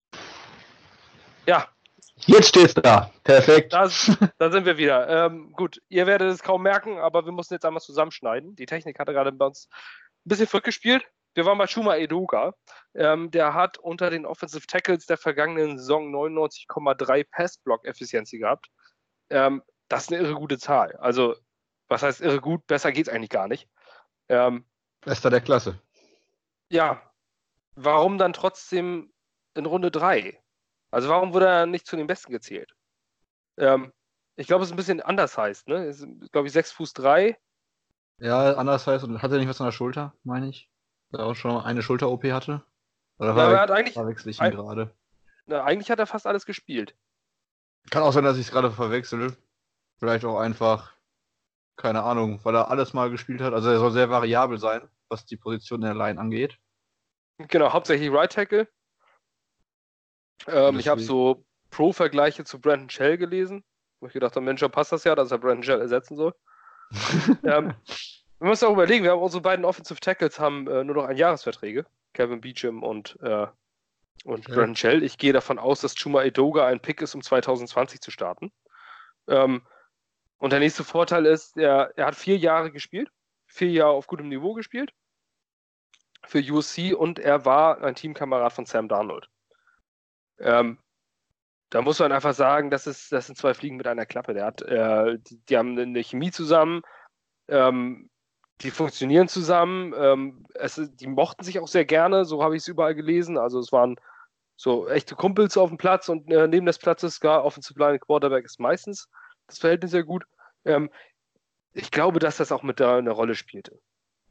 Ja. 1.47 1.69
Jetzt 2.17 2.49
steht's 2.49 2.73
da. 2.73 3.11
Perfekt. 3.23 3.75
Das, 3.75 4.11
da 4.39 4.51
sind 4.51 4.65
wir 4.65 4.79
wieder. 4.79 5.27
Ähm, 5.27 5.53
gut, 5.53 5.83
ihr 5.91 6.07
werdet 6.07 6.33
es 6.33 6.43
kaum 6.43 6.63
merken, 6.63 6.97
aber 6.97 7.27
wir 7.27 7.33
mussten 7.33 7.53
jetzt 7.53 7.67
einmal 7.67 7.83
zusammenschneiden. 7.83 8.57
Die 8.57 8.65
Technik 8.65 8.99
hatte 8.99 9.13
gerade 9.13 9.33
bei 9.33 9.45
uns 9.45 9.69
ein 9.71 10.31
bisschen 10.31 10.47
verrückt 10.47 10.65
gespielt. 10.65 11.05
Wir 11.35 11.45
waren 11.45 11.59
bei 11.59 11.67
Shuma 11.67 11.97
Eduga. 11.97 12.55
Ähm, 12.95 13.31
der 13.31 13.53
hat 13.53 13.77
unter 13.77 14.09
den 14.09 14.25
Offensive 14.25 14.67
Tackles 14.67 15.05
der 15.05 15.19
vergangenen 15.19 15.77
Saison 15.77 16.11
99,3 16.11 17.27
Pass-Block-Effizienz 17.31 18.31
gehabt. 18.31 18.69
Ähm, 19.29 19.63
das 19.89 20.05
ist 20.05 20.13
eine 20.15 20.23
irre 20.23 20.37
gute 20.37 20.57
Zahl. 20.57 20.97
Also, 20.97 21.37
was 21.89 22.03
heißt 22.03 22.23
irre 22.23 22.41
gut? 22.41 22.67
Besser 22.67 22.93
geht's 22.93 23.11
eigentlich 23.11 23.29
gar 23.29 23.47
nicht. 23.47 23.69
Ähm, 24.31 24.65
Bester 25.03 25.29
der 25.29 25.43
Klasse. 25.43 25.79
Ja, 26.71 27.03
warum 27.75 28.19
dann 28.19 28.33
trotzdem 28.33 29.13
in 29.55 29.67
Runde 29.67 29.91
3? 29.91 30.41
Also 30.91 31.09
warum 31.09 31.33
wurde 31.33 31.47
er 31.47 31.67
nicht 31.67 31.87
zu 31.87 31.97
den 31.97 32.07
Besten 32.07 32.33
gezählt? 32.33 32.75
Ähm, 33.57 33.93
ich 34.37 34.47
glaube, 34.47 34.63
es 34.63 34.69
ist 34.69 34.73
ein 34.73 34.77
bisschen 34.77 35.01
anders 35.01 35.39
heißt, 35.39 35.69
ne? 35.69 35.87
Ist, 35.87 36.07
glaube 36.33 36.47
ich, 36.47 36.53
6 36.53 36.73
Fuß 36.73 36.93
3. 36.95 37.39
Ja, 38.19 38.55
anders 38.55 38.87
heißt, 38.87 39.05
und 39.05 39.23
hat 39.23 39.33
er 39.33 39.39
nicht 39.39 39.49
was 39.49 39.61
an 39.61 39.67
der 39.67 39.73
Schulter, 39.73 40.15
meine 40.23 40.49
ich? 40.49 40.71
Dass 41.11 41.21
er 41.21 41.27
auch 41.27 41.35
schon 41.35 41.63
eine 41.63 41.83
Schulter-OP 41.83 42.25
hatte? 42.25 42.65
Oder 43.19 43.37
ja, 43.37 43.53
er 43.53 43.61
hat 43.61 43.71
eigentlich, 43.71 43.95
verwechsel 43.95 44.31
ich 44.31 44.41
ihn 44.41 44.51
gerade? 44.51 44.95
eigentlich 45.49 45.91
hat 45.91 45.99
er 45.99 46.07
fast 46.07 46.27
alles 46.27 46.47
gespielt. 46.47 46.97
Kann 47.91 48.03
auch 48.03 48.13
sein, 48.13 48.25
dass 48.25 48.39
ich 48.39 48.47
es 48.47 48.53
gerade 48.53 48.71
verwechsel. 48.71 49.37
Vielleicht 49.99 50.25
auch 50.25 50.39
einfach, 50.39 50.95
keine 51.77 52.03
Ahnung, 52.03 52.41
weil 52.45 52.55
er 52.55 52.71
alles 52.71 52.93
mal 52.93 53.11
gespielt 53.11 53.41
hat. 53.41 53.53
Also 53.53 53.71
er 53.71 53.79
soll 53.79 53.93
sehr 53.93 54.11
variabel 54.11 54.59
sein, 54.59 54.89
was 55.09 55.27
die 55.27 55.37
Position 55.37 55.83
in 55.83 55.87
der 55.87 55.95
Line 55.95 56.21
angeht. 56.21 56.59
Genau, 57.39 57.73
hauptsächlich 57.73 58.11
Right 58.13 58.33
Tackle. 58.33 58.69
Ähm, 60.47 60.79
ich 60.79 60.89
habe 60.89 61.01
so 61.01 61.45
Pro-Vergleiche 61.71 62.45
zu 62.45 62.61
Brandon 62.61 62.91
Shell 62.91 63.19
gelesen, 63.19 63.65
wo 64.01 64.07
ich 64.07 64.13
gedacht 64.13 64.37
habe, 64.37 64.45
Mensch, 64.45 64.63
passt 64.69 64.93
das 64.93 65.05
ja, 65.05 65.15
dass 65.15 65.31
er 65.31 65.39
Brandon 65.39 65.63
Shell 65.63 65.81
ersetzen 65.81 66.17
soll. 66.17 66.35
ähm, 67.45 67.75
wir 68.39 68.49
müssen 68.49 68.67
auch 68.67 68.73
überlegen, 68.73 69.05
wir 69.05 69.13
haben 69.13 69.23
unsere 69.23 69.43
beiden 69.43 69.65
Offensive 69.65 70.01
Tackles 70.01 70.39
haben 70.39 70.67
äh, 70.69 70.85
nur 70.85 70.97
noch 70.97 71.05
ein 71.05 71.17
Jahresverträge. 71.17 71.87
Kevin 72.13 72.41
Beecham 72.41 72.83
und, 72.83 73.19
äh, 73.23 73.47
und 74.25 74.47
okay. 74.47 74.55
Brandon 74.55 74.77
Shell. 74.77 75.03
Ich 75.03 75.19
gehe 75.19 75.33
davon 75.33 75.59
aus, 75.59 75.81
dass 75.81 75.97
Chuma 75.97 76.23
Edoga 76.23 76.67
ein 76.67 76.81
Pick 76.81 77.03
ist, 77.03 77.15
um 77.15 77.23
2020 77.23 78.01
zu 78.01 78.11
starten. 78.13 78.53
Ähm, 79.27 79.67
und 80.39 80.53
der 80.53 80.61
nächste 80.61 80.85
Vorteil 80.85 81.27
ist, 81.27 81.57
er, 81.57 81.93
er 81.97 82.07
hat 82.07 82.15
vier 82.15 82.37
Jahre 82.37 82.71
gespielt, 82.71 83.09
vier 83.47 83.71
Jahre 83.71 83.93
auf 83.93 84.07
gutem 84.07 84.29
Niveau 84.29 84.53
gespielt 84.53 84.93
für 86.27 86.41
USC 86.41 86.95
und 86.95 87.19
er 87.19 87.45
war 87.45 87.83
ein 87.83 87.95
Teamkamerad 87.95 88.53
von 88.53 88.67
Sam 88.67 88.89
Darnold. 88.89 89.29
Ähm, 90.39 90.79
da 91.71 91.83
muss 91.83 91.99
man 91.99 92.13
einfach 92.13 92.35
sagen, 92.35 92.71
das, 92.71 92.87
ist, 92.87 93.11
das 93.13 93.27
sind 93.27 93.37
zwei 93.37 93.55
Fliegen 93.55 93.77
mit 93.77 93.87
einer 93.87 94.07
Klappe. 94.07 94.35
Der 94.35 94.47
hat, 94.47 94.63
äh, 94.63 95.19
die, 95.19 95.41
die, 95.49 95.57
haben 95.57 95.79
eine 95.79 96.03
Chemie 96.03 96.31
zusammen, 96.31 96.83
ähm, 97.49 98.11
die 98.61 98.71
funktionieren 98.71 99.29
zusammen. 99.29 99.93
Ähm, 99.97 100.47
es, 100.55 100.81
die 100.95 101.07
mochten 101.07 101.45
sich 101.45 101.59
auch 101.59 101.69
sehr 101.69 101.85
gerne, 101.85 102.25
so 102.25 102.43
habe 102.43 102.57
ich 102.57 102.63
es 102.63 102.69
überall 102.69 102.95
gelesen. 102.95 103.39
Also 103.39 103.59
es 103.59 103.73
waren 103.73 103.97
so 104.57 104.89
echte 104.89 105.17
Kumpels 105.17 105.57
auf 105.57 105.71
dem 105.71 105.79
Platz 105.79 106.09
und 106.09 106.31
äh, 106.31 106.47
neben 106.47 106.67
des 106.67 106.79
Platzes 106.79 107.21
gar 107.21 107.45
Offensive 107.45 107.79
Line 107.79 107.99
Quarterback 107.99 108.45
ist 108.45 108.61
meistens 108.61 109.09
das 109.47 109.59
Verhältnis 109.59 109.91
sehr 109.91 110.05
gut. 110.05 110.25
Ähm, 110.65 110.91
ich 111.73 111.91
glaube, 111.91 112.19
dass 112.19 112.37
das 112.37 112.53
auch 112.53 112.63
mit 112.63 112.81
da 112.81 112.99
eine 112.99 113.11
Rolle 113.11 113.35
spielte. 113.35 113.81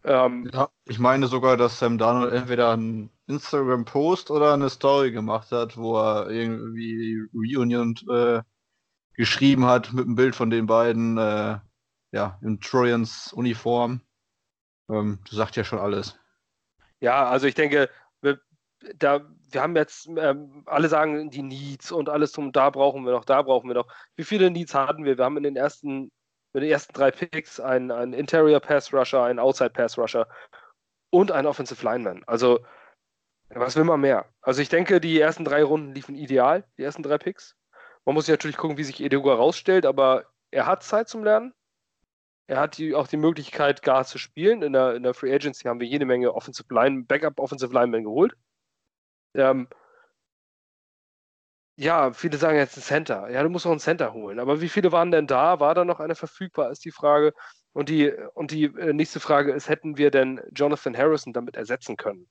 Ähm, 0.06 0.50
ja, 0.52 0.70
ich 0.86 1.00
meine 1.00 1.28
sogar, 1.28 1.56
dass 1.56 1.80
Sam 1.80 1.98
Darnold 1.98 2.34
entweder 2.34 2.72
einen 2.72 3.10
Instagram-Post 3.28 4.32
oder 4.32 4.54
eine 4.54 4.70
Story 4.70 5.12
gemacht 5.12 5.52
hat, 5.52 5.78
wo 5.78 5.98
er 5.98 6.30
irgendwie 6.30 7.22
Reunion 7.34 7.96
äh, 8.10 8.42
geschrieben 9.14 9.66
hat 9.66 9.94
mit 9.94 10.06
einem 10.06 10.16
Bild 10.16 10.36
von 10.36 10.50
den 10.50 10.66
beiden, 10.66 11.18
äh, 11.18 11.60
ja, 12.12 12.40
in 12.42 12.60
Trojans 12.60 13.32
Uniform. 13.34 14.02
Ähm, 14.90 15.20
das 15.26 15.36
sagt 15.36 15.56
ja 15.56 15.64
schon 15.64 15.80
alles. 15.80 16.20
Ja, 17.00 17.26
also 17.26 17.48
ich 17.48 17.56
denke, 17.56 17.90
wir, 18.22 18.40
da, 18.96 19.22
wir 19.52 19.62
haben 19.62 19.76
jetzt, 19.76 20.08
ähm, 20.08 20.64
alle 20.66 20.90
sagen 20.90 21.30
die 21.30 21.44
Needs 21.44 21.92
und 21.92 22.10
alles 22.10 22.34
drum, 22.34 22.52
da 22.52 22.70
brauchen 22.70 23.06
wir 23.06 23.14
noch, 23.14 23.26
da 23.26 23.42
brauchen 23.42 23.70
wir 23.70 23.76
noch. 23.76 23.88
Wie 24.16 24.24
viele 24.26 24.52
Needs 24.52 24.74
hatten 24.74 25.06
wir? 25.06 25.18
Wir 25.18 25.26
haben 25.26 25.38
in 25.38 25.44
den 25.44 25.56
ersten 25.56 26.12
mit 26.54 26.64
den 26.64 26.72
ersten 26.72 26.94
drei 26.94 27.12
Picks 27.12 27.60
einen, 27.60 27.92
einen 27.92 28.14
Interior 28.14 28.60
Pass 28.60 28.94
Rusher, 28.94 29.24
einen 29.24 29.40
Outside 29.40 29.72
Pass 29.72 29.98
Rusher 29.98 30.28
und 31.10 31.32
einen 31.32 31.48
Offensive 31.48 31.84
Lineman. 31.84 32.24
Also, 32.28 32.60
was 33.50 33.76
will 33.76 33.84
man 33.84 34.02
mehr? 34.02 34.26
Also, 34.42 34.62
ich 34.62 34.70
denke, 34.70 35.02
die 35.02 35.20
ersten 35.20 35.46
drei 35.46 35.64
Runden 35.64 35.94
liefen 35.94 36.16
ideal, 36.16 36.64
die 36.78 36.84
ersten 36.84 37.04
drei 37.04 37.18
Picks. 37.18 37.56
Man 38.06 38.16
muss 38.16 38.28
natürlich 38.28 38.58
gucken, 38.58 38.78
wie 38.78 38.84
sich 38.84 39.02
Edegua 39.02 39.36
rausstellt, 39.36 39.86
aber 39.86 40.26
er 40.52 40.66
hat 40.66 40.84
Zeit 40.84 41.08
zum 41.08 41.24
Lernen. 41.24 41.54
Er 42.48 42.60
hat 42.60 42.78
die, 42.78 42.94
auch 42.94 43.08
die 43.08 43.18
Möglichkeit, 43.18 43.82
gar 43.82 44.04
zu 44.04 44.18
spielen. 44.18 44.62
In 44.62 44.74
der, 44.74 44.96
in 44.96 45.04
der 45.04 45.14
Free 45.14 45.34
Agency 45.34 45.64
haben 45.64 45.80
wir 45.80 45.88
jede 45.88 46.06
Menge 46.06 46.34
Offensive 46.34 46.72
Line, 46.74 47.04
Backup 47.04 47.40
Offensive 47.40 47.74
Linemen 47.74 48.04
geholt. 48.04 48.36
Ähm, 49.34 49.68
ja, 51.76 52.14
viele 52.14 52.38
sagen 52.38 52.58
jetzt 52.58 52.78
ein 52.78 52.82
Center. 52.82 53.30
Ja, 53.30 53.42
du 53.44 53.50
musst 53.50 53.66
auch 53.66 53.72
einen 53.72 53.80
Center 53.80 54.14
holen. 54.14 54.40
Aber 54.40 54.62
wie 54.62 54.70
viele 54.70 54.92
waren 54.92 55.12
denn 55.12 55.28
da? 55.28 55.60
War 55.60 55.74
da 55.76 55.86
noch 55.86 56.00
eine 56.00 56.16
verfügbar, 56.16 56.72
ist 56.72 56.86
die 56.86 56.92
Frage. 56.92 57.34
Und 57.74 57.90
die, 57.90 58.12
und 58.36 58.52
die 58.52 58.66
äh, 58.66 58.94
nächste 58.94 59.20
Frage 59.20 59.52
ist, 59.54 59.70
hätten 59.70 59.98
wir 59.98 60.12
denn 60.12 60.42
Jonathan 60.52 60.96
Harrison 60.96 61.34
damit 61.34 61.56
ersetzen 61.56 61.98
können? 61.98 62.28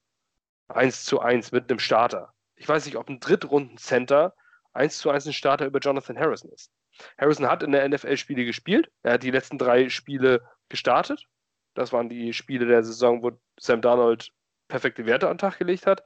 Eins 0.69 1.05
zu 1.05 1.21
eins 1.21 1.51
mit 1.53 1.69
einem 1.71 1.81
Starter. 1.81 2.33
Ich 2.55 2.69
weiß 2.69 2.87
nicht, 2.87 2.97
ob 2.97 3.09
ein 3.09 3.19
Drittrunden-Center 3.19 4.35
eins 4.73 4.99
zu 4.99 5.11
eins 5.11 5.27
ein 5.27 5.33
Starter 5.33 5.67
über 5.67 5.81
Jonathan 5.81 6.19
Harrison 6.19 6.51
ist. 6.53 6.71
Harrison 7.19 7.49
hat 7.49 7.63
in 7.63 7.73
der 7.73 7.89
NFL 7.89 8.17
Spiele 8.17 8.45
gespielt. 8.45 8.91
Er 9.03 9.15
hat 9.15 9.23
die 9.23 9.31
letzten 9.31 9.59
drei 9.59 9.89
Spiele 9.89 10.43
gestartet. 10.69 11.27
Das 11.75 11.93
waren 11.93 12.09
die 12.09 12.33
Spiele 12.33 12.67
der 12.67 12.85
Saison, 12.85 13.23
wo 13.23 13.33
Sam 13.59 13.81
Darnold 13.81 14.31
perfekte 14.69 15.07
Werte 15.07 15.29
an 15.29 15.35
den 15.35 15.39
Tag 15.39 15.59
gelegt 15.59 15.87
hat. 15.87 16.05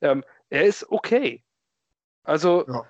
Ähm, 0.00 0.24
er 0.50 0.64
ist 0.64 0.88
okay. 0.90 1.42
Also, 2.26 2.66
ja. 2.66 2.84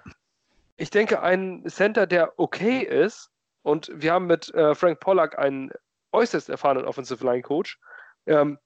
ich 0.77 0.91
denke, 0.91 1.23
ein 1.23 1.63
Center, 1.69 2.07
der 2.07 2.39
okay 2.39 2.81
ist, 2.81 3.31
und 3.63 3.91
wir 3.93 4.13
haben 4.13 4.27
mit 4.27 4.53
äh, 4.55 4.75
Frank 4.75 5.01
Pollack 5.01 5.39
einen 5.39 5.71
äußerst 6.13 6.49
erfahrenen 6.49 6.87
Offensive 6.87 7.25
Line 7.25 7.43
Coach, 7.43 7.79
ähm, 8.27 8.59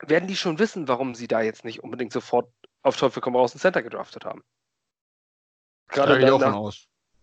werden 0.00 0.28
die 0.28 0.36
schon 0.36 0.58
wissen, 0.58 0.88
warum 0.88 1.14
sie 1.14 1.26
da 1.26 1.40
jetzt 1.40 1.64
nicht 1.64 1.82
unbedingt 1.82 2.12
sofort 2.12 2.48
auf 2.82 2.96
Teufel 2.96 3.20
komm 3.20 3.34
raus 3.34 3.52
einen 3.52 3.60
Center 3.60 3.82
gedraftet 3.82 4.24
haben. 4.24 4.44
Gerade 5.88 6.20
nach, 6.20 6.38
nach, 6.38 6.72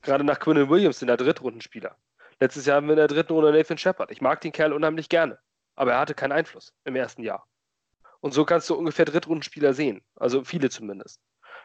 gerade 0.02 0.24
nach 0.24 0.40
Quinn 0.40 0.70
Williams, 0.70 1.02
in 1.02 1.08
der 1.08 1.18
Drittrundenspieler. 1.18 1.96
Letztes 2.40 2.66
Jahr 2.66 2.78
haben 2.78 2.88
wir 2.88 2.94
in 2.94 2.98
der 2.98 3.08
dritten 3.08 3.34
Runde 3.34 3.54
Nathan 3.54 3.78
Shepard. 3.78 4.12
Ich 4.12 4.20
mag 4.20 4.42
den 4.42 4.52
Kerl 4.52 4.74
unheimlich 4.74 5.08
gerne, 5.08 5.40
aber 5.76 5.94
er 5.94 6.00
hatte 6.00 6.16
keinen 6.16 6.32
Einfluss 6.34 6.74
im 6.84 6.96
ersten 6.96 7.24
Jahr. 7.24 7.48
Und 8.20 8.34
so 8.34 8.44
kannst 8.44 8.70
du 8.70 8.76
ungefähr 8.76 9.06
Drittrundenspieler 9.06 9.74
sehen, 9.74 10.04
also 10.16 10.44
viele 10.44 10.70
zumindest, 10.70 11.22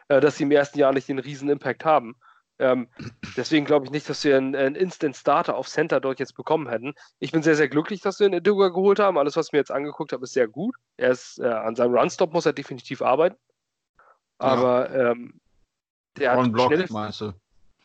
äh, 0.09 0.19
dass 0.19 0.37
sie 0.37 0.43
im 0.43 0.51
ersten 0.51 0.79
Jahr 0.79 0.91
nicht 0.91 1.07
den 1.07 1.19
riesen 1.19 1.49
Impact 1.49 1.85
haben. 1.85 2.15
Ähm, 2.61 2.89
deswegen 3.37 3.65
glaube 3.65 3.85
ich 3.85 3.91
nicht, 3.91 4.09
dass 4.09 4.23
wir 4.25 4.35
einen, 4.35 4.53
einen, 4.53 4.75
Instant 4.75 5.15
Starter 5.15 5.55
auf 5.55 5.69
Center 5.69 6.01
dort 6.01 6.19
jetzt 6.19 6.35
bekommen 6.35 6.67
hätten. 6.67 6.93
Ich 7.19 7.31
bin 7.31 7.41
sehr, 7.41 7.55
sehr 7.55 7.69
glücklich, 7.69 8.01
dass 8.01 8.19
wir 8.19 8.25
einen 8.25 8.39
Eduga 8.39 8.67
geholt 8.67 8.99
haben. 8.99 9.17
Alles, 9.17 9.37
was 9.37 9.47
ich 9.47 9.53
mir 9.53 9.59
jetzt 9.59 9.71
angeguckt 9.71 10.11
habe, 10.11 10.25
ist 10.25 10.33
sehr 10.33 10.49
gut. 10.49 10.75
Er 10.97 11.11
ist 11.11 11.39
äh, 11.39 11.47
an 11.47 11.75
seinem 11.75 11.95
Runstop 11.95 12.33
muss 12.33 12.45
er 12.45 12.51
definitiv 12.51 13.01
arbeiten. 13.01 13.37
Aber 14.39 14.91
ja. 14.91 15.11
ähm, 15.11 15.39
der 16.17 16.33
hat 16.33 16.51
Block, 16.51 16.67
schnelle, 16.67 16.87
meinst 16.89 17.21
du? 17.21 17.33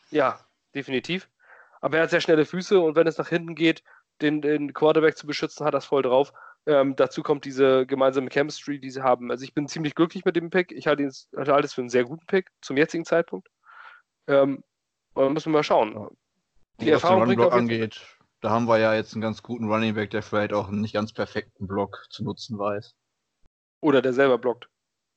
Ja, 0.09 0.39
definitiv. 0.73 1.29
Aber 1.79 1.97
er 1.97 2.03
hat 2.03 2.09
sehr 2.09 2.21
schnelle 2.21 2.45
Füße 2.45 2.79
und 2.79 2.95
wenn 2.95 3.07
es 3.07 3.17
nach 3.17 3.29
hinten 3.29 3.55
geht, 3.55 3.81
den, 4.21 4.41
den 4.41 4.73
Quarterback 4.73 5.17
zu 5.17 5.27
beschützen, 5.27 5.65
hat 5.65 5.73
das 5.73 5.85
voll 5.85 6.01
drauf. 6.01 6.33
Ähm, 6.67 6.95
dazu 6.95 7.21
kommt 7.21 7.45
diese 7.45 7.85
gemeinsame 7.85 8.29
Chemistry, 8.29 8.79
die 8.79 8.89
sie 8.89 9.03
haben. 9.03 9.29
Also 9.29 9.43
ich 9.43 9.53
bin 9.53 9.67
ziemlich 9.67 9.93
glücklich 9.93 10.25
mit 10.25 10.35
dem 10.35 10.49
Pick. 10.49 10.71
Ich 10.71 10.87
halte, 10.87 11.03
ihn, 11.03 11.11
halte 11.35 11.65
es 11.65 11.73
für 11.73 11.81
einen 11.81 11.89
sehr 11.89 12.05
guten 12.05 12.25
Pick 12.25 12.49
zum 12.61 12.77
jetzigen 12.77 13.05
Zeitpunkt. 13.05 13.49
Ähm, 14.27 14.63
und 15.13 15.23
dann 15.23 15.33
müssen 15.33 15.51
wir 15.51 15.59
mal 15.59 15.63
schauen. 15.63 16.09
Die 16.79 16.87
was 16.87 17.03
Erfahrung 17.03 17.27
den 17.29 17.37
Block 17.37 17.53
angeht, 17.53 18.01
da 18.41 18.49
haben 18.49 18.67
wir 18.67 18.79
ja 18.79 18.93
jetzt 18.93 19.13
einen 19.13 19.21
ganz 19.21 19.43
guten 19.43 19.71
Running 19.71 19.93
Back, 19.93 20.09
der 20.09 20.23
vielleicht 20.23 20.53
auch 20.53 20.67
einen 20.67 20.81
nicht 20.81 20.93
ganz 20.93 21.13
perfekten 21.13 21.67
Block 21.67 22.05
zu 22.09 22.23
nutzen 22.23 22.57
weiß. 22.57 22.95
Oder 23.81 24.01
der 24.01 24.13
selber 24.13 24.37
blockt. 24.37 24.67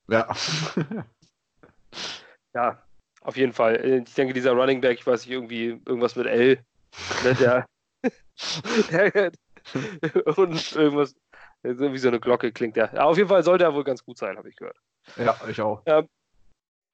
Ja. 0.07 0.33
ja, 2.53 2.81
auf 3.21 3.37
jeden 3.37 3.53
Fall. 3.53 4.03
Ich 4.07 4.13
denke, 4.13 4.33
dieser 4.33 4.53
Running 4.53 4.81
Back, 4.81 4.99
ich 4.99 5.07
weiß 5.07 5.25
nicht, 5.25 5.31
irgendwie 5.31 5.81
irgendwas 5.85 6.15
mit 6.15 6.27
L. 6.27 6.63
Ne, 7.23 7.35
der, 7.35 7.65
der, 8.91 9.31
und 10.37 10.75
irgendwas, 10.75 11.15
wie 11.63 11.97
so 11.97 12.07
eine 12.07 12.19
Glocke 12.19 12.51
klingt 12.51 12.75
der. 12.75 12.93
Ja, 12.93 13.03
auf 13.03 13.17
jeden 13.17 13.29
Fall 13.29 13.43
sollte 13.43 13.63
er 13.65 13.73
wohl 13.73 13.83
ganz 13.83 14.03
gut 14.03 14.17
sein, 14.17 14.37
habe 14.37 14.49
ich 14.49 14.55
gehört. 14.55 14.77
Ja, 15.17 15.35
ich 15.49 15.61
auch. 15.61 15.81
Ähm, 15.85 16.07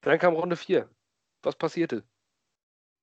dann 0.02 0.18
kam 0.18 0.34
Runde 0.34 0.56
4. 0.56 0.88
Was 1.42 1.56
passierte? 1.56 2.04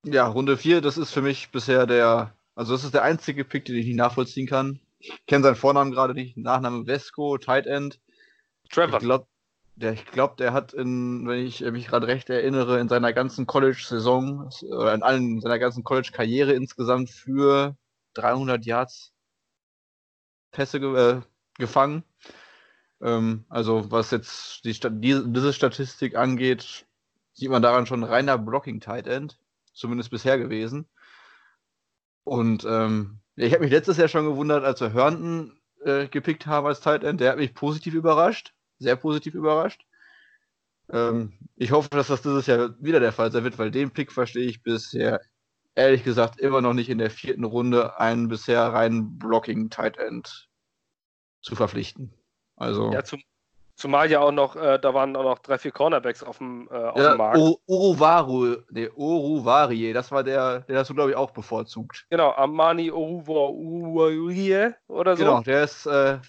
Ja, 0.05 0.27
Runde 0.27 0.57
4, 0.57 0.81
das 0.81 0.97
ist 0.97 1.11
für 1.11 1.21
mich 1.21 1.51
bisher 1.51 1.85
der, 1.85 2.35
also 2.55 2.73
das 2.73 2.83
ist 2.83 2.93
der 2.93 3.03
einzige 3.03 3.45
Pick, 3.45 3.65
den 3.65 3.77
ich 3.77 3.85
nicht 3.85 3.95
nachvollziehen 3.95 4.47
kann. 4.47 4.79
Ich 4.99 5.25
kenne 5.25 5.43
seinen 5.43 5.55
Vornamen 5.55 5.91
gerade 5.91 6.13
nicht, 6.13 6.37
Nachname 6.37 6.85
Vesco, 6.85 7.37
Tight 7.37 7.67
End. 7.67 7.99
Trevor. 8.69 8.99
Ich 8.99 9.03
glaube, 9.03 9.27
der, 9.75 9.93
ich 9.93 10.05
glaube, 10.05 10.35
der 10.37 10.53
hat 10.53 10.73
in, 10.73 11.27
wenn 11.27 11.45
ich 11.45 11.61
mich 11.61 11.87
gerade 11.87 12.07
recht 12.07 12.29
erinnere, 12.29 12.79
in 12.79 12.89
seiner 12.89 13.13
ganzen 13.13 13.47
College-Saison 13.47 14.49
oder 14.69 14.93
in 14.93 15.03
allen 15.03 15.35
in 15.35 15.41
seiner 15.41 15.59
ganzen 15.59 15.83
College-Karriere 15.83 16.53
insgesamt 16.53 17.09
für 17.09 17.75
300 18.13 18.65
Yards 18.65 19.13
Pässe 20.51 20.77
äh, 20.77 21.21
gefangen. 21.63 22.03
Ähm, 23.01 23.45
also 23.49 23.89
was 23.91 24.11
jetzt 24.11 24.65
die, 24.65 24.73
die, 24.73 25.21
diese 25.25 25.53
Statistik 25.53 26.15
angeht, 26.15 26.85
sieht 27.33 27.49
man 27.49 27.61
daran 27.61 27.85
schon 27.85 28.03
reiner 28.03 28.37
Blocking-Tight 28.37 29.07
End, 29.07 29.39
zumindest 29.73 30.11
bisher 30.11 30.37
gewesen. 30.37 30.87
Und 32.25 32.65
ähm, 32.65 33.19
ich 33.35 33.53
habe 33.53 33.63
mich 33.63 33.71
letztes 33.71 33.97
Jahr 33.97 34.07
schon 34.07 34.25
gewundert, 34.25 34.63
als 34.63 34.81
wir 34.81 34.93
Hörnten 34.93 35.59
äh, 35.83 36.07
gepickt 36.07 36.45
haben 36.45 36.67
als 36.67 36.81
Tight 36.81 37.03
End. 37.03 37.19
Der 37.21 37.31
hat 37.31 37.37
mich 37.37 37.53
positiv 37.53 37.93
überrascht, 37.93 38.53
sehr 38.79 38.95
positiv 38.95 39.33
überrascht. 39.33 39.85
Ähm, 40.89 41.33
ich 41.55 41.71
hoffe, 41.71 41.89
dass 41.89 42.07
das 42.07 42.21
dieses 42.21 42.45
Jahr 42.47 42.75
wieder 42.79 42.99
der 42.99 43.13
Fall 43.13 43.31
sein 43.31 43.43
wird, 43.43 43.57
weil 43.57 43.71
den 43.71 43.91
Pick 43.91 44.11
verstehe 44.11 44.45
ich 44.45 44.63
bisher 44.63 45.21
ehrlich 45.75 46.03
gesagt 46.03 46.39
immer 46.39 46.61
noch 46.61 46.73
nicht 46.73 46.89
in 46.89 46.99
der 46.99 47.09
vierten 47.09 47.43
Runde 47.43 47.99
einen 47.99 48.27
bisher 48.27 48.61
rein 48.61 49.17
Blocking 49.17 49.69
Tight 49.69 49.97
End 49.97 50.49
zu 51.43 51.55
verpflichten. 51.55 52.11
Also 52.55 52.91
ja, 52.91 53.03
zum, 53.03 53.21
zumal 53.75 54.09
ja 54.09 54.21
auch 54.21 54.31
noch, 54.31 54.55
äh, 54.55 54.79
da 54.79 54.93
waren 54.93 55.15
auch 55.15 55.23
noch 55.23 55.39
drei, 55.39 55.57
vier 55.57 55.71
Cornerbacks 55.71 56.23
auf 56.23 56.37
dem, 56.39 56.67
äh, 56.71 56.73
auf 56.73 56.97
ja, 56.97 57.11
dem 57.11 57.17
Markt. 57.17 57.37
Oruvaru, 57.67 58.57
nee, 58.71 58.89
Oruvarie, 58.95 59.93
das 59.93 60.11
war 60.11 60.23
der, 60.23 60.61
der 60.61 60.79
hast 60.79 60.89
du, 60.89 60.95
glaube 60.95 61.11
ich, 61.11 61.15
auch 61.15 61.31
bevorzugt. 61.31 62.05
Genau, 62.09 62.31
Armani 62.31 62.91
Oruvarie 62.91 64.71
oder 64.87 65.15
so. 65.15 65.23
Genau, 65.23 65.41
der 65.41 65.63
ist 65.63 65.85
äh, 65.85 66.19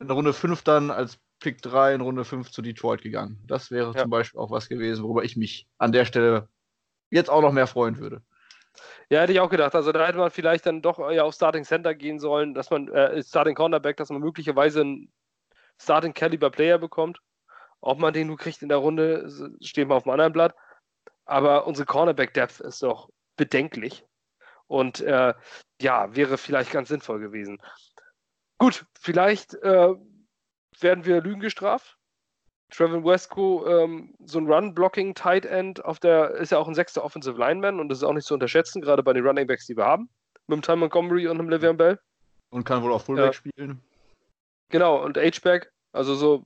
in 0.00 0.10
Runde 0.10 0.32
5 0.32 0.62
dann 0.62 0.90
als 0.90 1.18
Pick 1.40 1.62
3 1.62 1.94
in 1.94 2.00
Runde 2.00 2.24
5 2.24 2.50
zu 2.50 2.62
Detroit 2.62 3.02
gegangen. 3.02 3.42
Das 3.46 3.70
wäre 3.70 3.92
ja. 3.94 4.02
zum 4.02 4.10
Beispiel 4.10 4.40
auch 4.40 4.50
was 4.50 4.68
gewesen, 4.68 5.04
worüber 5.04 5.24
ich 5.24 5.36
mich 5.36 5.68
an 5.78 5.92
der 5.92 6.04
Stelle 6.04 6.48
jetzt 7.10 7.30
auch 7.30 7.42
noch 7.42 7.52
mehr 7.52 7.66
freuen 7.66 7.98
würde. 7.98 8.22
Ja, 9.10 9.20
hätte 9.20 9.32
ich 9.32 9.40
auch 9.40 9.50
gedacht. 9.50 9.74
Also 9.74 9.92
da 9.92 10.06
hätte 10.06 10.18
man 10.18 10.30
vielleicht 10.30 10.66
dann 10.66 10.82
doch 10.82 10.98
ja 11.10 11.24
auf 11.24 11.34
Starting 11.34 11.64
Center 11.64 11.94
gehen 11.94 12.18
sollen, 12.18 12.54
dass 12.54 12.70
man 12.70 12.88
äh, 12.88 13.22
Starting 13.22 13.54
Cornerback, 13.54 13.96
dass 13.96 14.10
man 14.10 14.20
möglicherweise 14.20 14.82
einen 14.82 15.12
Starting 15.80 16.14
Caliber 16.14 16.50
Player 16.50 16.78
bekommt. 16.78 17.20
Ob 17.80 17.98
man 17.98 18.12
den 18.12 18.26
nur 18.26 18.36
kriegt 18.36 18.62
in 18.62 18.68
der 18.68 18.78
Runde, 18.78 19.28
steht 19.60 19.88
mal 19.88 19.96
auf 19.96 20.02
dem 20.02 20.12
anderen 20.12 20.32
Blatt. 20.32 20.54
Aber 21.24 21.66
unsere 21.66 21.86
Cornerback 21.86 22.34
Depth 22.34 22.60
ist 22.60 22.82
doch 22.82 23.10
bedenklich. 23.36 24.04
Und 24.66 25.00
äh, 25.00 25.34
ja, 25.80 26.14
wäre 26.14 26.38
vielleicht 26.38 26.72
ganz 26.72 26.88
sinnvoll 26.88 27.20
gewesen. 27.20 27.58
Gut, 28.58 28.86
vielleicht 28.98 29.54
äh, 29.54 29.94
werden 30.80 31.04
wir 31.04 31.20
Lügen 31.20 31.40
gestraft. 31.40 31.97
Trevin 32.70 33.04
Wesco, 33.04 33.66
ähm, 33.66 34.14
so 34.24 34.38
ein 34.38 34.46
Run-Blocking-Tight 34.46 35.46
End, 35.46 35.84
auf 35.84 35.98
der 35.98 36.32
ist 36.32 36.52
ja 36.52 36.58
auch 36.58 36.68
ein 36.68 36.74
sechster 36.74 37.02
Offensive 37.02 37.38
Lineman 37.38 37.80
und 37.80 37.88
das 37.88 37.98
ist 37.98 38.04
auch 38.04 38.12
nicht 38.12 38.26
zu 38.26 38.34
unterschätzen, 38.34 38.82
gerade 38.82 39.02
bei 39.02 39.12
den 39.12 39.26
Running 39.26 39.46
Backs, 39.46 39.66
die 39.66 39.76
wir 39.76 39.86
haben. 39.86 40.10
Mit 40.46 40.56
dem 40.56 40.62
Ty 40.62 40.76
Montgomery 40.76 41.28
und 41.28 41.38
dem 41.38 41.48
Le'Veon 41.48 41.74
Bell. 41.74 41.98
Und 42.50 42.64
kann 42.64 42.82
wohl 42.82 42.92
auch 42.92 43.02
Fullback 43.02 43.26
ja. 43.26 43.32
spielen. 43.32 43.82
Genau, 44.70 45.02
und 45.02 45.16
H-Back, 45.16 45.72
also 45.92 46.14
so, 46.14 46.44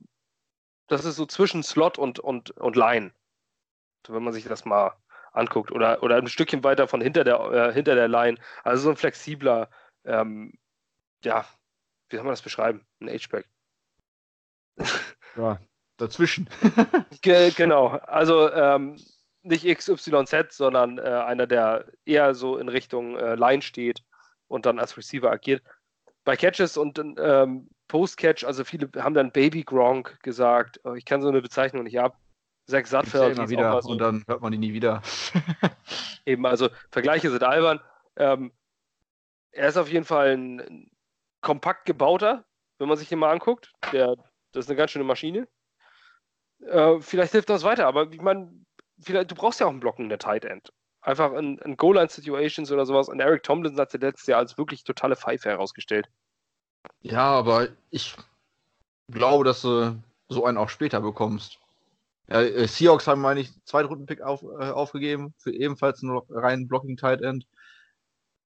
das 0.87 1.05
ist 1.05 1.17
so 1.17 1.25
zwischen 1.25 1.63
Slot 1.63 1.97
und, 1.97 2.19
und, 2.19 2.51
und 2.51 2.75
Line. 2.75 3.11
Wenn 4.07 4.23
man 4.23 4.33
sich 4.33 4.45
das 4.45 4.65
mal 4.65 4.93
anguckt. 5.33 5.71
Oder, 5.71 6.03
oder 6.03 6.17
ein 6.17 6.27
Stückchen 6.27 6.63
weiter 6.63 6.87
von 6.87 7.01
hinter 7.01 7.23
der, 7.23 7.39
äh, 7.51 7.73
hinter 7.73 7.95
der 7.95 8.07
Line. 8.07 8.37
Also 8.63 8.83
so 8.83 8.89
ein 8.91 8.97
flexibler, 8.97 9.69
ähm, 10.05 10.53
ja, 11.23 11.45
wie 12.09 12.15
soll 12.15 12.25
man 12.25 12.33
das 12.33 12.41
beschreiben? 12.41 12.85
Ein 13.01 13.09
H-Back. 13.09 13.47
Ja, 15.35 15.59
dazwischen. 15.97 16.49
Ge 17.21 17.51
genau, 17.51 17.87
also 17.87 18.51
ähm, 18.51 18.97
nicht 19.43 19.65
XYZ, 19.65 20.51
sondern 20.51 20.97
äh, 20.97 21.01
einer, 21.01 21.47
der 21.47 21.85
eher 22.05 22.33
so 22.33 22.57
in 22.57 22.69
Richtung 22.69 23.17
äh, 23.17 23.35
Line 23.35 23.61
steht 23.61 24.03
und 24.47 24.65
dann 24.65 24.79
als 24.79 24.97
Receiver 24.97 25.31
agiert. 25.31 25.61
Bei 26.23 26.37
Catches 26.37 26.77
und 26.77 26.97
ähm, 26.99 27.69
Post-Catch, 27.89 28.45
also 28.45 28.63
viele 28.63 28.89
haben 28.97 29.13
dann 29.13 29.31
Baby 29.31 29.63
Gronk 29.63 30.19
gesagt. 30.23 30.79
Oh, 30.83 30.93
ich 30.93 31.05
kann 31.05 31.21
so 31.21 31.27
eine 31.27 31.41
Bezeichnung 31.41 31.83
nicht 31.83 31.99
ab. 31.99 32.17
Zach 32.65 32.85
Sattfeld. 32.85 33.37
Ja 33.37 33.49
wieder 33.49 33.81
so. 33.81 33.89
und 33.89 33.99
dann 33.99 34.23
hört 34.27 34.41
man 34.41 34.53
ihn 34.53 34.61
nie 34.61 34.73
wieder. 34.73 35.01
Eben, 36.25 36.45
also 36.45 36.69
Vergleiche 36.91 37.29
sind 37.29 37.43
albern. 37.43 37.81
Ähm, 38.15 38.53
er 39.51 39.67
ist 39.67 39.77
auf 39.77 39.91
jeden 39.91 40.05
Fall 40.05 40.37
ein 40.37 40.89
kompakt 41.41 41.85
gebauter, 41.85 42.45
wenn 42.79 42.87
man 42.87 42.97
sich 42.97 43.09
den 43.09 43.19
mal 43.19 43.31
anguckt. 43.31 43.73
Der, 43.91 44.15
das 44.53 44.65
ist 44.65 44.69
eine 44.69 44.77
ganz 44.77 44.91
schöne 44.91 45.03
Maschine. 45.03 45.47
Äh, 46.67 47.01
vielleicht 47.01 47.31
hilft 47.31 47.49
das 47.49 47.63
weiter, 47.63 47.87
aber 47.87 48.11
ich 48.11 48.21
meine, 48.21 48.51
du 48.97 49.35
brauchst 49.35 49.59
ja 49.59 49.65
auch 49.65 49.71
einen 49.71 49.79
Blocken 49.79 50.09
der 50.09 50.19
Tight 50.19 50.45
End. 50.45 50.71
Einfach 51.01 51.33
in, 51.33 51.57
in 51.59 51.75
Goal-Line-Situations 51.75 52.71
oder 52.71 52.85
sowas. 52.85 53.09
Und 53.09 53.19
Eric 53.19 53.43
Tomlinson 53.43 53.81
hat 53.81 53.91
sich 53.91 54.01
letztes 54.01 54.27
Jahr 54.27 54.39
als 54.39 54.57
wirklich 54.57 54.83
totale 54.83 55.17
Pfeife 55.17 55.49
herausgestellt. 55.49 56.07
Ja, 57.01 57.25
aber 57.25 57.67
ich 57.89 58.15
glaube, 59.11 59.43
dass 59.43 59.61
du 59.61 60.01
so 60.29 60.45
einen 60.45 60.57
auch 60.57 60.69
später 60.69 61.01
bekommst. 61.01 61.59
Ja, 62.29 62.41
äh, 62.41 62.67
Seahawks 62.67 63.05
haben, 63.07 63.19
meine 63.19 63.41
ich, 63.41 63.51
Zweitrunden-Pick 63.65 64.21
auf, 64.21 64.43
äh, 64.43 64.69
aufgegeben 64.69 65.33
für 65.37 65.51
ebenfalls 65.51 66.01
nur 66.01 66.25
rein 66.29 66.69
Blocking 66.69 66.95
Tight 66.95 67.21
End. 67.21 67.45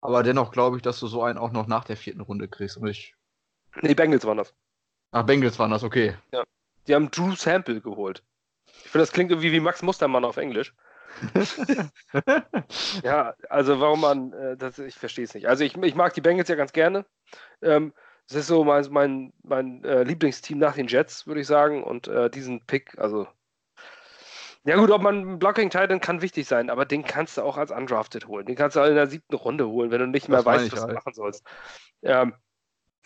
Aber 0.01 0.24
dennoch 0.24 0.51
glaube 0.51 0.78
ich, 0.78 0.82
dass 0.82 0.99
du 0.99 1.07
so 1.07 1.22
einen 1.22 1.38
auch 1.38 1.51
noch 1.51 1.68
nach 1.68 1.84
der 1.84 1.97
vierten 1.97 2.22
Runde 2.22 2.47
kriegst. 2.47 2.78
Und 2.78 2.88
ich... 2.88 3.15
Nee, 3.82 3.93
Bengals 3.93 4.26
waren 4.26 4.38
das. 4.38 4.53
Ach, 5.11 5.24
Bengals 5.24 5.59
waren 5.59 5.72
das, 5.72 5.84
okay. 5.84 6.15
Ja. 6.32 6.43
Die 6.88 6.95
haben 6.95 7.11
Drew 7.11 7.35
Sample 7.35 7.81
geholt. 7.81 8.23
Ich 8.65 8.91
finde, 8.91 9.03
das 9.03 9.11
klingt 9.11 9.31
irgendwie 9.31 9.51
wie 9.51 9.59
Max 9.59 9.81
Mustermann 9.81 10.25
auf 10.25 10.38
Englisch. 10.38 10.73
ja, 13.03 13.33
also 13.49 13.79
warum 13.79 14.01
man, 14.01 14.33
äh, 14.33 14.57
das, 14.57 14.77
ich 14.77 14.95
verstehe 14.95 15.25
es 15.25 15.33
nicht. 15.33 15.47
Also 15.47 15.63
ich, 15.63 15.75
ich 15.75 15.95
mag 15.95 16.13
die 16.13 16.21
Bengals 16.21 16.49
ja 16.49 16.55
ganz 16.55 16.73
gerne. 16.73 17.05
Ähm, 17.61 17.93
das 18.27 18.39
ist 18.39 18.47
so 18.47 18.63
mein, 18.63 18.85
mein, 18.91 19.33
mein 19.41 19.83
äh, 19.83 20.03
Lieblingsteam 20.03 20.59
nach 20.59 20.75
den 20.75 20.88
Jets, 20.88 21.25
würde 21.27 21.41
ich 21.41 21.47
sagen. 21.47 21.83
Und 21.83 22.07
äh, 22.07 22.29
diesen 22.29 22.65
Pick, 22.65 22.97
also 22.99 23.27
ja 24.67 24.75
gut, 24.75 24.91
ob 24.91 25.01
man 25.01 25.39
Blocking 25.39 25.69
Titan 25.69 26.01
kann 26.01 26.21
wichtig 26.21 26.45
sein, 26.45 26.69
aber 26.69 26.83
den 26.83 27.05
kannst 27.05 27.38
du 27.38 27.41
auch 27.41 27.55
als 27.55 27.71
Undrafted 27.71 28.27
holen. 28.27 28.45
Den 28.45 28.57
kannst 28.57 28.75
du 28.75 28.81
auch 28.81 28.85
in 28.85 28.95
der 28.95 29.07
siebten 29.07 29.35
Runde 29.35 29.65
holen, 29.65 29.91
wenn 29.91 30.01
du 30.01 30.07
nicht 30.07 30.27
mehr 30.27 30.39
das 30.39 30.45
weißt, 30.45 30.71
was 30.73 30.81
halt. 30.81 30.89
du 30.89 30.95
machen 30.95 31.13
sollst. 31.13 31.45
Ähm, 32.03 32.33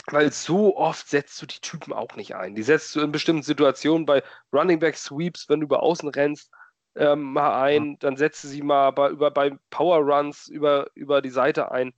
weil 0.07 0.31
so 0.31 0.75
oft 0.77 1.07
setzt 1.07 1.41
du 1.41 1.45
die 1.45 1.59
Typen 1.59 1.93
auch 1.93 2.15
nicht 2.15 2.35
ein. 2.35 2.55
Die 2.55 2.63
setzt 2.63 2.95
du 2.95 3.01
in 3.01 3.11
bestimmten 3.11 3.43
Situationen 3.43 4.05
bei 4.05 4.23
Running 4.51 4.79
Back 4.79 4.97
Sweeps, 4.97 5.47
wenn 5.47 5.59
du 5.59 5.65
über 5.65 5.83
außen 5.83 6.09
rennst, 6.09 6.51
ähm, 6.95 7.33
mal 7.33 7.61
ein, 7.61 7.97
dann 7.99 8.17
setzt 8.17 8.43
du 8.43 8.47
sie 8.47 8.61
mal 8.61 8.91
bei, 8.91 9.09
über, 9.09 9.31
bei 9.31 9.57
Power 9.69 9.99
Runs 9.99 10.47
über, 10.47 10.87
über 10.95 11.21
die 11.21 11.29
Seite 11.29 11.71
ein. 11.71 11.93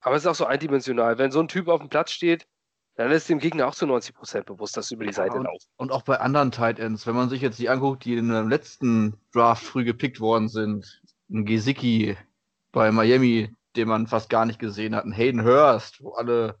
Aber 0.00 0.14
es 0.14 0.22
ist 0.22 0.28
auch 0.28 0.34
so 0.34 0.46
eindimensional. 0.46 1.18
Wenn 1.18 1.32
so 1.32 1.40
ein 1.40 1.48
Typ 1.48 1.68
auf 1.68 1.80
dem 1.80 1.90
Platz 1.90 2.12
steht, 2.12 2.46
dann 2.94 3.10
ist 3.10 3.28
dem 3.28 3.38
Gegner 3.38 3.68
auch 3.68 3.74
zu 3.74 3.86
90% 3.86 4.44
bewusst, 4.44 4.76
dass 4.76 4.88
sie 4.88 4.94
über 4.94 5.04
die 5.04 5.12
Seite 5.12 5.34
ja, 5.34 5.40
und, 5.40 5.44
laufen. 5.44 5.68
Und 5.76 5.92
auch 5.92 6.02
bei 6.02 6.18
anderen 6.18 6.50
Tight 6.50 6.78
Ends, 6.78 7.06
wenn 7.06 7.14
man 7.14 7.28
sich 7.28 7.42
jetzt 7.42 7.58
die 7.58 7.68
anguckt, 7.68 8.04
die 8.04 8.16
in 8.16 8.28
dem 8.28 8.48
letzten 8.48 9.20
Draft 9.32 9.62
früh 9.62 9.84
gepickt 9.84 10.20
worden 10.20 10.48
sind, 10.48 11.00
ein 11.30 11.44
Gesicki 11.44 12.16
bei 12.72 12.90
Miami, 12.90 13.54
den 13.76 13.88
man 13.88 14.06
fast 14.06 14.30
gar 14.30 14.46
nicht 14.46 14.58
gesehen 14.58 14.96
hat, 14.96 15.04
ein 15.04 15.12
Hayden 15.12 15.44
Hurst, 15.44 16.02
wo 16.02 16.12
alle 16.12 16.58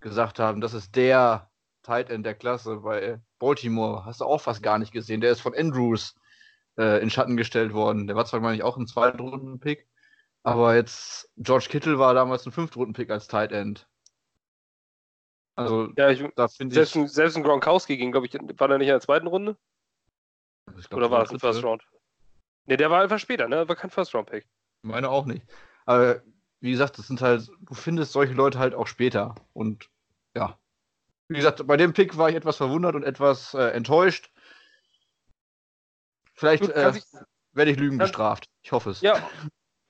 gesagt 0.00 0.38
haben, 0.38 0.60
das 0.60 0.74
ist 0.74 0.96
der 0.96 1.50
Tight 1.82 2.10
End 2.10 2.26
der 2.26 2.34
Klasse 2.34 2.76
bei 2.76 3.20
Baltimore, 3.38 4.04
hast 4.04 4.20
du 4.20 4.24
auch 4.24 4.40
fast 4.40 4.62
gar 4.62 4.78
nicht 4.78 4.92
gesehen. 4.92 5.20
Der 5.20 5.30
ist 5.30 5.40
von 5.40 5.54
Andrews 5.54 6.14
äh, 6.78 7.02
in 7.02 7.10
Schatten 7.10 7.36
gestellt 7.36 7.72
worden. 7.72 8.06
Der 8.06 8.16
war 8.16 8.26
zwar, 8.26 8.40
meine 8.40 8.56
ich, 8.56 8.62
auch 8.62 8.76
ein 8.76 8.86
Zweitrunden-Pick, 8.86 9.88
aber 10.42 10.74
jetzt 10.74 11.30
George 11.36 11.66
Kittle 11.68 11.98
war 11.98 12.14
damals 12.14 12.46
ein 12.46 12.52
Fünftrunden-Pick 12.52 13.10
als 13.10 13.28
Tight 13.28 13.52
End. 13.52 13.86
Also, 15.56 15.92
ja, 15.96 16.08
ich, 16.08 16.24
da 16.36 16.48
finde 16.48 16.74
selbst, 16.74 16.96
ich. 16.96 17.02
Ein, 17.02 17.08
selbst 17.08 17.36
ein 17.36 17.42
Gronkowski 17.42 17.96
ging, 17.96 18.12
glaube 18.12 18.26
ich, 18.26 18.34
war 18.34 18.68
der 18.68 18.78
nicht 18.78 18.88
in 18.88 18.94
der 18.94 19.00
zweiten 19.00 19.26
Runde? 19.26 19.56
Glaub, 20.66 20.92
Oder 20.92 21.10
war 21.10 21.20
das 21.20 21.30
ein 21.30 21.40
First 21.40 21.62
Round? 21.64 21.82
Ne, 22.66 22.76
der 22.76 22.90
war 22.90 23.02
einfach 23.02 23.18
später, 23.18 23.48
ne? 23.48 23.68
War 23.68 23.76
kein 23.76 23.90
First 23.90 24.14
Round 24.14 24.30
Pick. 24.30 24.46
Meine 24.82 25.10
auch 25.10 25.26
nicht. 25.26 25.44
Aber 25.84 26.22
wie 26.60 26.70
gesagt, 26.70 26.98
das 26.98 27.06
sind 27.06 27.22
halt, 27.22 27.50
du 27.60 27.74
findest 27.74 28.12
solche 28.12 28.34
Leute 28.34 28.58
halt 28.58 28.74
auch 28.74 28.86
später. 28.86 29.34
Und 29.52 29.88
ja. 30.34 30.58
Wie 31.28 31.36
gesagt, 31.36 31.66
bei 31.66 31.76
dem 31.76 31.92
Pick 31.92 32.16
war 32.16 32.28
ich 32.28 32.36
etwas 32.36 32.56
verwundert 32.56 32.94
und 32.94 33.02
etwas 33.02 33.54
äh, 33.54 33.68
enttäuscht. 33.70 34.30
Vielleicht 36.34 36.68
äh, 36.68 36.92
werde 37.52 37.70
ich 37.70 37.78
Lügen 37.78 37.98
kann, 37.98 38.06
bestraft. 38.06 38.48
Ich 38.62 38.72
hoffe 38.72 38.90
es. 38.90 39.00
Ja, 39.00 39.28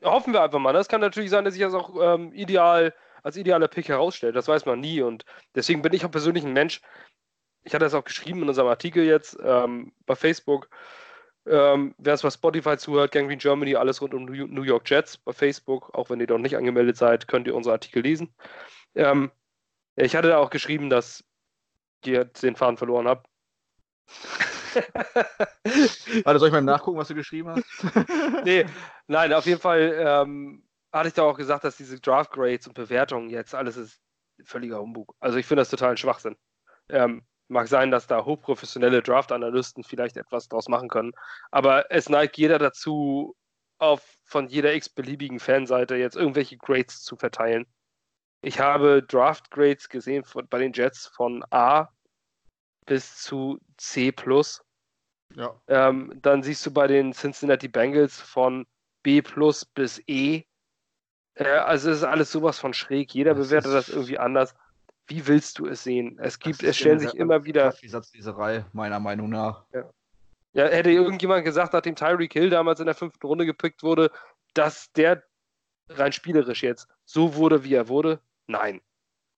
hoffen 0.03 0.33
wir 0.33 0.43
einfach 0.43 0.59
mal. 0.59 0.73
Das 0.73 0.89
kann 0.89 1.01
natürlich 1.01 1.31
sein, 1.31 1.45
dass 1.45 1.55
ich 1.55 1.61
das 1.61 1.75
auch 1.75 1.95
ähm, 2.01 2.33
ideal 2.33 2.95
als 3.23 3.37
idealer 3.37 3.69
Pick 3.69 3.89
herausstellt. 3.89 4.37
Das 4.37 4.49
weiß 4.49 4.67
man 4.67 4.81
nie. 4.81 5.03
Und 5.03 5.25
deswegen 5.55 5.83
bin 5.83 5.93
ich 5.93 6.05
auch 6.05 6.11
persönlich 6.11 6.45
ein 6.45 6.53
Mensch. 6.53 6.81
Ich 7.63 7.75
hatte 7.75 7.85
das 7.85 7.95
auch 7.95 8.05
geschrieben 8.05 8.43
in 8.43 8.49
unserem 8.49 8.69
Artikel 8.69 9.05
jetzt 9.05 9.37
ähm, 9.43 9.93
bei 10.07 10.17
Facebook. 10.17 10.71
Ähm, 11.47 11.95
wer 11.99 12.15
es 12.15 12.23
bei 12.23 12.31
Spotify 12.31 12.77
zuhört, 12.77 13.13
Gangrene 13.13 13.39
Germany, 13.39 13.75
alles 13.75 14.01
rund 14.03 14.15
um 14.15 14.25
New 14.25 14.63
York 14.63 14.89
Jets 14.89 15.17
bei 15.17 15.33
Facebook. 15.33 15.95
Auch 15.95 16.11
wenn 16.11 16.21
ihr 16.21 16.27
dort 16.27 16.43
nicht 16.43 16.57
angemeldet 16.57 16.97
seid, 16.97 17.29
könnt 17.29 17.47
ihr 17.47 17.55
unsere 17.55 17.75
Artikel 17.75 18.03
lesen. 18.03 18.35
Ähm, 18.95 19.31
ich 19.97 20.17
hatte 20.17 20.29
da 20.29 20.39
auch 20.39 20.51
geschrieben, 20.51 20.91
dass 20.91 21.25
jetzt 22.05 22.43
den 22.43 22.57
Faden 22.57 22.77
verloren 22.77 23.09
habe. 23.09 23.23
Warte, 26.25 26.39
soll 26.39 26.49
ich 26.49 26.53
mal 26.53 26.61
nachgucken, 26.63 26.99
was 26.99 27.09
du 27.09 27.15
geschrieben 27.15 27.51
hast? 27.51 27.65
nee, 28.45 28.67
nein, 29.07 29.33
auf 29.33 29.47
jeden 29.47 29.61
Fall 29.61 29.95
ähm, 29.99 30.65
hatte 30.93 31.09
ich 31.09 31.15
da 31.15 31.23
auch 31.23 31.37
gesagt, 31.37 31.65
dass 31.65 31.77
diese 31.77 32.01
Draft 32.01 32.33
Grades 32.33 32.67
und 32.67 32.75
Bewertungen 32.75 33.31
jetzt 33.31 33.55
alles 33.55 33.77
ist 33.77 34.01
völliger 34.45 34.81
Humbug. 34.81 35.15
Also 35.21 35.39
ich 35.39 35.47
finde 35.47 35.63
das 35.63 35.71
total 35.71 35.91
ein 35.91 35.97
Schwachsinn. 35.97 36.37
Ähm, 36.89 37.23
mag 37.51 37.69
sein, 37.69 37.91
dass 37.91 38.07
da 38.07 38.25
hochprofessionelle 38.25 39.03
Draft-Analysten 39.03 39.85
vielleicht 39.85 40.17
etwas 40.17 40.49
draus 40.49 40.69
machen 40.69 40.89
können, 40.89 41.13
aber 41.51 41.91
es 41.91 42.09
neigt 42.09 42.37
jeder 42.39 42.59
dazu, 42.59 43.37
auf 43.79 44.19
von 44.25 44.49
jeder 44.49 44.75
x-beliebigen 44.75 45.41
Fanseite 45.41 45.97
jetzt 45.97 46.17
irgendwelche 46.17 46.59
Grades 46.59 47.03
zu 47.03 47.17
verteilen. 47.17 47.67
Ich 48.43 48.61
habe 48.61 49.03
Draft 49.03 49.51
Grades 49.51 49.89
gesehen 49.89 50.25
von, 50.25 50.47
bei 50.49 50.59
den 50.59 50.73
Jets 50.73 51.07
von 51.07 51.45
A 51.51 51.89
bis 52.87 53.17
zu 53.17 53.59
C+. 53.77 54.13
Ja. 55.35 55.61
Ähm, 55.69 56.13
dann 56.21 56.43
siehst 56.43 56.65
du 56.67 56.73
bei 56.73 56.87
den 56.87 57.13
Cincinnati 57.13 57.69
Bengals 57.69 58.21
von 58.21 58.67
B 59.03 59.23
bis 59.75 60.03
E 60.07 60.45
ja, 61.41 61.65
also 61.65 61.91
es 61.91 61.99
ist 61.99 62.05
alles 62.05 62.31
sowas 62.31 62.59
von 62.59 62.75
schräg. 62.75 63.15
Jeder 63.15 63.35
das 63.35 63.49
bewertet 63.49 63.73
das 63.73 63.89
irgendwie 63.89 64.19
anders. 64.19 64.55
Wie 65.11 65.27
willst 65.27 65.59
du 65.59 65.67
es 65.67 65.83
sehen? 65.83 66.17
Es 66.21 66.39
gibt, 66.39 66.63
es 66.63 66.77
stellen 66.77 67.01
sich 67.01 67.15
immer 67.15 67.45
wieder. 67.45 67.75
Die 67.83 67.89
Satzleserei, 67.89 68.65
meiner 68.73 69.01
Meinung 69.01 69.29
nach. 69.29 69.65
Ja. 69.73 69.91
ja, 70.53 70.67
hätte 70.69 70.91
irgendjemand 70.91 71.45
gesagt, 71.45 71.73
nachdem 71.73 71.97
Tyreek 71.97 72.33
Hill 72.33 72.49
damals 72.49 72.79
in 72.79 72.87
der 72.87 72.95
fünften 72.95 73.27
Runde 73.27 73.45
gepickt 73.45 73.83
wurde, 73.83 74.13
dass 74.55 74.93
der 74.93 75.25
rein 75.89 76.13
spielerisch 76.13 76.63
jetzt 76.63 76.87
so 77.05 77.35
wurde, 77.35 77.65
wie 77.65 77.75
er 77.75 77.89
wurde? 77.89 78.21
Nein. 78.47 78.81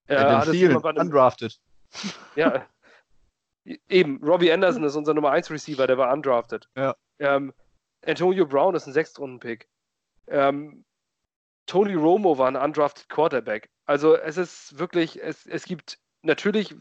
Ja, 0.09 0.43
äh, 0.43 0.51
vielen, 0.51 0.77
undrafted. 0.77 1.59
Ja, 2.37 2.67
eben. 3.89 4.23
Robbie 4.23 4.53
Anderson 4.53 4.85
ist 4.85 4.97
unser 4.97 5.15
Nummer 5.15 5.31
1 5.31 5.51
Receiver, 5.51 5.87
der 5.87 5.97
war 5.97 6.13
undrafted. 6.13 6.69
Ja. 6.77 6.95
Ähm, 7.19 7.55
Antonio 8.05 8.47
Brown 8.47 8.75
ist 8.75 8.87
ein 8.87 8.93
Sechstrunden-Pick. 8.93 9.69
Ähm, 10.27 10.85
Tony 11.67 11.95
Romo 11.95 12.37
war 12.37 12.49
ein 12.49 12.57
undrafted 12.57 13.09
Quarterback. 13.09 13.71
Also 13.87 14.17
es 14.17 14.37
ist 14.37 14.79
wirklich, 14.79 15.23
es, 15.23 15.47
es 15.47 15.65
gibt 15.65 15.99
natürlich 16.23 16.75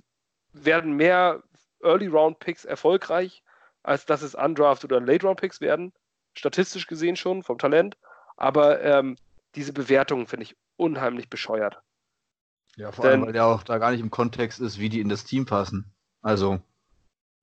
werden 0.54 0.93
mehr 0.93 1.43
Early 1.82 2.08
Round 2.08 2.39
Picks 2.39 2.66
erfolgreich, 2.66 3.43
als 3.84 4.06
dass 4.06 4.22
es 4.22 4.36
undrafted 4.36 4.91
oder 4.91 5.02
Late 5.02 5.26
Round 5.26 5.39
Picks 5.39 5.62
werden. 5.62 5.93
Statistisch 6.38 6.88
gesehen 6.88 7.16
schon 7.16 7.43
vom 7.43 7.58
Talent. 7.58 7.97
Aber 8.38 8.82
ähm, 8.84 9.18
diese 9.56 9.74
Bewertungen 9.74 10.28
finde 10.28 10.43
ich 10.43 10.56
unheimlich 10.78 11.30
bescheuert. 11.30 11.82
Ja, 12.76 12.91
vor 12.91 13.04
Denn, 13.04 13.12
allem, 13.12 13.26
weil 13.26 13.34
der 13.34 13.45
auch 13.45 13.64
da 13.64 13.78
gar 13.78 13.91
nicht 13.91 13.99
im 13.99 14.12
Kontext 14.12 14.60
ist, 14.60 14.80
wie 14.80 14.89
die 14.89 15.02
in 15.02 15.10
das 15.10 15.26
Team 15.26 15.45
passen. 15.45 15.91
Also 16.22 16.60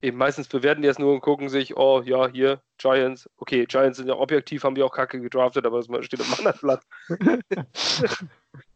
eben 0.01 0.17
meistens 0.17 0.47
bewerten 0.47 0.81
die 0.81 0.87
es 0.87 0.99
nur 0.99 1.13
und 1.13 1.21
gucken 1.21 1.49
sich, 1.49 1.75
oh 1.75 2.01
ja, 2.01 2.29
hier, 2.29 2.61
Giants, 2.77 3.29
okay, 3.37 3.65
Giants 3.65 3.97
sind 3.97 4.07
ja 4.07 4.15
objektiv, 4.15 4.63
haben 4.63 4.75
die 4.75 4.83
auch 4.83 4.93
Kacke 4.93 5.19
gedraftet, 5.19 5.65
aber 5.65 5.81
das 5.81 6.05
steht 6.05 6.21
auf 6.21 6.39
anderen 6.39 6.59
Blatt. 6.61 6.81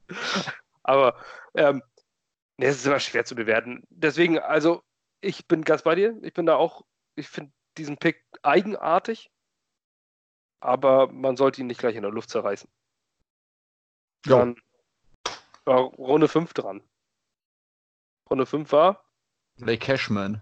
aber 0.83 1.15
ähm, 1.55 1.81
nee, 2.57 2.67
es 2.67 2.77
ist 2.77 2.85
immer 2.85 2.99
schwer 2.99 3.25
zu 3.25 3.35
bewerten. 3.35 3.83
Deswegen, 3.89 4.39
also, 4.39 4.83
ich 5.21 5.47
bin 5.47 5.63
ganz 5.63 5.83
bei 5.83 5.95
dir. 5.95 6.17
Ich 6.21 6.33
bin 6.33 6.45
da 6.45 6.55
auch, 6.55 6.83
ich 7.15 7.27
finde 7.27 7.51
diesen 7.77 7.97
Pick 7.97 8.23
eigenartig, 8.43 9.31
aber 10.59 11.11
man 11.11 11.37
sollte 11.37 11.61
ihn 11.61 11.67
nicht 11.67 11.79
gleich 11.79 11.95
in 11.95 12.03
der 12.03 12.11
Luft 12.11 12.29
zerreißen. 12.29 12.69
Dann 14.25 14.55
war 15.65 15.81
Runde 15.81 16.27
5 16.27 16.53
dran. 16.53 16.81
Runde 18.29 18.45
5 18.45 18.71
war? 18.71 19.03
Blake 19.57 19.85
Cashman. 19.85 20.41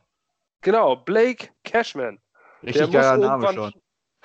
Genau, 0.61 0.95
Blake 0.95 1.49
Cashman. 1.63 2.21
Richtig 2.61 2.89
der 2.91 3.01
geiler 3.01 3.17
Name 3.17 3.53
schon. 3.53 3.73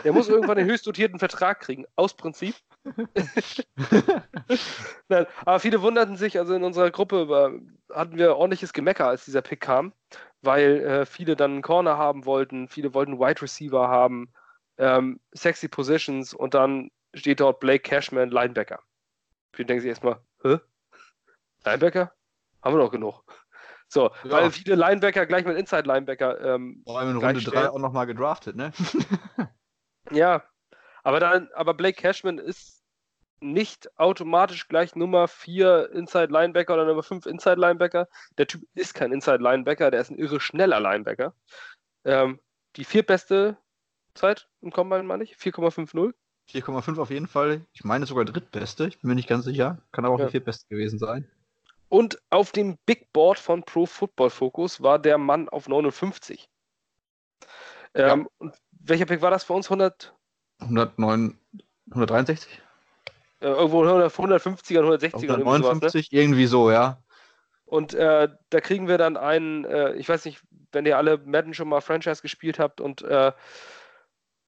Der 0.04 0.12
muss 0.12 0.28
irgendwann 0.28 0.58
den 0.58 0.66
höchst 0.66 0.86
dotierten 0.86 1.18
Vertrag 1.18 1.60
kriegen, 1.60 1.86
aus 1.96 2.14
Prinzip. 2.14 2.54
Nein, 5.08 5.26
aber 5.44 5.60
viele 5.60 5.82
wunderten 5.82 6.16
sich, 6.16 6.38
also 6.38 6.54
in 6.54 6.64
unserer 6.64 6.90
Gruppe 6.90 7.28
war, 7.28 7.52
hatten 7.92 8.16
wir 8.16 8.36
ordentliches 8.36 8.72
Gemecker, 8.72 9.08
als 9.08 9.24
dieser 9.24 9.42
Pick 9.42 9.60
kam, 9.60 9.92
weil 10.42 10.80
äh, 10.80 11.06
viele 11.06 11.36
dann 11.36 11.52
einen 11.52 11.62
Corner 11.62 11.98
haben 11.98 12.24
wollten, 12.24 12.68
viele 12.68 12.94
wollten 12.94 13.18
Wide 13.18 13.42
Receiver 13.42 13.88
haben, 13.88 14.32
ähm, 14.78 15.20
sexy 15.32 15.68
Positions 15.68 16.34
und 16.34 16.54
dann 16.54 16.90
steht 17.14 17.40
dort 17.40 17.60
Blake 17.60 17.82
Cashman, 17.82 18.30
Linebacker. 18.30 18.80
Viele 19.52 19.66
denken 19.66 19.82
sich 19.82 19.88
erstmal, 19.88 20.20
hä? 20.42 20.58
Linebacker? 21.64 22.12
Haben 22.62 22.76
wir 22.76 22.82
doch 22.82 22.92
genug. 22.92 23.24
So, 23.88 24.10
ja. 24.24 24.30
weil 24.30 24.50
viele 24.50 24.74
Linebacker 24.74 25.26
gleich 25.26 25.44
mit 25.44 25.56
Inside-Linebacker. 25.56 26.54
Ähm, 26.54 26.82
Vor 26.84 26.98
allem 26.98 27.10
in 27.10 27.16
Runde 27.16 27.40
3 27.40 27.70
auch 27.70 27.78
nochmal 27.78 28.06
gedraftet, 28.06 28.56
ne? 28.56 28.72
ja, 30.10 30.42
Aber, 31.04 31.20
dann, 31.20 31.48
aber 31.54 31.74
Blake 31.74 32.00
Cashman 32.00 32.38
ist 32.38 32.75
nicht 33.40 33.98
automatisch 33.98 34.68
gleich 34.68 34.96
Nummer 34.96 35.28
4 35.28 35.90
Inside 35.92 36.32
Linebacker 36.32 36.74
oder 36.74 36.86
Nummer 36.86 37.02
5 37.02 37.26
Inside 37.26 37.60
Linebacker. 37.60 38.08
Der 38.38 38.46
Typ 38.46 38.62
ist 38.74 38.94
kein 38.94 39.12
Inside 39.12 39.42
Linebacker, 39.42 39.90
der 39.90 40.00
ist 40.00 40.10
ein 40.10 40.18
irre 40.18 40.40
schneller 40.40 40.80
Linebacker. 40.80 41.34
Ähm, 42.04 42.40
die 42.76 42.84
viertbeste 42.84 43.56
Zeit 44.14 44.48
im 44.60 44.72
Combine, 44.72 45.02
meine 45.02 45.24
ich, 45.24 45.36
4,50. 45.36 46.14
4,5 46.50 47.00
auf 47.00 47.10
jeden 47.10 47.26
Fall. 47.26 47.66
Ich 47.72 47.84
meine 47.84 48.06
sogar 48.06 48.24
drittbeste. 48.24 48.86
Ich 48.86 49.00
bin 49.00 49.08
mir 49.08 49.14
nicht 49.14 49.28
ganz 49.28 49.44
sicher. 49.44 49.78
Kann 49.92 50.04
aber 50.04 50.14
auch 50.14 50.20
ja. 50.20 50.26
die 50.26 50.30
viertbeste 50.32 50.66
gewesen 50.68 50.98
sein. 50.98 51.28
Und 51.88 52.20
auf 52.30 52.52
dem 52.52 52.78
Big 52.86 53.12
Board 53.12 53.38
von 53.38 53.62
Pro 53.62 53.86
Football 53.86 54.30
Focus 54.30 54.82
war 54.82 54.98
der 54.98 55.18
Mann 55.18 55.48
auf 55.48 55.68
59. 55.68 56.48
Ähm, 57.94 58.20
ja. 58.20 58.26
und 58.38 58.54
welcher 58.80 59.06
Pick 59.06 59.22
war 59.22 59.30
das 59.30 59.44
für 59.44 59.52
uns? 59.52 59.66
100? 59.66 60.14
109, 60.58 61.38
163? 61.90 62.62
Äh, 63.46 63.50
irgendwo 63.50 63.84
150er, 63.84 64.80
160er. 64.80 65.36
159, 65.36 66.10
ne? 66.10 66.18
irgendwie 66.18 66.46
so, 66.46 66.68
ja. 66.68 67.00
Und 67.64 67.94
äh, 67.94 68.28
da 68.50 68.60
kriegen 68.60 68.88
wir 68.88 68.98
dann 68.98 69.16
einen, 69.16 69.64
äh, 69.64 69.92
ich 69.94 70.08
weiß 70.08 70.24
nicht, 70.24 70.42
wenn 70.72 70.84
ihr 70.84 70.96
alle 70.96 71.18
Madden 71.18 71.54
schon 71.54 71.68
mal 71.68 71.80
Franchise 71.80 72.22
gespielt 72.22 72.58
habt 72.58 72.80
und, 72.80 73.02
äh, 73.02 73.30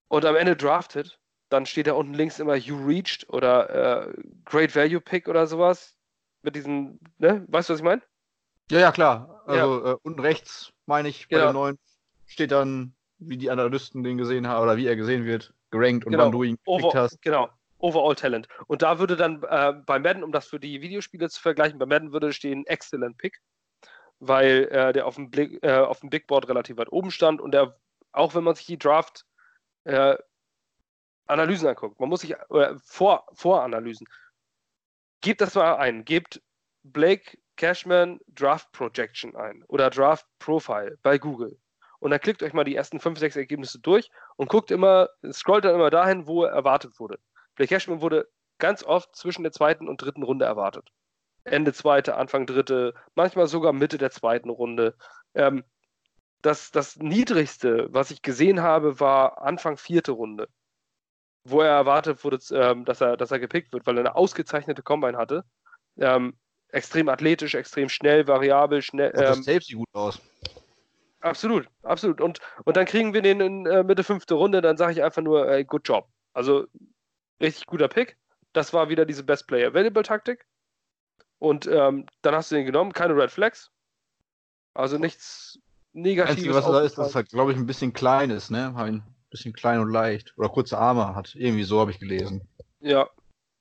und 0.09 0.25
am 0.25 0.35
Ende 0.35 0.57
draftet, 0.57 1.21
dann 1.49 1.65
steht 1.65 1.87
da 1.87 1.93
unten 1.93 2.13
links 2.13 2.41
immer 2.41 2.57
You 2.57 2.77
Reached 2.85 3.29
oder 3.31 4.09
äh, 4.09 4.13
Great 4.45 4.75
Value 4.75 5.01
Pick 5.01 5.29
oder 5.29 5.47
sowas. 5.47 5.95
Mit 6.43 6.57
diesen, 6.57 6.99
ne? 7.19 7.45
Weißt 7.47 7.69
du, 7.69 7.75
was 7.75 7.81
ich 7.81 7.85
meine? 7.85 8.03
Ja, 8.69 8.81
ja, 8.81 8.91
klar. 8.91 9.43
Also 9.47 9.85
ja. 9.85 9.93
Äh, 9.93 9.97
unten 10.03 10.21
rechts, 10.21 10.73
meine 10.87 11.09
ich, 11.09 11.29
bei 11.29 11.37
genau. 11.37 11.51
dem 11.51 11.55
neuen 11.55 11.79
steht 12.27 12.51
dann, 12.51 12.95
wie 13.19 13.37
die 13.37 13.51
Analysten 13.51 14.03
den 14.03 14.19
gesehen 14.19 14.49
haben 14.49 14.65
oder 14.65 14.77
wie 14.77 14.89
er 14.89 14.97
gesehen 14.97 15.25
wird, 15.25 15.55
gerankt 15.71 16.05
und 16.05 16.13
genau. 16.13 16.25
wann 16.25 16.33
du 16.33 16.43
ihn 16.43 16.59
geklickt 16.65 16.95
hast. 16.97 17.23
Genau. 17.23 17.49
Overall 17.79 18.15
Talent. 18.15 18.49
Und 18.67 18.83
da 18.83 18.99
würde 18.99 19.17
dann 19.17 19.43
äh, 19.43 19.73
bei 19.87 19.99
Madden, 19.99 20.25
um 20.25 20.33
das 20.33 20.47
für 20.47 20.61
die 20.61 20.81
Videospiele 20.81 21.29
zu 21.29 21.41
vergleichen, 21.41 21.79
bei 21.79 21.87
Madden 21.87 22.13
würde 22.13 22.33
stehen 22.33 22.67
Excellent 22.67 23.17
Pick, 23.19 23.41
weil 24.19 24.69
äh, 24.71 24.93
der 24.93 25.07
auf 25.07 25.15
dem, 25.15 25.31
Blick, 25.31 25.63
äh, 25.63 25.79
auf 25.79 26.01
dem 26.01 26.11
Big 26.11 26.27
Board 26.27 26.49
relativ 26.49 26.77
weit 26.77 26.93
oben 26.93 27.11
stand 27.11 27.41
und 27.41 27.53
der, 27.53 27.79
auch 28.13 28.35
wenn 28.35 28.45
man 28.45 28.55
sich 28.55 28.67
die 28.67 28.79
Draft 28.79 29.25
äh, 29.85 30.17
Analysen 31.27 31.69
anguckt, 31.69 32.01
man 32.01 32.09
muss 32.09 32.23
sich 32.23 32.35
vor, 32.83 33.27
Voranalysen, 33.35 34.07
gebt 35.21 35.41
das 35.41 35.55
mal 35.55 35.77
ein, 35.77 36.05
gebt 36.05 36.41
Blake 36.83 37.39
Cashman 37.57 38.19
Draft 38.29 38.73
Projection 38.73 39.37
ein 39.37 39.63
oder 39.69 39.91
Draft 39.91 40.27
Profile 40.39 40.97
bei 41.03 41.19
Google. 41.19 41.59
Und 41.99 42.13
dann 42.13 42.21
klickt 42.21 42.43
euch 42.43 42.53
mal 42.53 42.65
die 42.65 42.77
ersten 42.77 43.01
fünf, 43.01 43.19
sechs 43.19 43.37
Ergebnisse 43.37 43.81
durch 43.81 44.11
und 44.37 44.49
guckt 44.49 44.71
immer, 44.71 45.09
scrollt 45.33 45.65
dann 45.65 45.75
immer 45.75 45.91
dahin, 45.91 46.27
wo 46.27 46.45
er 46.45 46.53
erwartet 46.53 46.99
wurde. 47.01 47.19
Blake 47.59 47.75
Cashman 47.75 48.01
wurde 48.01 48.29
ganz 48.59 48.85
oft 48.85 49.15
zwischen 49.17 49.43
der 49.43 49.53
zweiten 49.53 49.89
und 49.89 50.01
dritten 50.01 50.23
Runde 50.23 50.45
erwartet. 50.45 50.89
Ende 51.43 51.73
zweite, 51.73 52.17
Anfang 52.17 52.47
dritte, 52.47 52.95
manchmal 53.17 53.49
sogar 53.49 53.73
Mitte 53.73 53.99
der 53.99 54.13
zweiten 54.13 54.49
Runde. 54.49 54.95
Ähm, 55.35 55.65
das, 56.41 56.71
das 56.71 56.97
niedrigste, 56.97 57.89
was 57.91 58.13
ich 58.13 58.23
gesehen 58.23 58.63
habe, 58.63 59.01
war 59.01 59.43
Anfang 59.43 59.77
vierte 59.77 60.13
Runde, 60.13 60.49
wo 61.43 61.61
er 61.61 61.71
erwartet 61.71 62.23
wurde, 62.23 62.39
ähm, 62.53 62.85
dass, 62.85 63.01
er, 63.01 63.17
dass 63.17 63.33
er 63.33 63.41
gepickt 63.41 63.73
wird, 63.73 63.87
weil 63.87 63.97
er 63.97 64.01
eine 64.01 64.15
ausgezeichnete 64.15 64.83
Combine 64.83 65.19
hatte. 65.19 65.45
Ähm, 65.97 66.39
extrem 66.69 67.09
athletisch, 67.09 67.57
extrem 67.57 67.89
schnell, 67.89 68.29
variabel, 68.29 68.83
schnell. 68.83 69.11
Ähm, 69.15 69.21
das 69.21 69.43
Tape 69.43 69.63
sieht 69.63 69.79
gut 69.79 69.89
aus. 69.95 70.21
Absolut, 71.21 71.69
absolut. 71.83 72.21
Und, 72.21 72.39
und 72.65 72.77
dann 72.77 72.87
kriegen 72.87 73.15
wir 73.15 73.23
den 73.23 73.41
in 73.41 73.67
äh, 73.67 73.83
Mitte 73.83 74.05
fünfte 74.05 74.35
Runde, 74.35 74.61
dann 74.61 74.77
sage 74.77 74.93
ich 74.93 75.03
einfach 75.03 75.23
nur, 75.23 75.49
ey, 75.49 75.65
good 75.65 75.89
job. 75.89 76.07
Also 76.33 76.69
richtig 77.41 77.67
guter 77.67 77.89
Pick. 77.89 78.17
Das 78.53 78.73
war 78.73 78.89
wieder 78.89 79.05
diese 79.05 79.25
Best 79.25 79.47
Player 79.47 79.69
Available 79.69 80.03
Taktik. 80.03 80.47
Und 81.39 81.67
ähm, 81.67 82.07
dann 82.23 82.35
hast 82.35 82.51
du 82.51 82.57
den 82.57 82.67
genommen, 82.67 82.93
keine 82.93 83.15
Red 83.15 83.31
Flags. 83.31 83.71
Also 84.75 84.99
nichts 84.99 85.59
Negatives. 85.93 86.37
Einzige, 86.37 86.55
was 86.55 86.65
da 86.65 86.81
ist, 86.81 86.99
dass 86.99 87.09
es 87.09 87.15
halt, 87.15 87.29
glaube 87.31 87.53
ich, 87.53 87.59
ein 87.59 87.67
bisschen 87.67 87.93
klein 87.93 88.31
ist, 88.31 88.51
ne? 88.51 88.75
Ein 88.77 89.03
bisschen 89.31 89.53
klein 89.53 89.81
und 89.81 89.91
leicht. 89.91 90.37
Oder 90.37 90.49
kurze 90.49 90.79
Arme 90.79 91.15
hat. 91.15 91.35
Irgendwie 91.35 91.65
so 91.65 91.81
habe 91.81 91.91
ich 91.91 91.99
gelesen. 91.99 92.49
Ja. 92.81 93.09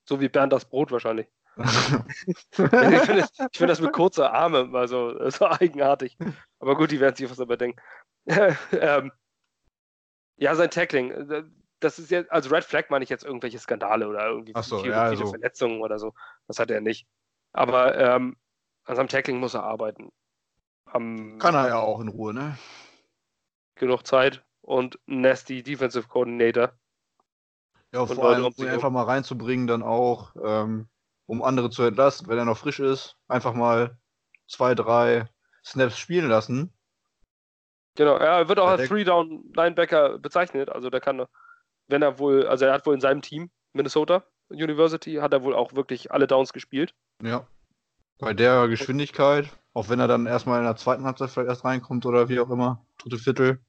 So 0.05 0.21
wie 0.21 0.29
Bernd 0.29 0.53
das 0.53 0.65
Brot 0.65 0.91
wahrscheinlich. 0.91 1.27
ich 1.57 2.55
finde 2.55 3.17
das, 3.17 3.31
find 3.51 3.69
das, 3.69 3.81
mit 3.81 3.91
kurzer 3.91 4.31
Arme 4.31 4.65
mal 4.65 4.87
so, 4.87 5.29
so, 5.29 5.47
eigenartig. 5.47 6.15
Aber 6.59 6.75
gut, 6.75 6.91
die 6.91 6.99
werden 6.99 7.15
sich 7.15 7.29
was 7.29 7.37
dabei 7.37 7.55
denken. 7.55 7.81
ähm, 8.27 9.11
ja, 10.37 10.53
sein 10.53 10.69
Tackling. 10.69 11.11
Das 11.79 11.99
ist 11.99 12.09
jetzt, 12.09 12.31
also 12.31 12.49
Red 12.49 12.63
Flag 12.63 12.89
meine 12.89 13.03
ich 13.03 13.09
jetzt 13.09 13.23
irgendwelche 13.23 13.59
Skandale 13.59 14.07
oder 14.07 14.27
irgendwie 14.27 14.53
so, 14.61 14.79
viele, 14.79 14.93
ja, 14.93 15.09
viele 15.09 15.21
also. 15.21 15.27
Verletzungen 15.27 15.81
oder 15.81 15.99
so. 15.99 16.13
Das 16.47 16.59
hat 16.59 16.71
er 16.71 16.81
nicht. 16.81 17.07
Aber 17.53 17.97
ähm, 17.97 18.35
an 18.85 18.95
seinem 18.95 19.07
Tackling 19.07 19.39
muss 19.39 19.53
er 19.53 19.63
arbeiten. 19.63 20.11
Am, 20.85 21.37
Kann 21.39 21.55
er 21.55 21.67
ja 21.67 21.79
auch 21.79 21.99
in 21.99 22.07
Ruhe, 22.07 22.33
ne? 22.33 22.57
Genug 23.75 24.07
Zeit 24.07 24.43
und 24.61 24.97
Nasty 25.05 25.61
Defensive 25.61 26.07
Coordinator. 26.07 26.71
Ja, 27.93 28.01
und 28.01 28.13
vor 28.13 28.29
allem, 28.29 28.45
um 28.45 28.53
ihn 28.57 28.67
einfach 28.67 28.89
mal 28.89 29.03
reinzubringen, 29.03 29.67
dann 29.67 29.83
auch, 29.83 30.35
ähm, 30.43 30.87
um 31.25 31.41
andere 31.43 31.69
zu 31.69 31.83
entlasten, 31.83 32.27
wenn 32.27 32.37
er 32.37 32.45
noch 32.45 32.57
frisch 32.57 32.79
ist, 32.79 33.17
einfach 33.27 33.53
mal 33.53 33.97
zwei, 34.47 34.75
drei 34.75 35.29
Snaps 35.63 35.97
spielen 35.97 36.27
lassen. 36.27 36.73
Genau, 37.95 38.15
er 38.15 38.47
wird 38.47 38.59
auch 38.59 38.67
als 38.67 38.87
Three-Down-Linebacker 38.87 40.19
bezeichnet, 40.19 40.69
also 40.69 40.89
der 40.89 41.01
kann 41.01 41.25
wenn 41.87 42.01
er 42.01 42.19
wohl, 42.19 42.47
also 42.47 42.65
er 42.65 42.73
hat 42.73 42.85
wohl 42.85 42.93
in 42.93 43.01
seinem 43.01 43.21
Team, 43.21 43.49
Minnesota 43.73 44.23
University, 44.49 45.15
hat 45.15 45.33
er 45.33 45.43
wohl 45.43 45.55
auch 45.55 45.73
wirklich 45.73 46.11
alle 46.11 46.27
Downs 46.27 46.53
gespielt. 46.53 46.93
Ja. 47.23 47.47
Bei 48.19 48.33
der 48.33 48.67
Geschwindigkeit, 48.67 49.49
auch 49.73 49.89
wenn 49.89 49.99
er 49.99 50.07
dann 50.07 50.25
erstmal 50.25 50.59
in 50.59 50.65
der 50.65 50.75
zweiten 50.75 51.05
Halbzeit 51.05 51.29
vielleicht 51.29 51.49
erst 51.49 51.65
reinkommt 51.65 52.05
oder 52.05 52.29
wie 52.29 52.39
auch 52.39 52.49
immer, 52.49 52.85
dritte 52.97 53.17
Viertel. 53.17 53.59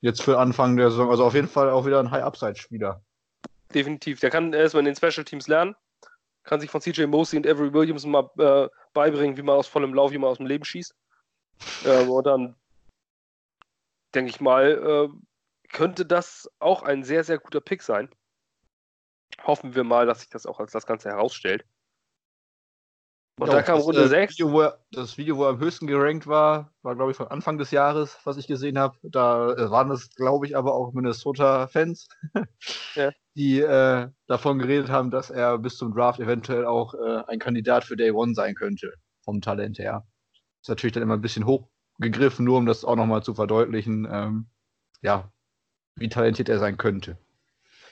Jetzt 0.00 0.22
für 0.22 0.38
Anfang 0.38 0.76
der 0.76 0.90
Saison, 0.90 1.10
also 1.10 1.24
auf 1.24 1.34
jeden 1.34 1.48
Fall 1.48 1.70
auch 1.70 1.86
wieder 1.86 1.98
ein 2.00 2.10
High-Upside-Spieler. 2.10 3.02
Definitiv. 3.74 4.20
Der 4.20 4.30
kann 4.30 4.52
erstmal 4.52 4.86
in 4.86 4.94
den 4.94 4.96
Special 4.96 5.24
Teams 5.24 5.48
lernen, 5.48 5.74
kann 6.44 6.60
sich 6.60 6.70
von 6.70 6.80
CJ 6.80 7.06
Mosley 7.06 7.38
und 7.38 7.46
Avery 7.46 7.72
Williams 7.72 8.04
mal 8.04 8.30
äh, 8.38 8.68
beibringen, 8.92 9.36
wie 9.36 9.42
man 9.42 9.56
aus 9.56 9.66
vollem 9.66 9.94
Lauf, 9.94 10.12
wie 10.12 10.18
man 10.18 10.30
aus 10.30 10.36
dem 10.36 10.46
Leben 10.46 10.64
schießt. 10.64 10.94
ähm, 11.86 12.10
und 12.10 12.26
dann 12.26 12.56
denke 14.14 14.30
ich 14.30 14.40
mal, 14.40 14.70
äh, 14.70 15.08
könnte 15.72 16.06
das 16.06 16.50
auch 16.58 16.82
ein 16.82 17.04
sehr, 17.04 17.24
sehr 17.24 17.38
guter 17.38 17.60
Pick 17.60 17.82
sein. 17.82 18.08
Hoffen 19.44 19.74
wir 19.74 19.84
mal, 19.84 20.06
dass 20.06 20.20
sich 20.20 20.28
das 20.28 20.46
auch 20.46 20.60
als 20.60 20.72
das 20.72 20.86
Ganze 20.86 21.10
herausstellt. 21.10 21.64
Und 23.38 23.48
ja, 23.48 23.54
da 23.54 23.62
kam 23.62 23.80
Runde 23.80 24.08
6. 24.08 24.38
Video, 24.38 24.72
das 24.92 25.18
Video, 25.18 25.36
wo 25.36 25.44
er 25.44 25.50
am 25.50 25.58
höchsten 25.58 25.86
gerankt 25.86 26.26
war, 26.26 26.72
war, 26.80 26.96
glaube 26.96 27.10
ich, 27.10 27.18
von 27.18 27.26
Anfang 27.26 27.58
des 27.58 27.70
Jahres, 27.70 28.18
was 28.24 28.38
ich 28.38 28.46
gesehen 28.46 28.78
habe. 28.78 28.96
Da 29.02 29.52
äh, 29.52 29.70
waren 29.70 29.90
es, 29.90 30.08
glaube 30.14 30.46
ich, 30.46 30.56
aber 30.56 30.74
auch 30.74 30.94
Minnesota-Fans, 30.94 32.08
ja. 32.94 33.10
die 33.36 33.60
äh, 33.60 34.08
davon 34.26 34.58
geredet 34.58 34.88
haben, 34.88 35.10
dass 35.10 35.28
er 35.28 35.58
bis 35.58 35.76
zum 35.76 35.92
Draft 35.94 36.18
eventuell 36.18 36.64
auch 36.64 36.94
äh, 36.94 37.24
ein 37.26 37.38
Kandidat 37.38 37.84
für 37.84 37.96
Day 37.96 38.10
One 38.10 38.32
sein 38.32 38.54
könnte, 38.54 38.94
vom 39.22 39.42
Talent 39.42 39.78
her. 39.78 40.06
Ist 40.62 40.70
natürlich 40.70 40.94
dann 40.94 41.02
immer 41.02 41.14
ein 41.14 41.20
bisschen 41.20 41.44
hochgegriffen, 41.44 42.42
nur 42.42 42.56
um 42.56 42.64
das 42.64 42.86
auch 42.86 42.96
nochmal 42.96 43.22
zu 43.22 43.34
verdeutlichen. 43.34 44.08
Ähm, 44.10 44.46
ja, 45.02 45.30
wie 45.96 46.08
talentiert 46.08 46.48
er 46.48 46.58
sein 46.58 46.76
könnte. 46.76 47.18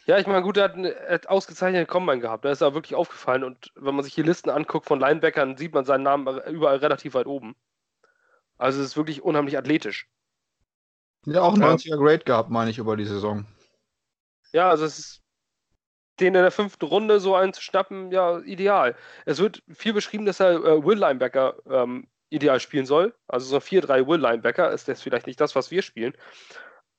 Ja, 0.07 0.19
ich 0.19 0.27
meine, 0.27 0.43
gut, 0.43 0.59
er 0.59 0.65
hat 0.65 0.75
einen 0.75 0.93
ausgezeichneten 1.27 1.87
Combine 1.87 2.21
gehabt. 2.21 2.45
Da 2.45 2.51
ist 2.51 2.61
er 2.61 2.75
wirklich 2.75 2.95
aufgefallen. 2.95 3.43
Und 3.43 3.73
wenn 3.75 3.95
man 3.95 4.05
sich 4.05 4.15
die 4.15 4.23
Listen 4.23 4.51
anguckt 4.51 4.87
von 4.87 5.01
Linebackern, 5.01 5.57
sieht 5.57 5.73
man 5.73 5.87
seinen 5.87 6.03
Namen 6.03 6.39
überall 6.47 6.77
relativ 6.77 7.15
weit 7.15 7.27
oben. 7.27 7.57
Also 8.59 8.81
es 8.81 8.89
ist 8.89 8.97
wirklich 8.97 9.23
unheimlich 9.23 9.57
athletisch. 9.57 10.09
Ja, 11.25 11.41
auch 11.41 11.57
90er 11.57 11.97
Grade 11.97 12.25
gehabt, 12.25 12.51
meine 12.51 12.71
ich, 12.71 12.77
über 12.77 12.97
die 12.97 13.07
Saison. 13.07 13.47
Ja, 14.53 14.69
also 14.69 14.85
es 14.85 14.99
ist 14.99 15.23
den 16.21 16.35
in 16.35 16.43
der 16.43 16.51
fünften 16.51 16.85
Runde 16.85 17.19
so 17.19 17.35
einen 17.35 17.55
zu 17.55 17.63
schnappen, 17.63 18.13
ja, 18.13 18.39
ideal. 18.41 18.95
Es 19.25 19.39
wird 19.39 19.63
viel 19.73 19.95
beschrieben, 19.95 20.27
dass 20.27 20.39
er 20.39 20.53
äh, 20.53 20.85
Will 20.85 20.99
Linebacker 20.99 21.57
ähm, 21.69 22.07
ideal 22.29 22.61
spielen 22.61 22.87
soll. 22.87 23.15
Also 23.27 23.47
so 23.47 23.57
ein 23.57 23.63
4-3 23.63 24.07
Will 24.07 24.21
Linebacker 24.21 24.71
ist 24.71 24.87
das 24.87 25.03
vielleicht 25.03 25.27
nicht 25.27 25.41
das, 25.41 25.57
was 25.57 25.71
wir 25.71 25.83
spielen. 25.83 26.15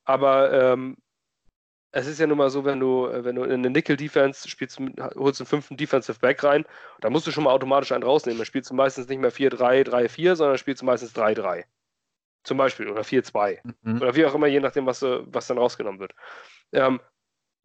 Aber 0.06 0.52
ähm, 0.52 0.96
es 1.92 2.06
ist 2.06 2.20
ja 2.20 2.26
nun 2.26 2.38
mal 2.38 2.50
so, 2.50 2.64
wenn 2.64 2.80
du, 2.80 3.06
äh, 3.06 3.24
wenn 3.24 3.36
du 3.36 3.44
in 3.44 3.52
eine 3.52 3.70
Nickel-Defense 3.70 4.48
spielst, 4.48 4.78
holst 5.16 5.40
einen 5.40 5.46
fünften 5.46 5.76
Defensive 5.76 6.18
Back 6.18 6.42
rein, 6.44 6.64
da 7.00 7.10
musst 7.10 7.26
du 7.26 7.30
schon 7.30 7.44
mal 7.44 7.52
automatisch 7.52 7.92
einen 7.92 8.02
rausnehmen. 8.02 8.38
Dann 8.38 8.46
spielst 8.46 8.70
du 8.70 8.74
meistens 8.74 9.08
nicht 9.08 9.20
mehr 9.20 9.32
4-3, 9.32 9.84
3-4, 9.88 10.36
sondern 10.36 10.58
spielst 10.58 10.82
du 10.82 10.86
meistens 10.86 11.14
3-3. 11.14 11.64
Zum 12.44 12.58
Beispiel. 12.58 12.88
Oder 12.88 13.02
4-2. 13.02 13.60
Mhm. 13.82 14.00
Oder 14.00 14.14
wie 14.14 14.24
auch 14.26 14.34
immer, 14.34 14.46
je 14.46 14.60
nachdem, 14.60 14.86
was, 14.86 15.02
äh, 15.02 15.20
was 15.26 15.46
dann 15.46 15.58
rausgenommen 15.58 16.00
wird. 16.00 16.14
Ähm, 16.72 17.00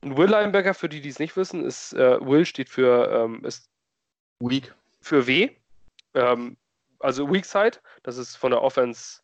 ein 0.01 0.17
Will-Linebacker, 0.17 0.73
für 0.73 0.89
die, 0.89 1.01
die 1.01 1.09
es 1.09 1.19
nicht 1.19 1.35
wissen, 1.37 1.63
ist 1.63 1.93
äh, 1.93 2.19
Will 2.25 2.45
steht 2.45 2.69
für 2.69 3.11
ähm, 3.11 3.45
ist 3.45 3.69
Weak. 4.39 4.73
Für 5.01 5.27
W. 5.27 5.49
Ähm, 6.15 6.57
also 6.99 7.31
Weak 7.31 7.45
Side. 7.45 7.79
Das 8.03 8.17
ist 8.17 8.35
von 8.35 8.51
der 8.51 8.61
Offense 8.61 9.20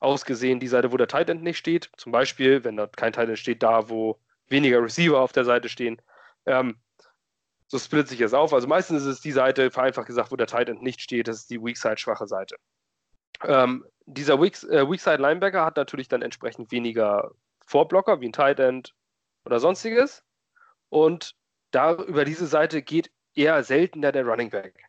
ausgesehen 0.00 0.60
die 0.60 0.68
Seite, 0.68 0.92
wo 0.92 0.96
der 0.96 1.08
Tight 1.08 1.30
End 1.30 1.42
nicht 1.42 1.58
steht. 1.58 1.90
Zum 1.96 2.12
Beispiel, 2.12 2.64
wenn 2.64 2.76
da 2.76 2.86
kein 2.86 3.12
Tight 3.12 3.28
End 3.28 3.38
steht, 3.38 3.62
da, 3.62 3.88
wo 3.88 4.18
weniger 4.48 4.82
Receiver 4.82 5.20
auf 5.20 5.32
der 5.32 5.44
Seite 5.44 5.68
stehen. 5.68 6.00
Ähm, 6.46 6.78
so 7.66 7.78
splittet 7.78 8.08
sich 8.08 8.18
das 8.18 8.34
auf. 8.34 8.52
Also 8.52 8.66
meistens 8.66 9.02
ist 9.02 9.08
es 9.08 9.20
die 9.20 9.32
Seite, 9.32 9.70
vereinfacht 9.70 10.06
gesagt, 10.06 10.32
wo 10.32 10.36
der 10.36 10.46
Tight 10.46 10.68
End 10.68 10.82
nicht 10.82 11.00
steht, 11.00 11.28
das 11.28 11.38
ist 11.38 11.50
die 11.50 11.62
Weakside-schwache 11.62 12.26
Seite. 12.26 12.56
Ähm, 13.44 13.84
dieser 14.06 14.40
Weak, 14.40 14.62
äh, 14.64 14.88
Weakside 14.90 15.20
Linebacker 15.20 15.64
hat 15.64 15.76
natürlich 15.76 16.08
dann 16.08 16.22
entsprechend 16.22 16.72
weniger 16.72 17.30
Vorblocker 17.66 18.20
wie 18.20 18.28
ein 18.28 18.32
Tight 18.32 18.58
End 18.58 18.94
oder 19.44 19.60
sonstiges. 19.60 20.24
Und 20.88 21.36
da 21.70 21.94
über 21.94 22.24
diese 22.24 22.46
Seite 22.46 22.80
geht 22.82 23.10
eher 23.34 23.62
seltener 23.62 24.12
der 24.12 24.24
Running 24.24 24.50
Back. 24.50 24.82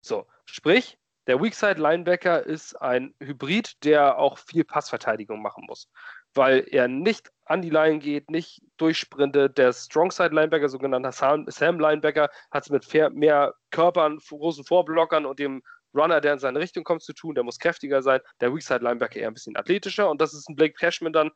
So, 0.00 0.26
sprich, 0.44 0.98
der 1.26 1.40
Weakside 1.40 1.80
Linebacker 1.80 2.44
ist 2.44 2.74
ein 2.80 3.14
Hybrid, 3.20 3.82
der 3.84 4.18
auch 4.18 4.38
viel 4.38 4.64
Passverteidigung 4.64 5.40
machen 5.40 5.64
muss, 5.66 5.88
weil 6.34 6.66
er 6.70 6.88
nicht 6.88 7.30
an 7.46 7.62
die 7.62 7.70
Line 7.70 7.98
geht, 7.98 8.30
nicht 8.30 8.62
durchsprintet. 8.76 9.56
Der 9.56 9.72
Strongside 9.72 10.34
Linebacker, 10.34 10.68
sogenannter 10.68 11.12
Sam, 11.12 11.46
Sam 11.48 11.80
Linebacker, 11.80 12.28
hat 12.50 12.64
es 12.64 12.70
mit 12.70 13.14
mehr 13.14 13.54
Körpern, 13.70 14.18
großen 14.18 14.64
Vorblockern 14.64 15.26
und 15.26 15.38
dem 15.38 15.62
Runner, 15.94 16.20
der 16.20 16.34
in 16.34 16.38
seine 16.38 16.58
Richtung 16.58 16.84
kommt, 16.84 17.02
zu 17.02 17.12
tun. 17.12 17.34
Der 17.34 17.44
muss 17.44 17.58
kräftiger 17.58 18.02
sein. 18.02 18.20
Der 18.40 18.52
Weakside 18.52 18.84
Linebacker 18.84 19.20
eher 19.20 19.28
ein 19.28 19.34
bisschen 19.34 19.56
athletischer 19.56 20.10
und 20.10 20.20
das 20.20 20.34
ist 20.34 20.48
ein 20.48 20.56
Blake 20.56 20.74
Cashman 20.74 21.12
dann, 21.12 21.30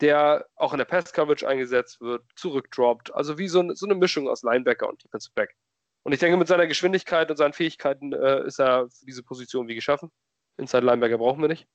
der 0.00 0.46
auch 0.56 0.72
in 0.72 0.78
der 0.78 0.84
Pass 0.84 1.12
Coverage 1.12 1.46
eingesetzt 1.46 2.00
wird, 2.00 2.22
zurückdroppt. 2.36 3.14
Also 3.14 3.38
wie 3.38 3.48
so, 3.48 3.64
so 3.74 3.86
eine 3.86 3.94
Mischung 3.94 4.28
aus 4.28 4.42
Linebacker 4.42 4.88
und 4.88 5.02
Defensive 5.02 5.32
Back. 5.34 5.56
Und 6.04 6.12
ich 6.12 6.20
denke, 6.20 6.36
mit 6.36 6.48
seiner 6.48 6.66
Geschwindigkeit 6.66 7.30
und 7.30 7.38
seinen 7.38 7.54
Fähigkeiten 7.54 8.12
äh, 8.12 8.46
ist 8.46 8.60
er 8.60 8.88
für 8.90 9.06
diese 9.06 9.22
Position 9.22 9.68
wie 9.68 9.74
geschaffen. 9.74 10.12
Inside 10.58 10.84
Linebacker 10.84 11.18
brauchen 11.18 11.40
wir 11.40 11.48
nicht. 11.48 11.66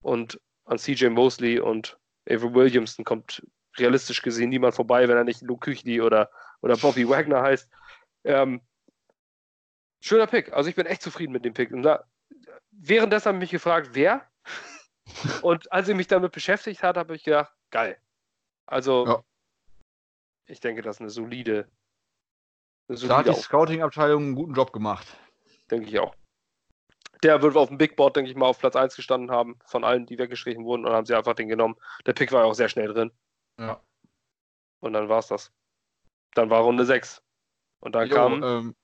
Und 0.00 0.40
an 0.64 0.78
CJ 0.78 1.06
Mosley 1.06 1.60
und 1.60 1.96
Avery 2.28 2.52
Williamson 2.54 3.04
kommt 3.04 3.46
realistisch 3.78 4.20
gesehen 4.20 4.50
niemand 4.50 4.74
vorbei, 4.74 5.08
wenn 5.08 5.16
er 5.16 5.24
nicht 5.24 5.42
Luke 5.42 5.70
Küchli 5.70 6.00
oder, 6.00 6.28
oder 6.60 6.76
Bobby 6.76 7.08
Wagner 7.08 7.40
heißt. 7.40 7.70
Ähm, 8.24 8.60
schöner 10.00 10.26
Pick. 10.26 10.52
Also 10.52 10.68
ich 10.68 10.76
bin 10.76 10.86
echt 10.86 11.02
zufrieden 11.02 11.32
mit 11.32 11.44
dem 11.44 11.54
Pick. 11.54 11.70
Und 11.70 11.82
da, 11.82 12.04
währenddessen 12.72 13.28
habe 13.28 13.38
ich 13.38 13.42
mich 13.42 13.50
gefragt, 13.50 13.90
wer? 13.92 14.26
und 15.42 15.70
als 15.70 15.88
ich 15.88 15.94
mich 15.94 16.08
damit 16.08 16.32
beschäftigt 16.32 16.82
hat, 16.82 16.96
habe 16.96 17.14
ich 17.14 17.22
gedacht, 17.22 17.52
geil. 17.70 17.96
Also 18.66 19.06
ja. 19.06 19.24
ich 20.46 20.58
denke, 20.58 20.82
das 20.82 20.96
ist 20.96 21.00
eine 21.00 21.10
solide 21.10 21.70
da 22.88 23.18
hat 23.18 23.26
die 23.26 23.34
Scouting-Abteilung 23.34 24.22
einen 24.22 24.34
guten 24.34 24.54
Job 24.54 24.72
gemacht. 24.72 25.06
Denke 25.70 25.88
ich 25.88 25.98
auch. 25.98 26.14
Der 27.22 27.42
wird 27.42 27.56
auf 27.56 27.68
dem 27.68 27.78
Big 27.78 27.96
Board, 27.96 28.16
denke 28.16 28.30
ich 28.30 28.36
mal, 28.36 28.46
auf 28.46 28.58
Platz 28.58 28.76
1 28.76 28.94
gestanden 28.96 29.30
haben, 29.30 29.58
von 29.66 29.84
allen, 29.84 30.06
die 30.06 30.18
weggestrichen 30.18 30.64
wurden, 30.64 30.86
und 30.86 30.92
haben 30.92 31.04
sie 31.04 31.14
einfach 31.14 31.34
den 31.34 31.48
genommen. 31.48 31.76
Der 32.06 32.12
Pick 32.12 32.32
war 32.32 32.42
ja 32.42 32.46
auch 32.46 32.54
sehr 32.54 32.68
schnell 32.68 32.88
drin. 32.88 33.10
Ja. 33.58 33.80
Und 34.80 34.92
dann 34.92 35.08
war 35.08 35.18
es 35.18 35.26
das. 35.26 35.52
Dann 36.34 36.50
war 36.50 36.60
Runde 36.60 36.84
6. 36.84 37.22
Und 37.80 37.94
dann 37.94 38.08
jo, 38.08 38.14
kam. 38.14 38.42
Ähm, 38.42 38.76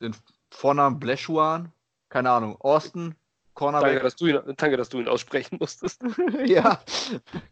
den 0.00 0.16
Vornamen 0.52 1.00
Bleschuan, 1.00 1.72
keine 2.08 2.30
Ahnung, 2.30 2.56
Austin, 2.60 3.16
Cornerback. 3.54 3.90
Danke, 3.90 4.04
dass 4.04 4.16
du 4.16 4.26
ihn, 4.26 4.40
danke, 4.56 4.76
dass 4.76 4.88
du 4.88 5.00
ihn 5.00 5.08
aussprechen 5.08 5.58
musstest. 5.60 6.02
ja, 6.44 6.80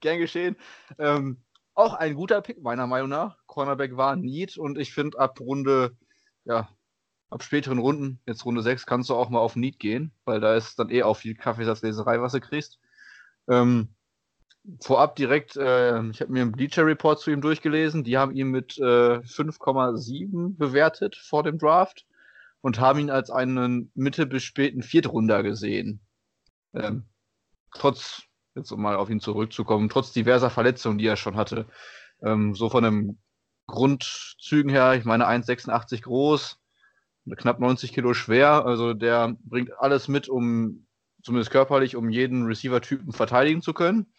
gern 0.00 0.18
geschehen. 0.18 0.56
Ähm, 0.98 1.42
auch 1.74 1.94
ein 1.94 2.14
guter 2.14 2.40
Pick, 2.42 2.62
meiner 2.62 2.86
Meinung 2.86 3.08
nach. 3.08 3.38
Cornerback 3.46 3.96
war 3.96 4.16
Need 4.16 4.58
und 4.58 4.78
ich 4.78 4.92
finde, 4.92 5.18
ab 5.18 5.40
Runde, 5.40 5.96
ja, 6.44 6.68
ab 7.30 7.42
späteren 7.42 7.78
Runden, 7.78 8.20
jetzt 8.26 8.44
Runde 8.44 8.62
6, 8.62 8.86
kannst 8.86 9.10
du 9.10 9.14
auch 9.14 9.30
mal 9.30 9.38
auf 9.38 9.56
Need 9.56 9.78
gehen, 9.78 10.12
weil 10.24 10.40
da 10.40 10.54
ist 10.54 10.78
dann 10.78 10.90
eh 10.90 11.02
auch 11.02 11.16
viel 11.16 11.34
Kaffeesatzleserei, 11.34 12.20
was 12.20 12.32
du 12.32 12.40
kriegst. 12.40 12.78
Ähm, 13.48 13.94
vorab 14.80 15.16
direkt, 15.16 15.56
äh, 15.56 16.02
ich 16.10 16.20
habe 16.20 16.32
mir 16.32 16.42
einen 16.42 16.52
Bleacher 16.52 16.86
Report 16.86 17.18
zu 17.20 17.30
ihm 17.30 17.40
durchgelesen. 17.40 18.04
Die 18.04 18.18
haben 18.18 18.32
ihn 18.32 18.48
mit 18.48 18.78
äh, 18.78 19.18
5,7 19.18 20.56
bewertet 20.56 21.16
vor 21.16 21.42
dem 21.42 21.58
Draft 21.58 22.06
und 22.60 22.78
haben 22.78 23.00
ihn 23.00 23.10
als 23.10 23.30
einen 23.30 23.90
Mitte 23.94 24.26
bis 24.26 24.44
späten 24.44 24.82
Viertrunder 24.82 25.42
gesehen. 25.42 26.00
Ähm, 26.74 27.04
trotz 27.74 28.22
jetzt 28.54 28.70
um 28.70 28.82
mal 28.82 28.96
auf 28.96 29.10
ihn 29.10 29.20
zurückzukommen, 29.20 29.88
trotz 29.88 30.12
diverser 30.12 30.50
Verletzungen, 30.50 30.98
die 30.98 31.06
er 31.06 31.16
schon 31.16 31.36
hatte. 31.36 31.66
Ähm, 32.22 32.54
so 32.54 32.68
von 32.68 32.84
den 32.84 33.18
Grundzügen 33.66 34.70
her, 34.70 34.94
ich 34.94 35.04
meine 35.04 35.26
1,86 35.28 36.02
groß, 36.02 36.58
knapp 37.36 37.60
90 37.60 37.92
Kilo 37.92 38.14
schwer, 38.14 38.66
also 38.66 38.94
der 38.94 39.36
bringt 39.44 39.72
alles 39.78 40.08
mit, 40.08 40.28
um 40.28 40.86
zumindest 41.22 41.50
körperlich, 41.50 41.96
um 41.96 42.10
jeden 42.10 42.46
Receiver-Typen 42.46 43.12
verteidigen 43.12 43.62
zu 43.62 43.72
können. 43.72 44.12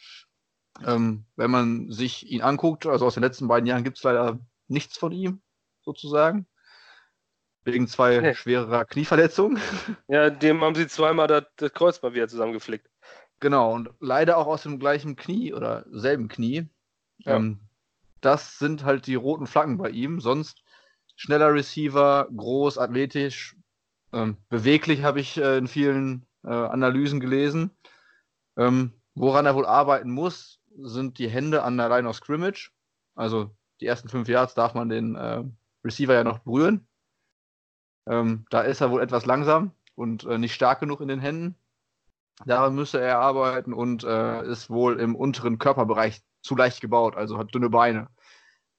Ähm, 0.86 1.26
wenn 1.36 1.52
man 1.52 1.92
sich 1.92 2.28
ihn 2.32 2.42
anguckt, 2.42 2.86
also 2.86 3.06
aus 3.06 3.14
den 3.14 3.24
letzten 3.24 3.48
beiden 3.48 3.68
Jahren 3.68 3.84
gibt 3.84 3.98
es 3.98 4.04
leider 4.04 4.40
nichts 4.68 4.98
von 4.98 5.12
ihm, 5.12 5.42
sozusagen. 5.82 6.48
Wegen 7.66 7.88
zwei 7.88 8.20
nee. 8.20 8.34
schwerer 8.34 8.86
Knieverletzungen. 8.86 9.62
Ja, 10.08 10.30
dem 10.30 10.62
haben 10.62 10.76
sie 10.76 10.88
zweimal 10.88 11.28
das, 11.28 11.46
das 11.56 11.74
Kreuzband 11.74 12.16
wieder 12.16 12.28
zusammengeflickt. 12.28 12.90
Genau, 13.44 13.74
und 13.74 13.90
leider 14.00 14.38
auch 14.38 14.48
aus 14.48 14.64
dem 14.64 14.80
gleichen 14.80 15.18
Knie 15.18 15.54
oder 15.54 15.84
selben 15.92 16.30
Knie. 16.30 16.70
Ja. 17.18 17.36
Ähm, 17.36 17.60
das 18.22 18.58
sind 18.58 18.86
halt 18.86 19.06
die 19.06 19.16
roten 19.16 19.48
Flaggen 19.48 19.78
bei 19.78 19.90
ihm. 19.90 20.22
Sonst 20.22 20.64
schneller 21.18 21.54
Receiver, 21.54 22.30
groß, 22.34 22.78
athletisch, 22.78 23.58
ähm, 24.14 24.38
beweglich 24.48 25.04
habe 25.04 25.20
ich 25.20 25.36
äh, 25.36 25.58
in 25.58 25.68
vielen 25.68 26.26
äh, 26.46 26.54
Analysen 26.54 27.20
gelesen. 27.20 27.72
Ähm, 28.56 28.94
woran 29.14 29.46
er 29.46 29.56
wohl 29.56 29.66
arbeiten 29.66 30.12
muss, 30.12 30.62
sind 30.78 31.20
die 31.20 31.28
Hände 31.28 31.64
an 31.64 31.76
der 31.76 31.90
Line 31.90 32.08
of 32.08 32.16
Scrimmage. 32.16 32.72
Also 33.14 33.54
die 33.82 33.88
ersten 33.88 34.08
fünf 34.08 34.30
Yards 34.30 34.54
darf 34.54 34.74
man 34.74 34.88
den 34.88 35.16
äh, 35.16 35.44
Receiver 35.84 36.14
ja 36.14 36.24
noch 36.24 36.40
berühren. 36.40 36.88
Ähm, 38.08 38.46
da 38.52 38.62
ist 38.62 38.80
er 38.80 38.90
wohl 38.90 39.02
etwas 39.02 39.26
langsam 39.26 39.72
und 39.96 40.24
äh, 40.24 40.38
nicht 40.38 40.54
stark 40.54 40.80
genug 40.80 41.02
in 41.02 41.10
den 41.10 41.20
Händen. 41.20 41.58
Daran 42.46 42.76
müsste 42.76 43.00
er 43.00 43.20
arbeiten 43.20 43.74
und 43.74 44.04
äh, 44.04 44.44
ist 44.50 44.70
wohl 44.70 45.00
im 45.00 45.16
unteren 45.16 45.60
Körperbereich 45.60 46.22
zu 46.42 46.56
leicht 46.56 46.82
gebaut, 46.82 47.16
also 47.16 47.38
hat 47.38 47.54
dünne 47.54 47.70
Beine, 47.70 48.10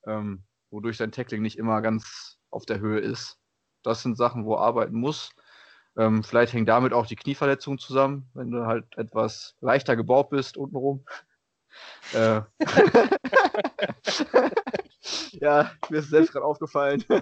ähm, 0.07 0.45
wodurch 0.71 0.97
sein 0.97 1.13
Tackling 1.13 1.43
nicht 1.43 1.59
immer 1.59 1.81
ganz 1.81 2.39
auf 2.51 2.67
der 2.67 2.81
Höhe 2.81 3.01
ist. 3.01 3.39
Das 3.83 4.03
sind 4.03 4.17
Sachen, 4.17 4.45
wo 4.45 4.55
er 4.55 4.61
arbeiten 4.61 4.97
muss. 4.97 5.31
Ähm, 5.97 6.25
vielleicht 6.25 6.53
hängt 6.53 6.69
damit 6.69 6.93
auch 6.93 7.07
die 7.07 7.17
Knieverletzung 7.17 7.79
zusammen, 7.79 8.29
wenn 8.35 8.51
du 8.51 8.67
halt 8.67 8.85
etwas 8.97 9.55
leichter 9.61 9.97
gebaut 9.97 10.31
bist 10.31 10.57
untenrum. 10.57 11.05
äh. 12.13 12.43
ja, 15.33 15.71
mir 15.91 15.99
ist 15.99 16.11
selbst 16.11 16.33
gerade 16.33 16.45
aufgefallen 16.45 17.05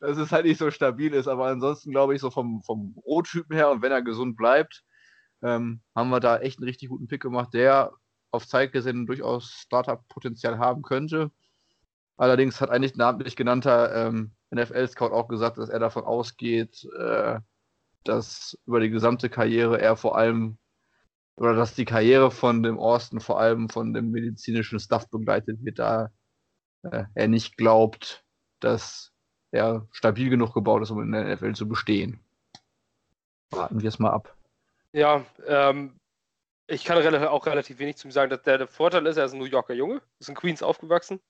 dass 0.00 0.18
es 0.18 0.32
halt 0.32 0.46
nicht 0.46 0.58
so 0.58 0.70
stabil 0.70 1.12
ist. 1.14 1.28
Aber 1.28 1.46
ansonsten 1.46 1.90
glaube 1.90 2.14
ich, 2.14 2.20
so 2.20 2.30
vom, 2.30 2.62
vom 2.62 2.96
Rohtypen 3.04 3.56
her 3.56 3.70
und 3.70 3.82
wenn 3.82 3.92
er 3.92 4.02
gesund 4.02 4.36
bleibt, 4.36 4.82
ähm, 5.42 5.80
haben 5.94 6.10
wir 6.10 6.20
da 6.20 6.38
echt 6.38 6.58
einen 6.58 6.68
richtig 6.68 6.88
guten 6.88 7.08
Pick 7.08 7.22
gemacht, 7.22 7.54
der 7.54 7.92
auf 8.30 8.46
Zeit 8.46 8.72
gesehen 8.72 9.06
durchaus 9.06 9.50
Startup-Potenzial 9.50 10.58
haben 10.58 10.82
könnte. 10.82 11.30
Allerdings 12.16 12.60
hat 12.60 12.70
ein 12.70 12.82
nicht 12.82 12.96
namentlich 12.96 13.36
genannter 13.36 14.06
ähm, 14.06 14.32
NFL-Scout 14.54 15.12
auch 15.12 15.28
gesagt, 15.28 15.58
dass 15.58 15.70
er 15.70 15.78
davon 15.78 16.04
ausgeht, 16.04 16.86
äh, 16.98 17.40
dass 18.04 18.58
über 18.66 18.80
die 18.80 18.90
gesamte 18.90 19.30
Karriere 19.30 19.80
er 19.80 19.96
vor 19.96 20.16
allem 20.16 20.58
oder 21.36 21.54
dass 21.54 21.74
die 21.74 21.86
Karriere 21.86 22.30
von 22.30 22.62
dem 22.62 22.78
Austin 22.78 23.20
vor 23.20 23.40
allem 23.40 23.70
von 23.70 23.94
dem 23.94 24.10
medizinischen 24.10 24.78
Stuff 24.78 25.08
begleitet 25.08 25.64
wird, 25.64 25.78
da 25.78 26.10
äh, 26.82 27.04
er 27.14 27.28
nicht 27.28 27.56
glaubt, 27.56 28.24
dass 28.60 29.09
er 29.50 29.86
stabil 29.90 30.30
genug 30.30 30.54
gebaut 30.54 30.82
ist, 30.82 30.90
um 30.90 31.02
in 31.02 31.12
der 31.12 31.24
NFL 31.34 31.54
zu 31.54 31.68
bestehen. 31.68 32.20
Warten 33.50 33.80
wir 33.80 33.88
es 33.88 33.98
mal 33.98 34.10
ab. 34.10 34.36
Ja, 34.92 35.24
ähm, 35.46 35.98
ich 36.66 36.84
kann 36.84 36.98
auch 37.24 37.46
relativ 37.46 37.78
wenig 37.78 37.96
zu 37.96 38.08
ihm 38.08 38.12
sagen. 38.12 38.30
Dass 38.30 38.42
der, 38.42 38.58
der 38.58 38.68
Vorteil 38.68 39.06
ist, 39.06 39.16
er 39.16 39.24
ist 39.24 39.32
ein 39.32 39.38
New 39.38 39.44
Yorker 39.44 39.74
Junge, 39.74 40.00
ist 40.18 40.28
in 40.28 40.34
Queens 40.36 40.62
aufgewachsen. 40.62 41.20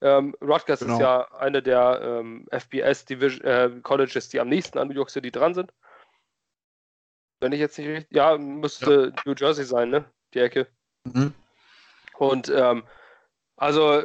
Ähm, 0.00 0.36
Rutgers 0.40 0.80
genau. 0.80 0.94
ist 0.94 1.00
ja 1.00 1.32
eine 1.32 1.62
der 1.62 2.00
ähm, 2.02 2.46
FBS 2.50 3.06
Division, 3.06 3.44
äh, 3.44 3.70
Colleges, 3.82 4.28
die 4.28 4.40
am 4.40 4.48
nächsten 4.48 4.78
an 4.78 4.88
New 4.88 4.94
York 4.94 5.10
City 5.10 5.30
dran 5.30 5.54
sind. 5.54 5.72
Wenn 7.40 7.52
ich 7.52 7.60
jetzt 7.60 7.78
nicht 7.78 7.88
richtig. 7.88 8.14
Ja, 8.14 8.36
müsste 8.38 9.12
ja. 9.14 9.22
New 9.24 9.34
Jersey 9.36 9.64
sein, 9.64 9.90
ne? 9.90 10.04
Die 10.34 10.40
Ecke. 10.40 10.68
Mhm. 11.04 11.34
Und 12.18 12.48
ähm, 12.48 12.84
also 13.56 14.02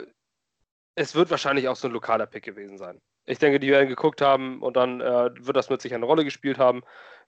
es 0.95 1.15
wird 1.15 1.29
wahrscheinlich 1.29 1.67
auch 1.67 1.75
so 1.75 1.87
ein 1.87 1.93
lokaler 1.93 2.25
Pick 2.25 2.43
gewesen 2.43 2.77
sein. 2.77 2.99
Ich 3.25 3.39
denke, 3.39 3.59
die 3.59 3.71
werden 3.71 3.89
geguckt 3.89 4.21
haben 4.21 4.61
und 4.61 4.75
dann 4.75 5.01
äh, 5.01 5.29
wird 5.39 5.55
das 5.55 5.69
mit 5.69 5.81
sich 5.81 5.93
eine 5.93 6.05
Rolle 6.05 6.23
gespielt 6.23 6.57
haben. 6.57 6.81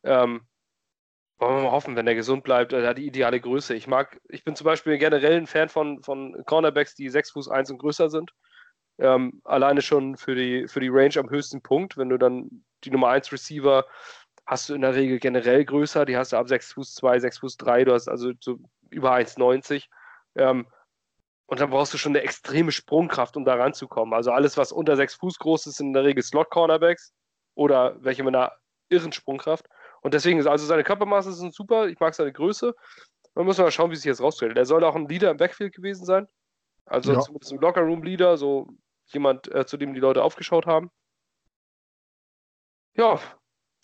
Ähm, 0.04 0.48
wollen 1.40 1.58
wir 1.58 1.64
mal 1.64 1.72
hoffen, 1.72 1.96
wenn 1.96 2.08
er 2.08 2.16
gesund 2.16 2.44
bleibt, 2.44 2.74
er 2.74 2.88
hat 2.88 2.98
die 2.98 3.06
ideale 3.06 3.40
Größe. 3.40 3.76
Ich 3.76 3.88
mag, 3.88 4.20
ich 4.30 4.44
bin 4.44 4.56
zum 4.56 4.66
Beispiel 4.66 4.98
generell 4.98 5.38
ein 5.38 5.48
Fan 5.48 5.70
von, 5.70 6.02
von 6.02 6.44
Cornerbacks, 6.46 6.96
die 6.96 7.10
6 7.10 7.32
Fuß 7.32 7.50
1 7.50 7.72
und 7.72 7.80
größer 7.80 8.10
sind. 8.10 8.32
Ähm, 9.00 9.42
alleine 9.44 9.82
schon 9.82 10.18
für 10.18 10.36
die, 10.36 10.68
für 10.68 10.80
die 10.80 10.90
Range 10.90 11.18
am 11.18 11.30
höchsten 11.30 11.62
Punkt. 11.62 11.98
Wenn 11.98 12.10
du 12.10 12.18
dann 12.18 12.64
die 12.84 12.92
Nummer 12.92 13.10
1 13.10 13.32
Receiver 13.32 13.86
hast 14.46 14.70
du 14.70 14.76
in 14.76 14.82
der 14.82 14.96
Regel 14.96 15.20
generell 15.20 15.64
größer, 15.66 16.06
die 16.06 16.18
hast 16.18 16.34
du 16.34 16.38
ab 16.38 16.48
6 16.48 16.74
Fuß 16.74 16.96
2, 16.96 17.20
6 17.20 17.40
Fuß 17.40 17.58
3, 17.58 17.86
du 17.86 17.94
hast 17.94 18.08
also 18.08 18.32
so 18.40 18.60
über 18.90 19.14
1,90. 19.14 19.86
Ähm, 20.36 20.68
Und 21.46 21.60
dann 21.60 21.70
brauchst 21.70 21.94
du 21.94 21.98
schon 21.98 22.14
eine 22.14 22.24
extreme 22.24 22.72
Sprungkraft, 22.72 23.36
um 23.38 23.46
da 23.46 23.56
ranzukommen. 23.56 24.14
Also 24.14 24.32
alles, 24.32 24.58
was 24.58 24.72
unter 24.72 24.96
sechs 24.96 25.16
Fuß 25.16 25.40
groß 25.40 25.68
ist, 25.68 25.78
sind 25.78 25.88
in 25.88 25.94
der 25.94 26.04
Regel 26.04 26.24
Slot-Cornerbacks 26.24 27.14
oder 27.56 27.96
welche 28.04 28.24
mit 28.24 28.36
einer 28.36 28.54
irren 28.90 29.12
Sprungkraft. 29.12 29.68
Und 30.02 30.14
deswegen 30.14 30.40
ist 30.40 30.48
also 30.48 30.66
seine 30.66 30.84
Körpermaße 30.84 31.34
sind 31.34 31.54
super. 31.54 31.88
Ich 31.88 32.00
mag 32.00 32.14
seine 32.14 32.34
Größe. 32.34 32.76
Man 33.36 33.46
muss 33.46 33.58
mal 33.58 33.72
schauen, 33.72 33.92
wie 33.92 33.96
sich 33.96 34.06
jetzt 34.06 34.22
rausstellt. 34.22 34.58
Er 34.58 34.66
soll 34.66 34.84
auch 34.84 34.96
ein 34.96 35.08
Leader 35.08 35.32
im 35.32 35.38
Backfield 35.38 35.74
gewesen 35.74 36.06
sein. 36.06 36.28
Also 36.86 37.14
ja. 37.14 37.20
zumindest 37.20 37.54
ein 37.54 37.60
Locker-Room-Leader, 37.60 38.38
so 38.38 38.68
jemand, 39.08 39.52
äh, 39.54 39.66
zu 39.66 39.78
dem 39.78 39.94
die 39.94 40.00
Leute 40.00 40.24
aufgeschaut 40.24 40.66
haben. 40.66 40.92
Ja. 42.96 43.20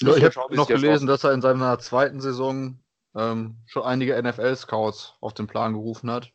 ja 0.01 0.15
ich 0.15 0.23
habe 0.23 0.55
noch 0.55 0.67
gelesen, 0.67 1.07
dass 1.07 1.23
er 1.23 1.33
in 1.33 1.41
seiner 1.41 1.79
zweiten 1.79 2.21
Saison 2.21 2.79
ähm, 3.15 3.57
schon 3.65 3.83
einige 3.83 4.21
NFL-Scouts 4.21 5.15
auf 5.21 5.33
den 5.33 5.47
Plan 5.47 5.73
gerufen 5.73 6.11
hat. 6.11 6.31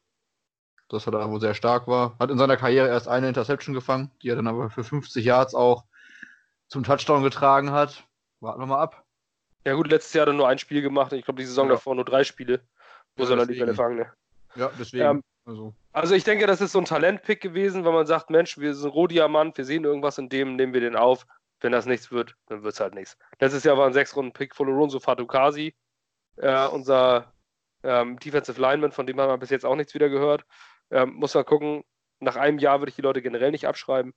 Dass 0.89 1.07
er 1.07 1.13
da 1.13 1.31
wohl 1.31 1.41
sehr 1.41 1.55
stark 1.55 1.89
war. 1.89 2.17
Hat 2.19 2.31
in 2.31 2.39
seiner 2.39 2.57
Karriere 2.57 2.89
erst 2.89 3.09
eine 3.09 3.29
Interception 3.29 3.75
gefangen, 3.75 4.11
die 4.23 4.29
er 4.29 4.37
dann 4.37 4.47
aber 4.47 4.71
für 4.71 4.85
50 4.85 5.25
Yards 5.25 5.55
auch 5.55 5.85
zum 6.69 6.85
Touchdown 6.85 7.23
getragen 7.23 7.71
hat. 7.71 8.05
Warten 8.41 8.61
wir 8.61 8.67
mal 8.67 8.83
ab. 8.83 9.05
Ja 9.67 9.75
gut, 9.75 9.91
letztes 9.91 10.13
Jahr 10.13 10.23
hat 10.23 10.29
er 10.29 10.35
nur 10.35 10.49
ein 10.49 10.59
Spiel 10.59 10.83
gemacht. 10.83 11.13
Ich 11.13 11.25
glaube, 11.25 11.41
die 11.41 11.47
Saison 11.47 11.69
ja. 11.69 11.75
davor 11.75 11.95
nur 11.95 12.05
drei 12.05 12.25
Spiele. 12.25 12.61
Wo 13.17 13.25
ja, 13.25 13.37
er 13.37 13.47
die 13.47 13.59
Bälle 13.59 13.75
fangen? 13.75 13.97
Ne? 13.97 14.13
Ja, 14.57 14.71
deswegen. 14.79 15.05
Ähm, 15.05 15.23
also. 15.47 15.75
also. 15.93 16.15
ich 16.15 16.25
denke, 16.25 16.47
das 16.47 16.61
ist 16.61 16.73
so 16.73 16.79
ein 16.79 16.85
Talentpick 16.85 17.41
gewesen, 17.41 17.85
weil 17.85 17.93
man 17.93 18.07
sagt, 18.07 18.31
Mensch, 18.31 18.59
wir 18.59 18.75
sind 18.75 18.91
Rohdiamant, 18.91 19.57
wir 19.57 19.65
sehen 19.65 19.85
irgendwas 19.85 20.19
in 20.19 20.29
dem, 20.29 20.57
nehmen 20.57 20.75
wir 20.75 20.81
den 20.81 20.97
auf. 20.97 21.27
Wenn 21.61 21.73
das 21.73 21.87
nichts 21.87 22.11
wird, 22.11 22.37
dann 22.47 22.63
wird 22.63 22.75
es 22.75 22.81
halt 22.81 22.95
nichts. 22.95 23.17
Letztes 23.41 23.65
Jahr 23.65 23.79
war 23.79 23.87
ein 23.87 23.95
sechs 23.95 24.15
Runden 24.17 24.33
Pick 24.33 24.55
von 24.55 24.67
Lorenzo 24.67 25.01
Fatukasi, 25.01 25.75
äh, 26.37 26.67
unser 26.67 27.33
ähm, 27.83 28.19
Defensive 28.19 28.61
Lineman, 28.61 28.93
von 28.93 29.07
dem 29.07 29.19
haben 29.19 29.31
wir 29.31 29.39
bis 29.39 29.51
jetzt 29.51 29.65
auch 29.65 29.77
nichts 29.77 29.95
wieder 29.95 30.11
gehört. 30.11 30.45
Ähm, 30.95 31.15
muss 31.15 31.35
man 31.35 31.45
gucken, 31.45 31.85
nach 32.21 32.37
einem 32.37 32.59
Jahr 32.59 32.81
würde 32.81 32.89
ich 32.89 32.97
die 32.97 33.03
Leute 33.03 33.21
generell 33.21 33.51
nicht 33.51 33.67
abschreiben. 33.67 34.15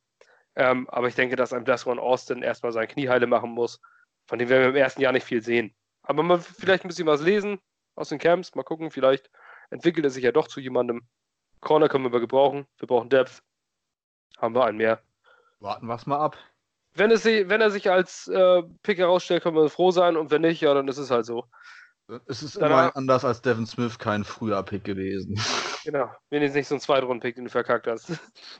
Ähm, 0.55 0.88
aber 0.89 1.07
ich 1.07 1.15
denke, 1.15 1.36
dass 1.36 1.51
ein 1.51 1.65
Desmond 1.65 1.99
Austin 1.99 2.43
erstmal 2.43 2.71
sein 2.71 2.88
Knie 2.88 3.09
heile 3.09 3.28
machen 3.28 3.51
muss, 3.51 3.82
von 4.28 4.39
dem 4.39 4.47
werden 4.47 4.61
wir 4.61 4.69
im 4.69 4.75
ersten 4.75 5.01
Jahr 5.01 5.11
nicht 5.11 5.25
viel 5.25 5.41
sehen. 5.41 5.75
Aber 6.03 6.23
mal 6.23 6.39
vielleicht 6.39 6.86
ein 6.86 6.88
bisschen 6.88 7.07
was 7.07 7.21
lesen 7.21 7.59
aus 7.95 8.09
den 8.09 8.19
Camps, 8.19 8.55
mal 8.55 8.63
gucken, 8.63 8.91
vielleicht 8.91 9.30
entwickelt 9.71 10.05
er 10.05 10.11
sich 10.11 10.23
ja 10.23 10.32
doch 10.32 10.47
zu 10.47 10.59
jemandem. 10.59 11.07
Corner 11.59 11.89
können 11.89 12.11
wir 12.11 12.19
gebrauchen, 12.19 12.67
wir 12.78 12.88
brauchen 12.88 13.09
Depth. 13.09 13.43
Haben 14.38 14.55
wir 14.55 14.65
einen 14.65 14.78
mehr. 14.78 15.01
Warten 15.59 15.88
wir 15.88 15.95
es 15.95 16.05
mal 16.05 16.19
ab 16.19 16.38
wenn, 16.97 17.11
es, 17.11 17.25
wenn 17.25 17.61
er 17.61 17.71
sich 17.71 17.89
als 17.89 18.28
äh, 18.28 18.63
Pick 18.84 18.97
herausstellt, 18.97 19.43
können 19.43 19.55
wir 19.55 19.69
froh 19.69 19.91
sein 19.91 20.17
und 20.17 20.32
wenn 20.32 20.41
nicht, 20.41 20.61
ja, 20.61 20.73
dann 20.73 20.88
ist 20.88 20.97
es 20.97 21.11
halt 21.11 21.25
so. 21.25 21.45
Es 22.27 22.41
ist 22.41 22.55
Danach, 22.55 22.69
immer 22.69 22.95
anders 22.95 23.25
als 23.25 23.41
Devin 23.41 23.65
Smith 23.65 23.99
kein 23.99 24.23
früher 24.23 24.63
Pick 24.63 24.83
gewesen. 24.83 25.39
Genau, 25.83 26.11
wenn 26.29 26.41
jetzt 26.41 26.53
nicht 26.53 26.67
so 26.67 26.75
ein 26.75 26.81
Zweitrunden-Pick, 26.81 27.35
den 27.35 27.45
du 27.45 27.49
verkackt 27.49 27.87
hast. 27.87 28.11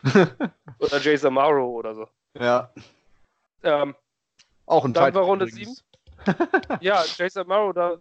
oder 0.80 0.98
Jason 1.02 1.34
Morrow 1.34 1.76
oder 1.76 1.94
so. 1.94 2.08
Ja. 2.40 2.72
Ähm, 3.64 3.96
Auch 4.66 4.86
ein 4.86 4.94
Dann 4.94 5.14
war 5.14 5.24
Runde 5.24 5.46
7. 5.46 5.76
ja, 6.80 7.04
Jason 7.18 7.46
Morrow, 7.46 7.74
da, 7.74 7.98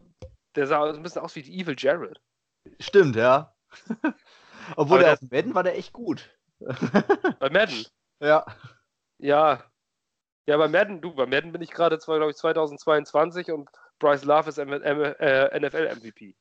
der 0.54 0.68
sah 0.68 0.88
ein 0.88 1.02
bisschen 1.02 1.22
aus 1.22 1.34
wie 1.34 1.42
die 1.42 1.60
Evil 1.60 1.74
Jared. 1.76 2.20
Stimmt, 2.78 3.16
ja. 3.16 3.52
Obwohl 4.76 5.00
der 5.00 5.14
auf 5.14 5.22
Madden 5.22 5.56
war 5.56 5.64
der 5.64 5.76
echt 5.76 5.92
gut. 5.92 6.30
Bei 6.60 7.50
Madden? 7.50 7.84
Ja. 8.20 8.46
Ja, 9.18 9.64
ja, 10.48 10.56
bei 10.56 10.68
Madden, 10.68 11.00
du, 11.00 11.12
bei 11.12 11.26
Madden 11.26 11.50
bin 11.50 11.62
ich 11.62 11.72
gerade, 11.72 11.98
glaube 11.98 12.30
ich, 12.30 12.36
2022 12.36 13.50
und 13.50 13.68
Bryce 13.98 14.24
Love 14.24 14.48
ist 14.48 14.58
äh, 14.58 15.60
NFL-MVP. 15.60 16.34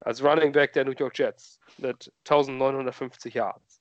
Als 0.00 0.22
Running 0.22 0.52
Back 0.52 0.72
der 0.74 0.84
New 0.84 0.92
York 0.92 1.18
Jets 1.18 1.58
mit 1.78 2.12
1950 2.28 3.34
Yards. 3.34 3.80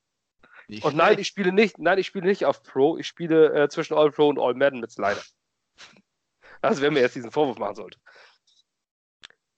Nicht 0.68 0.86
und 0.86 0.96
nein, 0.96 1.20
ich 1.20 1.28
spiele 1.28 1.52
nicht, 1.52 1.78
nein, 1.78 1.98
ich 1.98 2.08
spiele 2.08 2.28
nicht 2.28 2.46
auf 2.46 2.64
Pro, 2.64 2.98
ich 2.98 3.08
spiele 3.08 3.54
äh, 3.54 3.70
zwischen 3.70 3.96
All 3.96 4.12
Pro 4.12 4.30
und 4.30 4.40
All 4.40 4.54
Madden 4.54 4.80
mit 4.80 4.92
Slider. 4.92 5.22
Also 6.62 6.82
wenn 6.82 6.94
mir 6.94 7.02
jetzt 7.02 7.16
diesen 7.16 7.32
Vorwurf 7.32 7.58
machen 7.58 7.76
sollte. 7.76 8.00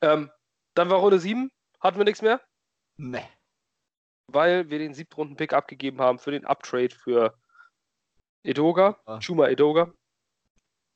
Ähm, 0.01 0.31
dann 0.73 0.89
war 0.89 0.97
Runde 0.97 1.19
7, 1.19 1.51
hatten 1.79 1.97
wir 1.97 2.03
nichts 2.03 2.23
mehr? 2.23 2.41
Nee. 2.97 3.27
Weil 4.27 4.71
wir 4.71 4.79
den 4.79 4.95
siebten 4.95 5.13
Runden 5.15 5.35
Pick 5.35 5.53
abgegeben 5.53 6.01
haben 6.01 6.17
für 6.17 6.31
den 6.31 6.45
Uptrade 6.45 6.89
für 6.89 7.37
Edoga, 8.43 8.99
ah. 9.05 9.21
Schuma 9.21 9.47
Edoga. 9.49 9.93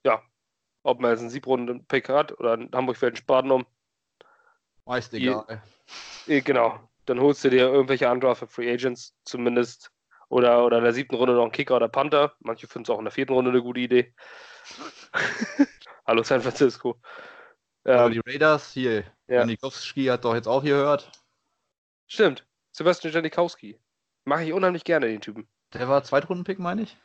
Ja, 0.04 0.24
ob 0.84 1.00
man 1.00 1.12
jetzt 1.12 1.22
einen 1.22 1.30
Siebrunden-Pick 1.30 2.10
hat 2.10 2.38
oder 2.40 2.54
in 2.56 2.70
Hamburg 2.74 2.98
fällt 2.98 3.14
ein 3.14 3.18
Spaten 3.18 3.52
um. 3.52 3.66
Meist 4.86 5.14
egal. 5.14 5.62
Die, 6.28 6.42
genau. 6.42 6.80
Dann 7.06 7.20
holst 7.20 7.44
du 7.44 7.50
dir 7.50 7.68
irgendwelche 7.70 8.10
undrafted 8.10 8.52
Free 8.52 8.72
Agents 8.72 9.16
zumindest. 9.24 9.92
Oder, 10.30 10.64
oder 10.64 10.78
in 10.78 10.84
der 10.84 10.94
siebten 10.94 11.16
Runde 11.16 11.34
noch 11.34 11.44
einen 11.44 11.52
Kicker 11.52 11.76
oder 11.76 11.88
Panther. 11.88 12.34
Manche 12.40 12.68
finden 12.68 12.84
es 12.84 12.90
auch 12.92 13.00
in 13.00 13.06
der 13.06 13.12
vierten 13.12 13.34
Runde 13.34 13.50
eine 13.50 13.64
gute 13.64 13.80
Idee. 13.80 14.14
Hallo 16.06 16.22
San 16.22 16.42
Francisco. 16.42 17.00
Ähm, 17.86 18.12
die 18.12 18.22
Raiders 18.26 18.72
hier. 18.72 19.04
Ja. 19.28 19.40
Janikowski 19.40 20.06
hat 20.06 20.26
doch 20.26 20.36
jetzt 20.36 20.48
auch 20.48 20.62
hier 20.62 20.78
gehört. 20.78 21.12
Stimmt. 22.08 22.46
Sebastian 22.72 23.14
Janikowski. 23.14 23.80
Mache 24.26 24.44
ich 24.44 24.54
unheimlich 24.54 24.84
gerne, 24.84 25.08
den 25.08 25.22
Typen. 25.22 25.48
Der 25.74 25.88
war 25.90 26.04
Zweitrunden-Pick, 26.04 26.60
meine 26.60 26.84
ich? 26.84 26.98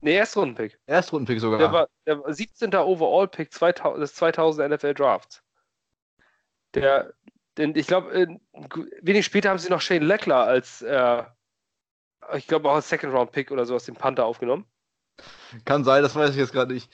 Nee, 0.00 0.16
Erstrundenpick. 0.16 0.78
Erstrundenpick 0.86 1.40
sogar. 1.40 1.58
Der 1.58 1.72
war, 1.72 1.88
der 2.06 2.22
war 2.22 2.32
17. 2.32 2.74
Overall-Pick 2.74 3.50
des 3.50 4.14
2000 4.14 4.70
NFL 4.70 4.94
Drafts. 4.94 5.42
Der, 6.74 7.12
den, 7.58 7.74
ich 7.76 7.86
glaube, 7.86 8.38
wenig 9.02 9.26
später 9.26 9.50
haben 9.50 9.58
sie 9.58 9.70
noch 9.70 9.80
Shane 9.80 10.02
Leckler 10.02 10.44
als, 10.44 10.82
äh, 10.82 11.22
ich 12.34 12.46
glaube 12.46 12.70
auch 12.70 12.76
als 12.76 12.88
Second-Round-Pick 12.88 13.50
oder 13.50 13.66
so 13.66 13.74
aus 13.74 13.84
dem 13.84 13.96
Panther 13.96 14.24
aufgenommen. 14.24 14.66
Kann 15.64 15.84
sein, 15.84 16.02
das 16.02 16.14
weiß 16.14 16.30
ich 16.30 16.36
jetzt 16.36 16.52
gerade 16.52 16.72
nicht. 16.72 16.90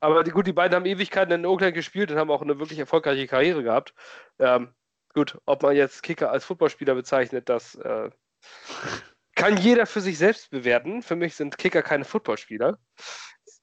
Aber 0.00 0.24
die, 0.24 0.32
gut, 0.32 0.48
die 0.48 0.52
beiden 0.52 0.74
haben 0.74 0.86
Ewigkeiten 0.86 1.32
in 1.32 1.46
Oakland 1.46 1.74
gespielt 1.74 2.10
und 2.10 2.18
haben 2.18 2.30
auch 2.30 2.42
eine 2.42 2.58
wirklich 2.58 2.78
erfolgreiche 2.78 3.28
Karriere 3.28 3.62
gehabt. 3.62 3.94
Ähm, 4.40 4.74
gut, 5.14 5.38
ob 5.46 5.62
man 5.62 5.76
jetzt 5.76 6.02
Kicker 6.02 6.32
als 6.32 6.44
Footballspieler 6.44 6.96
bezeichnet, 6.96 7.48
das 7.48 7.76
äh, 7.76 8.10
kann 9.34 9.56
jeder 9.56 9.86
für 9.86 10.00
sich 10.00 10.18
selbst 10.18 10.50
bewerten. 10.50 11.02
Für 11.02 11.16
mich 11.16 11.34
sind 11.34 11.58
Kicker 11.58 11.82
keine 11.82 12.04
Footballspieler. 12.04 12.78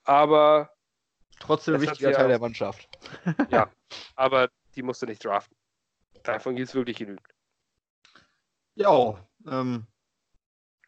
Aber. 0.04 0.72
Trotzdem 1.40 1.76
ein 1.76 1.82
wichtiger 1.82 2.12
Teil 2.12 2.28
der 2.28 2.40
Mannschaft. 2.40 2.90
ja, 3.50 3.72
aber 4.16 4.50
die 4.76 4.84
musste 4.84 5.06
nicht 5.06 5.24
draften. 5.24 5.56
Davon 6.24 6.56
gibt 6.56 6.68
es 6.68 6.76
wirklich 6.76 6.98
genügend. 6.98 7.26
Ja, 8.76 9.26
ähm, 9.48 9.88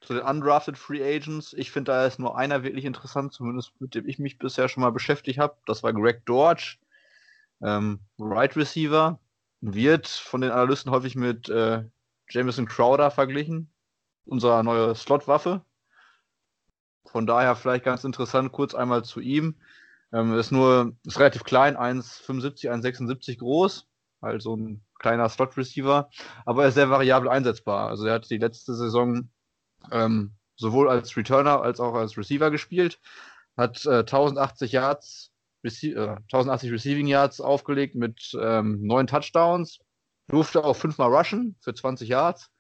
zu 0.01 0.13
den 0.13 0.23
undrafted 0.23 0.77
Free 0.77 1.03
Agents. 1.03 1.53
Ich 1.53 1.71
finde, 1.71 1.91
da 1.91 2.05
ist 2.05 2.19
nur 2.19 2.37
einer 2.37 2.63
wirklich 2.63 2.83
interessant, 2.83 3.31
zumindest 3.31 3.79
mit 3.79 3.95
dem 3.95 4.07
ich 4.07 4.19
mich 4.19 4.39
bisher 4.39 4.67
schon 4.67 4.81
mal 4.81 4.91
beschäftigt 4.91 5.39
habe. 5.39 5.55
Das 5.67 5.83
war 5.83 5.93
Greg 5.93 6.25
Dortch, 6.25 6.79
ähm, 7.61 8.01
Right 8.19 8.57
Receiver. 8.57 9.19
Wird 9.61 10.07
von 10.07 10.41
den 10.41 10.51
Analysten 10.51 10.91
häufig 10.91 11.15
mit 11.15 11.47
äh, 11.47 11.85
Jameson 12.29 12.65
Crowder 12.65 13.11
verglichen 13.11 13.70
unsere 14.25 14.63
neue 14.63 14.95
Slotwaffe. 14.95 15.63
Von 17.05 17.25
daher 17.25 17.55
vielleicht 17.55 17.83
ganz 17.83 18.03
interessant, 18.03 18.51
kurz 18.51 18.73
einmal 18.73 19.03
zu 19.03 19.19
ihm. 19.19 19.55
Ähm, 20.13 20.33
ist 20.33 20.51
nur, 20.51 20.95
ist 21.05 21.19
relativ 21.19 21.43
klein, 21.43 21.77
1,75, 21.77 22.69
1,76 22.69 23.37
groß, 23.37 23.87
also 24.19 24.55
ein 24.55 24.83
kleiner 24.99 25.29
Slot-Receiver, 25.29 26.09
aber 26.45 26.63
er 26.63 26.69
ist 26.69 26.75
sehr 26.75 26.89
variabel 26.89 27.29
einsetzbar. 27.29 27.89
Also 27.89 28.05
er 28.05 28.15
hat 28.15 28.29
die 28.29 28.37
letzte 28.37 28.75
Saison 28.75 29.29
ähm, 29.91 30.33
sowohl 30.57 30.89
als 30.89 31.15
Returner 31.15 31.61
als 31.61 31.79
auch 31.79 31.95
als 31.95 32.17
Receiver 32.17 32.51
gespielt, 32.51 32.99
hat 33.57 33.85
äh, 33.85 33.99
1080 33.99 34.73
Yards, 34.73 35.31
Rece 35.63 35.95
äh, 35.95 36.17
1080 36.23 36.71
Receiving 36.71 37.07
Yards 37.07 37.39
aufgelegt 37.39 37.95
mit 37.95 38.37
ähm, 38.39 38.85
neun 38.85 39.07
Touchdowns, 39.07 39.79
durfte 40.27 40.63
auch 40.63 40.75
fünfmal 40.75 41.13
rushen 41.13 41.55
für 41.61 41.73
20 41.73 42.09
Yards 42.09 42.50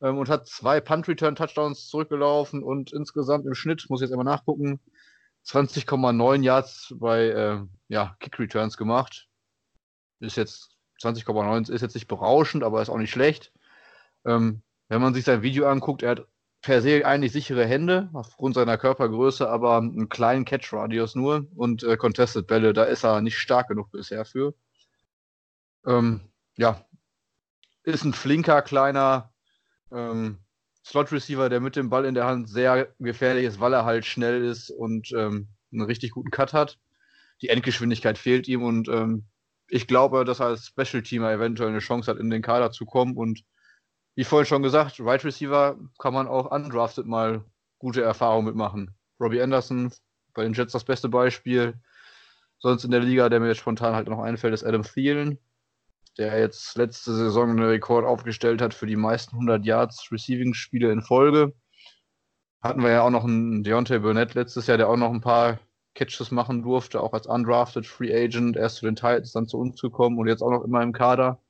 ähm, 0.00 0.18
und 0.18 0.28
hat 0.28 0.46
zwei 0.46 0.80
Punt-Return-Touchdowns 0.80 1.88
zurückgelaufen 1.88 2.62
und 2.62 2.92
insgesamt 2.92 3.46
im 3.46 3.54
Schnitt, 3.54 3.86
muss 3.88 4.00
ich 4.00 4.06
jetzt 4.06 4.12
einmal 4.12 4.24
nachgucken, 4.24 4.80
20,9 5.46 6.42
Yards 6.42 6.94
bei 6.98 7.26
äh, 7.28 7.60
ja, 7.88 8.16
Kick-Returns 8.20 8.76
gemacht. 8.76 9.28
Ist 10.20 10.36
jetzt 10.36 10.76
20,9 11.02 11.70
ist 11.70 11.82
jetzt 11.82 11.94
nicht 11.94 12.08
berauschend, 12.08 12.64
aber 12.64 12.82
ist 12.82 12.88
auch 12.88 12.98
nicht 12.98 13.10
schlecht. 13.10 13.52
Ähm, 14.24 14.62
wenn 14.88 15.02
man 15.02 15.14
sich 15.14 15.24
sein 15.24 15.42
Video 15.42 15.68
anguckt, 15.68 16.02
er 16.02 16.10
hat 16.10 16.26
per 16.62 16.82
se 16.82 17.06
eigentlich 17.06 17.32
sichere 17.32 17.66
Hände, 17.66 18.10
aufgrund 18.12 18.54
seiner 18.54 18.78
Körpergröße, 18.78 19.48
aber 19.48 19.76
einen 19.76 20.08
kleinen 20.08 20.44
Catch-Radius 20.44 21.14
nur 21.14 21.46
und 21.54 21.82
äh, 21.84 21.96
Contested 21.96 22.46
Bälle, 22.46 22.72
da 22.72 22.84
ist 22.84 23.04
er 23.04 23.20
nicht 23.20 23.38
stark 23.38 23.68
genug 23.68 23.92
bisher 23.92 24.24
für. 24.24 24.54
Ähm, 25.86 26.22
ja, 26.56 26.84
ist 27.84 28.04
ein 28.04 28.14
flinker, 28.14 28.62
kleiner 28.62 29.32
ähm, 29.92 30.38
Slot 30.84 31.12
Receiver, 31.12 31.48
der 31.48 31.60
mit 31.60 31.76
dem 31.76 31.90
Ball 31.90 32.04
in 32.04 32.14
der 32.14 32.26
Hand 32.26 32.48
sehr 32.48 32.88
gefährlich 32.98 33.44
ist, 33.44 33.60
weil 33.60 33.72
er 33.72 33.84
halt 33.84 34.04
schnell 34.04 34.44
ist 34.44 34.70
und 34.70 35.12
ähm, 35.12 35.48
einen 35.72 35.82
richtig 35.82 36.12
guten 36.12 36.30
Cut 36.30 36.52
hat. 36.52 36.78
Die 37.42 37.48
Endgeschwindigkeit 37.48 38.18
fehlt 38.18 38.48
ihm 38.48 38.62
und 38.62 38.88
ähm, 38.88 39.24
ich 39.68 39.86
glaube, 39.86 40.24
dass 40.24 40.40
er 40.40 40.46
als 40.46 40.66
Special 40.66 41.02
Teamer 41.02 41.32
eventuell 41.32 41.70
eine 41.70 41.80
Chance 41.80 42.10
hat, 42.10 42.18
in 42.18 42.30
den 42.30 42.42
Kader 42.42 42.70
zu 42.70 42.86
kommen 42.86 43.16
und 43.16 43.44
wie 44.14 44.24
vorhin 44.24 44.46
schon 44.46 44.62
gesagt, 44.62 45.00
Right 45.00 45.24
Receiver 45.24 45.76
kann 45.98 46.14
man 46.14 46.28
auch 46.28 46.50
undrafted 46.50 47.06
mal 47.06 47.44
gute 47.78 48.02
Erfahrungen 48.02 48.46
mitmachen. 48.46 48.94
Robbie 49.20 49.42
Anderson, 49.42 49.92
bei 50.34 50.44
den 50.44 50.54
Jets 50.54 50.72
das 50.72 50.84
beste 50.84 51.08
Beispiel. 51.08 51.74
Sonst 52.58 52.84
in 52.84 52.90
der 52.90 53.00
Liga, 53.00 53.28
der 53.28 53.40
mir 53.40 53.48
jetzt 53.48 53.58
spontan 53.58 53.94
halt 53.94 54.08
noch 54.08 54.20
einfällt, 54.20 54.54
ist 54.54 54.64
Adam 54.64 54.82
Thielen, 54.82 55.38
der 56.18 56.38
jetzt 56.38 56.76
letzte 56.76 57.14
Saison 57.14 57.50
einen 57.50 57.62
Rekord 57.62 58.04
aufgestellt 58.04 58.60
hat 58.62 58.74
für 58.74 58.86
die 58.86 58.96
meisten 58.96 59.36
100 59.36 59.64
Yards 59.64 60.10
Receiving-Spiele 60.10 60.90
in 60.90 61.02
Folge. 61.02 61.54
Hatten 62.62 62.82
wir 62.82 62.90
ja 62.90 63.02
auch 63.02 63.10
noch 63.10 63.24
einen 63.24 63.62
Deontay 63.62 63.98
Burnett 63.98 64.34
letztes 64.34 64.66
Jahr, 64.66 64.78
der 64.78 64.88
auch 64.88 64.96
noch 64.96 65.12
ein 65.12 65.20
paar 65.20 65.58
Catches 65.94 66.30
machen 66.30 66.62
durfte, 66.62 67.00
auch 67.00 67.12
als 67.12 67.26
undrafted 67.26 67.86
Free 67.86 68.14
Agent, 68.14 68.56
erst 68.56 68.76
zu 68.76 68.86
den 68.86 68.96
Titans, 68.96 69.32
dann 69.32 69.48
zu 69.48 69.58
uns 69.58 69.80
gekommen 69.80 70.18
und 70.18 70.28
jetzt 70.28 70.42
auch 70.42 70.50
noch 70.50 70.64
immer 70.64 70.82
im 70.82 70.92
Kader. 70.92 71.40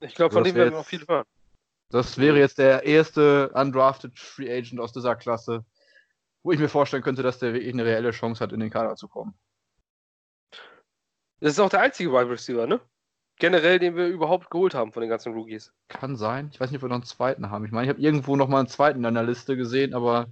Ich 0.00 0.14
glaube, 0.14 0.34
von 0.34 0.44
dem 0.44 0.54
werden 0.54 0.74
wir 0.74 0.80
auch 0.80 0.86
viel 0.86 1.06
hören. 1.06 1.24
Das 1.90 2.18
wäre 2.18 2.38
jetzt 2.38 2.58
der 2.58 2.84
erste 2.84 3.50
undrafted 3.50 4.18
Free 4.18 4.52
Agent 4.52 4.80
aus 4.80 4.92
dieser 4.92 5.16
Klasse, 5.16 5.64
wo 6.42 6.52
ich 6.52 6.58
mir 6.58 6.68
vorstellen 6.68 7.02
könnte, 7.02 7.22
dass 7.22 7.38
der 7.38 7.54
wirklich 7.54 7.72
eine 7.72 7.84
reelle 7.84 8.10
Chance 8.10 8.42
hat, 8.42 8.52
in 8.52 8.60
den 8.60 8.70
Kader 8.70 8.96
zu 8.96 9.08
kommen. 9.08 9.34
Das 11.40 11.52
ist 11.52 11.60
auch 11.60 11.70
der 11.70 11.80
einzige 11.80 12.12
Wide 12.12 12.30
Receiver, 12.30 12.66
ne? 12.66 12.80
Generell, 13.38 13.78
den 13.78 13.96
wir 13.96 14.06
überhaupt 14.06 14.50
geholt 14.50 14.74
haben 14.74 14.92
von 14.92 15.02
den 15.02 15.10
ganzen 15.10 15.34
Rookies. 15.34 15.72
Kann 15.88 16.16
sein. 16.16 16.48
Ich 16.52 16.60
weiß 16.60 16.70
nicht, 16.70 16.78
ob 16.78 16.84
wir 16.84 16.88
noch 16.88 16.96
einen 16.96 17.04
zweiten 17.04 17.50
haben. 17.50 17.64
Ich 17.66 17.70
meine, 17.70 17.84
ich 17.84 17.90
habe 17.90 18.00
irgendwo 18.00 18.34
noch 18.36 18.48
mal 18.48 18.60
einen 18.60 18.68
zweiten 18.68 19.00
in 19.00 19.06
einer 19.06 19.22
Liste 19.22 19.56
gesehen, 19.56 19.94
aber 19.94 20.28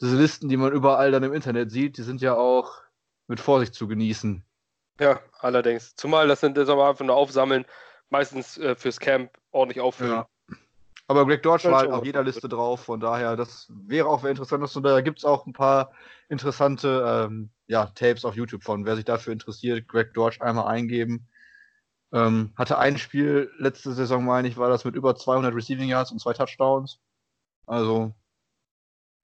diese 0.00 0.16
Listen, 0.16 0.48
die 0.48 0.56
man 0.56 0.72
überall 0.72 1.12
dann 1.12 1.22
im 1.22 1.34
Internet 1.34 1.70
sieht, 1.70 1.98
die 1.98 2.02
sind 2.02 2.22
ja 2.22 2.34
auch 2.34 2.82
mit 3.26 3.40
Vorsicht 3.40 3.74
zu 3.74 3.86
genießen. 3.88 4.42
Ja, 5.00 5.20
allerdings. 5.38 5.94
Zumal 5.96 6.28
das 6.28 6.40
sind 6.40 6.56
das 6.56 6.68
aber 6.68 6.88
einfach 6.88 7.04
nur 7.04 7.16
aufsammeln, 7.16 7.66
meistens 8.08 8.56
äh, 8.58 8.74
fürs 8.74 9.00
Camp 9.00 9.30
ordentlich 9.50 9.82
auffüllen. 9.82 10.12
Ja. 10.12 10.28
Aber 11.06 11.26
Greg 11.26 11.42
Dodge 11.42 11.70
war 11.70 11.80
halt 11.80 11.90
auf 11.90 12.04
jeder 12.04 12.22
Liste 12.22 12.48
drauf, 12.48 12.84
von 12.84 12.98
daher, 12.98 13.36
das 13.36 13.70
wäre 13.70 14.08
auch 14.08 14.24
interessant. 14.24 14.74
Und 14.74 14.82
da 14.82 15.02
gibt 15.02 15.18
es 15.18 15.24
auch 15.24 15.44
ein 15.44 15.52
paar 15.52 15.92
interessante 16.30 17.26
ähm, 17.28 17.50
ja, 17.66 17.86
Tapes 17.86 18.24
auf 18.24 18.36
YouTube 18.36 18.62
von. 18.62 18.86
Wer 18.86 18.96
sich 18.96 19.04
dafür 19.04 19.34
interessiert, 19.34 19.86
Greg 19.86 20.14
Dodge 20.14 20.40
einmal 20.40 20.66
eingeben. 20.66 21.28
Ähm, 22.14 22.52
hatte 22.56 22.78
ein 22.78 22.96
Spiel 22.96 23.52
letzte 23.58 23.92
Saison, 23.92 24.24
meine 24.24 24.46
ich, 24.46 24.56
war 24.56 24.68
das 24.68 24.84
mit 24.84 24.94
über 24.94 25.16
200 25.16 25.52
Receiving 25.52 25.88
Yards 25.88 26.12
und 26.12 26.20
zwei 26.20 26.32
Touchdowns. 26.32 27.00
Also, 27.66 28.14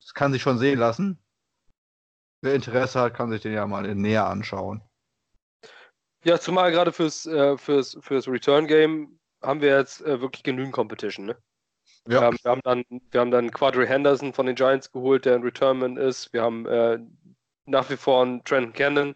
das 0.01 0.13
kann 0.13 0.33
sich 0.33 0.43
schon 0.43 0.59
sehen 0.59 0.81
lassen. 0.81 1.17
Wer 2.43 2.55
Interesse 2.55 3.01
hat, 3.01 3.15
kann 3.15 3.31
sich 3.31 3.43
den 3.43 3.53
ja 3.53 3.65
mal 3.67 3.95
näher 3.95 4.27
anschauen. 4.27 4.83
Ja, 6.25 6.41
zumal 6.41 6.73
gerade 6.73 6.93
fürs, 6.93 7.27
äh, 7.27 7.57
fürs, 7.57 7.97
fürs 8.01 8.27
Return 8.27 8.67
Game 8.67 9.21
haben 9.41 9.61
wir 9.61 9.77
jetzt 9.77 10.03
äh, 10.03 10.21
wirklich 10.21 10.43
genügend 10.43 10.73
Competition, 10.75 11.27
ne? 11.27 11.37
Ja. 12.09 12.29
Ähm, 12.29 12.37
wir, 12.43 12.51
haben 12.51 12.61
dann, 12.65 12.85
wir 12.89 13.21
haben 13.21 13.31
dann 13.31 13.53
Quadri 13.53 13.87
Henderson 13.87 14.33
von 14.33 14.47
den 14.47 14.57
Giants 14.57 14.91
geholt, 14.91 15.27
der 15.27 15.37
ein 15.37 15.43
Returnman 15.43 15.97
ist. 15.97 16.33
Wir 16.33 16.43
haben 16.43 16.67
äh, 16.67 16.99
nach 17.67 17.89
wie 17.89 17.97
vor 17.97 18.23
einen 18.23 18.43
Trent 18.45 18.75
Cannon, 18.75 19.15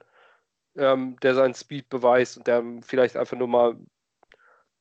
ähm, 0.76 1.16
der 1.22 1.34
seinen 1.34 1.54
Speed 1.54 1.88
beweist 1.88 2.36
und 2.36 2.46
der 2.46 2.62
vielleicht 2.82 3.16
einfach 3.16 3.36
nur 3.36 3.48
mal, 3.48 3.76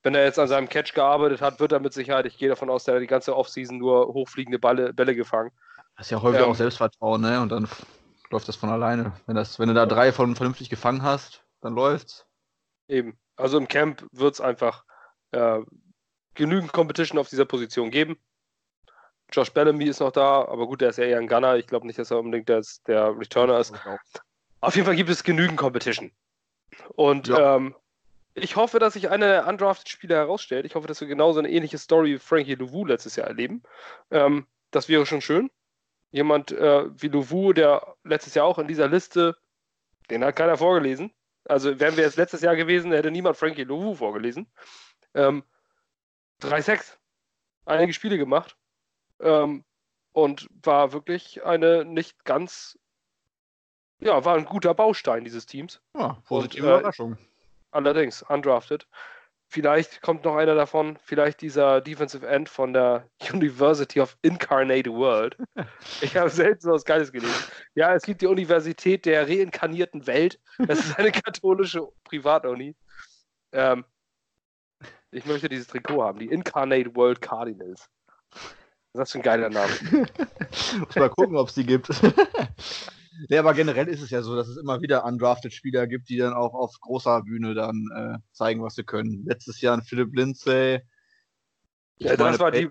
wenn 0.01 0.15
er 0.15 0.25
jetzt 0.25 0.39
an 0.39 0.47
seinem 0.47 0.69
Catch 0.69 0.93
gearbeitet 0.93 1.41
hat, 1.41 1.59
wird 1.59 1.71
er 1.71 1.79
mit 1.79 1.93
Sicherheit, 1.93 2.25
ich 2.25 2.37
gehe 2.37 2.49
davon 2.49 2.69
aus, 2.69 2.83
der 2.83 2.95
hat 2.95 3.01
die 3.01 3.07
ganze 3.07 3.35
Offseason 3.35 3.77
nur 3.77 4.07
hochfliegende 4.07 4.59
Balle, 4.59 4.93
Bälle 4.93 5.15
gefangen. 5.15 5.51
Das 5.97 6.07
ist 6.07 6.11
ja 6.11 6.21
häufig 6.21 6.41
ähm, 6.41 6.49
auch 6.49 6.55
Selbstvertrauen, 6.55 7.21
ne? 7.21 7.39
Und 7.39 7.51
dann 7.51 7.67
läuft 8.31 8.47
das 8.47 8.55
von 8.55 8.69
alleine. 8.69 9.13
Wenn, 9.27 9.35
das, 9.35 9.59
wenn 9.59 9.67
du 9.67 9.73
da 9.73 9.85
drei 9.85 10.11
von 10.11 10.35
vernünftig 10.35 10.69
gefangen 10.69 11.03
hast, 11.03 11.45
dann 11.61 11.75
läuft's. 11.75 12.25
Eben. 12.87 13.17
Also 13.35 13.57
im 13.57 13.67
Camp 13.67 14.05
wird 14.11 14.33
es 14.33 14.41
einfach 14.41 14.83
äh, 15.31 15.59
genügend 16.33 16.73
Competition 16.73 17.19
auf 17.19 17.29
dieser 17.29 17.45
Position 17.45 17.91
geben. 17.91 18.17
Josh 19.31 19.51
Bellamy 19.51 19.85
ist 19.85 19.99
noch 19.99 20.11
da, 20.11 20.45
aber 20.45 20.67
gut, 20.67 20.81
der 20.81 20.89
ist 20.89 20.97
ja 20.97 21.05
eher 21.05 21.19
ein 21.19 21.27
Gunner. 21.27 21.55
Ich 21.55 21.67
glaube 21.67 21.87
nicht, 21.87 21.97
dass 21.97 22.11
er 22.11 22.19
unbedingt 22.19 22.49
der, 22.49 22.61
der 22.87 23.17
Returner 23.17 23.59
ist. 23.59 23.73
Auf 24.63 24.75
jeden 24.75 24.85
Fall 24.85 24.95
gibt 24.95 25.09
es 25.09 25.25
genügend 25.25 25.57
Competition. 25.57 26.11
Und 26.95 27.27
ja. 27.27 27.57
ähm, 27.57 27.75
ich 28.33 28.55
hoffe, 28.55 28.79
dass 28.79 28.93
sich 28.93 29.09
einer 29.09 29.27
der 29.27 29.47
undrafted 29.47 29.89
Spieler 29.89 30.15
herausstellt. 30.15 30.65
Ich 30.65 30.75
hoffe, 30.75 30.87
dass 30.87 31.01
wir 31.01 31.07
genauso 31.09 31.39
eine 31.39 31.49
ähnliche 31.49 31.77
Story 31.77 32.13
wie 32.13 32.19
Frankie 32.19 32.55
Louvu 32.55 32.85
letztes 32.85 33.17
Jahr 33.17 33.27
erleben. 33.27 33.61
Ähm, 34.09 34.47
das 34.71 34.87
wäre 34.87 35.05
schon 35.05 35.19
schön. 35.19 35.51
Jemand 36.11 36.53
äh, 36.53 36.85
wie 37.01 37.09
Louvu, 37.09 37.51
der 37.51 37.95
letztes 38.05 38.35
Jahr 38.35 38.45
auch 38.45 38.57
in 38.57 38.69
dieser 38.69 38.87
Liste, 38.87 39.35
den 40.09 40.23
hat 40.23 40.37
keiner 40.37 40.55
vorgelesen. 40.55 41.11
Also 41.43 41.77
wären 41.81 41.97
wir 41.97 42.05
jetzt 42.05 42.15
letztes 42.15 42.39
Jahr 42.39 42.55
gewesen, 42.55 42.93
hätte 42.93 43.11
niemand 43.11 43.35
Frankie 43.35 43.65
Louvu 43.65 43.95
vorgelesen. 43.95 44.47
Ähm, 45.13 45.43
3-6. 46.41 46.95
Einige 47.65 47.91
Spiele 47.91 48.17
gemacht. 48.17 48.55
Ähm, 49.19 49.65
und 50.13 50.47
war 50.63 50.93
wirklich 50.93 51.43
eine 51.43 51.83
nicht 51.83 52.23
ganz, 52.23 52.79
ja, 54.03 54.25
war 54.25 54.35
ein 54.35 54.45
guter 54.45 54.73
Baustein 54.73 55.23
dieses 55.23 55.45
Teams. 55.45 55.81
Ja, 55.97 56.17
positive 56.27 56.65
und, 56.65 56.71
äh, 56.71 56.79
Überraschung. 56.79 57.17
Allerdings, 57.71 58.21
undrafted. 58.23 58.87
Vielleicht 59.47 60.01
kommt 60.01 60.25
noch 60.25 60.35
einer 60.35 60.55
davon, 60.55 60.97
vielleicht 61.03 61.41
dieser 61.41 61.79
Defensive 61.79 62.25
End 62.27 62.49
von 62.49 62.73
der 62.73 63.07
University 63.33 63.99
of 64.01 64.17
Incarnate 64.21 64.91
World. 64.91 65.37
Ich 66.01 66.17
habe 66.17 66.29
selten 66.29 66.61
so 66.61 66.71
was 66.71 66.85
Geiles 66.85 67.11
gelesen. 67.11 67.35
Ja, 67.75 67.93
es 67.93 68.03
gibt 68.03 68.21
die 68.21 68.27
Universität 68.27 69.05
der 69.05 69.27
reinkarnierten 69.27 70.07
Welt. 70.07 70.39
Das 70.57 70.79
ist 70.79 70.97
eine 70.97 71.11
katholische 71.11 71.87
Privatuni. 72.03 72.75
Ähm, 73.51 73.85
ich 75.11 75.25
möchte 75.25 75.47
dieses 75.47 75.67
Trikot 75.67 76.03
haben, 76.03 76.19
die 76.19 76.27
Incarnate 76.27 76.95
World 76.95 77.21
Cardinals. 77.21 77.87
Das 78.93 79.09
ist 79.09 79.15
ein 79.15 79.21
geiler 79.21 79.49
Name. 79.49 79.71
Muss 80.79 80.95
mal 80.95 81.09
gucken, 81.09 81.37
ob 81.37 81.49
es 81.49 81.55
die 81.55 81.65
gibt. 81.65 81.89
Ja, 83.29 83.39
aber 83.39 83.53
generell 83.53 83.87
ist 83.87 84.01
es 84.01 84.09
ja 84.09 84.21
so, 84.21 84.35
dass 84.35 84.47
es 84.47 84.57
immer 84.57 84.81
wieder 84.81 85.05
undrafted 85.05 85.53
Spieler 85.53 85.87
gibt, 85.87 86.09
die 86.09 86.17
dann 86.17 86.33
auch 86.33 86.53
auf 86.53 86.79
großer 86.79 87.21
Bühne 87.23 87.53
dann 87.53 87.89
äh, 87.95 88.17
zeigen, 88.31 88.63
was 88.63 88.75
sie 88.75 88.83
können. 88.83 89.23
Letztes 89.25 89.61
Jahr 89.61 89.77
ein 89.77 89.83
Philipp 89.83 90.15
Lindsay. 90.15 90.81
Ja, 91.97 92.15
das 92.15 92.39
war 92.39 92.51
die. 92.51 92.69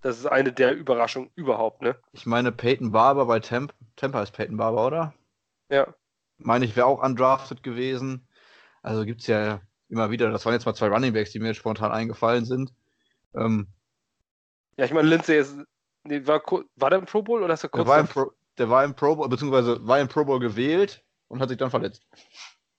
Das 0.00 0.18
ist 0.18 0.26
eine 0.26 0.52
der 0.52 0.76
Überraschungen 0.76 1.30
überhaupt, 1.34 1.80
ne? 1.80 1.96
Ich 2.12 2.26
meine, 2.26 2.52
Peyton 2.52 2.92
Barber 2.92 3.24
bei 3.24 3.40
Temp. 3.40 3.72
Temper 3.96 4.22
ist 4.22 4.32
Peyton 4.32 4.58
Barber, 4.58 4.86
oder? 4.86 5.14
Ja. 5.70 5.94
Meine 6.36 6.66
ich, 6.66 6.76
wäre 6.76 6.86
auch 6.86 7.02
undrafted 7.02 7.62
gewesen. 7.62 8.28
Also 8.82 9.06
gibt 9.06 9.22
es 9.22 9.26
ja 9.28 9.62
immer 9.88 10.10
wieder. 10.10 10.30
Das 10.30 10.44
waren 10.44 10.52
jetzt 10.52 10.66
mal 10.66 10.74
zwei 10.74 10.88
Runningbacks, 10.88 11.30
die 11.30 11.38
mir 11.38 11.48
jetzt 11.48 11.56
spontan 11.56 11.90
eingefallen 11.90 12.44
sind. 12.44 12.74
Ähm, 13.34 13.68
ja, 14.76 14.84
ich 14.84 14.92
meine, 14.92 15.08
Lindsay 15.08 15.38
ist, 15.38 15.56
nee, 16.02 16.26
war, 16.26 16.42
war 16.76 16.90
der 16.90 16.98
im 16.98 17.06
Pro 17.06 17.22
Bowl 17.22 17.42
oder 17.42 17.54
ist 17.54 17.62
er 17.62 17.70
kurz? 17.70 17.84
Der 17.84 17.92
war, 17.94 18.00
im 18.00 18.08
Pro, 18.08 18.32
der 18.58 18.70
war 18.70 18.84
im 18.84 18.94
Pro 18.94 19.16
Bowl, 19.16 19.28
beziehungsweise 19.28 19.86
war 19.86 20.00
im 20.00 20.08
Pro 20.08 20.24
Bowl 20.24 20.38
gewählt 20.38 21.04
und 21.28 21.40
hat 21.40 21.48
sich 21.48 21.58
dann 21.58 21.70
verletzt. 21.70 22.06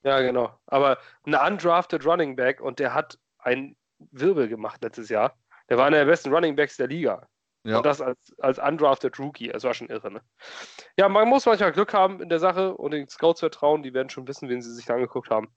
Ja, 0.03 0.21
genau. 0.21 0.57
Aber 0.67 0.99
ein 1.25 1.35
undrafted 1.35 2.05
Running 2.05 2.35
Back 2.35 2.61
und 2.61 2.79
der 2.79 2.93
hat 2.93 3.17
einen 3.39 3.75
Wirbel 4.11 4.47
gemacht 4.47 4.83
letztes 4.83 5.09
Jahr. 5.09 5.37
Der 5.69 5.77
war 5.77 5.87
einer 5.87 5.97
der 5.97 6.05
besten 6.05 6.33
Running 6.33 6.55
Backs 6.55 6.77
der 6.77 6.87
Liga. 6.87 7.27
Ja. 7.63 7.77
Und 7.77 7.85
das 7.85 7.99
als, 7.99 8.33
als 8.37 8.59
undrafted 8.59 9.17
Rookie. 9.17 9.47
Das 9.47 9.63
war 9.63 9.73
schon 9.73 9.89
irre, 9.89 10.11
ne? 10.11 10.21
Ja, 10.97 11.09
man 11.09 11.27
muss 11.27 11.47
manchmal 11.47 11.71
Glück 11.71 11.93
haben 11.93 12.21
in 12.21 12.29
der 12.29 12.37
Sache 12.37 12.75
und 12.75 12.91
den 12.91 13.09
Scouts 13.09 13.39
vertrauen. 13.39 13.81
Die 13.81 13.93
werden 13.95 14.11
schon 14.11 14.27
wissen, 14.27 14.49
wen 14.49 14.61
sie 14.61 14.71
sich 14.71 14.85
da 14.85 14.93
angeguckt 14.93 15.31
haben. 15.31 15.49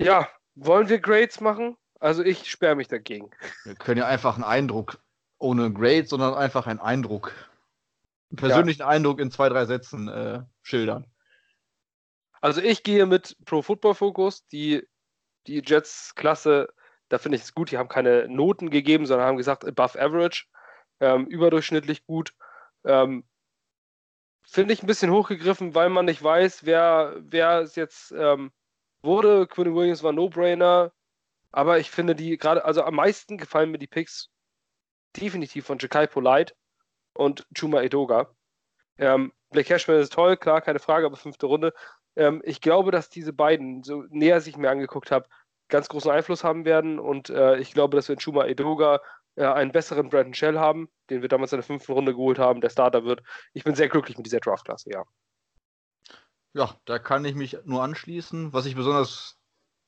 Ja, 0.00 0.28
wollen 0.56 0.88
wir 0.88 0.98
Grades 0.98 1.40
machen? 1.40 1.76
Also 2.00 2.24
ich 2.24 2.50
sperre 2.50 2.74
mich 2.74 2.88
dagegen. 2.88 3.30
Wir 3.64 3.76
können 3.76 3.98
ja 3.98 4.06
einfach 4.06 4.34
einen 4.34 4.44
Eindruck, 4.44 4.98
ohne 5.38 5.72
Grades, 5.72 6.10
sondern 6.10 6.34
einfach 6.34 6.66
einen 6.66 6.80
Eindruck, 6.80 7.32
persönlichen 8.36 8.80
ja. 8.80 8.88
Eindruck 8.88 9.20
in 9.20 9.30
zwei, 9.30 9.48
drei 9.48 9.64
Sätzen 9.64 10.08
äh, 10.08 10.42
schildern. 10.62 11.06
Also 12.40 12.60
ich 12.60 12.82
gehe 12.82 13.06
mit 13.06 13.36
Pro 13.44 13.62
Football 13.62 13.94
Focus, 13.94 14.46
die, 14.48 14.86
die 15.46 15.62
Jets-Klasse, 15.64 16.72
da 17.08 17.18
finde 17.18 17.36
ich 17.36 17.42
es 17.42 17.54
gut, 17.54 17.70
die 17.70 17.78
haben 17.78 17.88
keine 17.88 18.28
Noten 18.28 18.70
gegeben, 18.70 19.04
sondern 19.04 19.26
haben 19.26 19.36
gesagt 19.36 19.64
above 19.64 20.00
average, 20.00 20.46
ähm, 21.00 21.26
überdurchschnittlich 21.26 22.06
gut. 22.06 22.34
Ähm, 22.84 23.24
finde 24.46 24.72
ich 24.72 24.82
ein 24.82 24.86
bisschen 24.86 25.10
hochgegriffen, 25.10 25.74
weil 25.74 25.90
man 25.90 26.06
nicht 26.06 26.22
weiß, 26.22 26.64
wer, 26.64 27.16
wer 27.20 27.60
es 27.60 27.76
jetzt 27.76 28.12
ähm, 28.12 28.52
wurde. 29.02 29.46
Quinn 29.46 29.74
Williams 29.74 30.02
war 30.02 30.12
No-Brainer. 30.12 30.92
Aber 31.52 31.78
ich 31.78 31.90
finde 31.90 32.14
die 32.14 32.36
gerade, 32.36 32.64
also 32.64 32.82
am 32.82 32.94
meisten 32.94 33.36
gefallen 33.36 33.70
mir 33.70 33.78
die 33.78 33.88
Picks 33.88 34.30
definitiv 35.16 35.66
von 35.66 35.78
Jakai 35.78 36.06
Polite 36.06 36.54
und 37.20 37.46
Chuma 37.56 37.82
Edoga. 37.82 38.30
Ähm, 38.98 39.32
Blake 39.50 39.68
Cashman 39.68 39.98
ist 39.98 40.12
toll, 40.12 40.36
klar, 40.36 40.60
keine 40.60 40.78
Frage, 40.78 41.06
aber 41.06 41.16
fünfte 41.16 41.46
Runde. 41.46 41.72
Ähm, 42.16 42.42
ich 42.44 42.60
glaube, 42.60 42.90
dass 42.90 43.10
diese 43.10 43.32
beiden, 43.32 43.82
so 43.82 44.04
näher 44.10 44.40
sich 44.40 44.56
mir 44.56 44.70
angeguckt 44.70 45.10
habe, 45.10 45.28
ganz 45.68 45.88
großen 45.88 46.10
Einfluss 46.10 46.44
haben 46.44 46.64
werden 46.64 46.98
und 46.98 47.30
äh, 47.30 47.58
ich 47.58 47.72
glaube, 47.72 47.96
dass 47.96 48.08
wir 48.08 48.14
in 48.14 48.20
Chuma 48.20 48.46
Edoga 48.46 49.00
äh, 49.36 49.44
einen 49.44 49.70
besseren 49.70 50.08
Brandon 50.08 50.34
Shell 50.34 50.58
haben, 50.58 50.88
den 51.10 51.22
wir 51.22 51.28
damals 51.28 51.52
in 51.52 51.58
der 51.58 51.64
fünften 51.64 51.92
Runde 51.92 52.12
geholt 52.12 52.38
haben, 52.38 52.60
der 52.60 52.70
Starter 52.70 53.04
wird. 53.04 53.22
Ich 53.52 53.64
bin 53.64 53.74
sehr 53.74 53.88
glücklich 53.88 54.16
mit 54.16 54.26
dieser 54.26 54.40
Draftklasse, 54.40 54.90
ja. 54.90 55.04
Ja, 56.52 56.74
da 56.84 56.98
kann 56.98 57.24
ich 57.24 57.36
mich 57.36 57.58
nur 57.64 57.82
anschließen. 57.82 58.52
Was 58.52 58.66
ich 58.66 58.74
besonders 58.74 59.38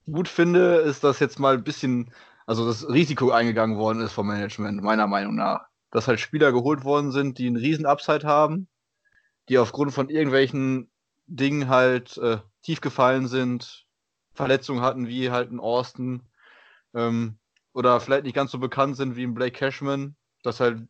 gut 0.04 0.28
finde, 0.28 0.76
ist, 0.76 1.02
dass 1.02 1.18
jetzt 1.18 1.40
mal 1.40 1.54
ein 1.54 1.64
bisschen 1.64 2.12
also 2.46 2.66
das 2.66 2.88
Risiko 2.88 3.30
eingegangen 3.30 3.78
worden 3.78 4.00
ist 4.00 4.12
vom 4.12 4.26
Management, 4.26 4.82
meiner 4.82 5.06
Meinung 5.06 5.34
nach. 5.36 5.66
Dass 5.92 6.08
halt 6.08 6.18
Spieler 6.18 6.50
geholt 6.50 6.84
worden 6.84 7.12
sind, 7.12 7.38
die 7.38 7.46
einen 7.46 7.56
riesen 7.56 7.86
Upside 7.86 8.26
haben, 8.26 8.66
die 9.48 9.58
aufgrund 9.58 9.92
von 9.92 10.08
irgendwelchen 10.08 10.90
Dingen 11.26 11.68
halt 11.68 12.18
äh, 12.18 12.38
tief 12.62 12.80
gefallen 12.80 13.28
sind, 13.28 13.86
Verletzungen 14.34 14.80
hatten, 14.80 15.06
wie 15.06 15.30
halt 15.30 15.52
ein 15.52 15.60
Austin, 15.60 16.22
ähm, 16.94 17.38
oder 17.74 18.00
vielleicht 18.00 18.24
nicht 18.24 18.34
ganz 18.34 18.50
so 18.50 18.58
bekannt 18.58 18.96
sind 18.96 19.16
wie 19.16 19.24
ein 19.24 19.34
Blake 19.34 19.56
Cashman, 19.56 20.16
dass 20.42 20.60
halt 20.60 20.82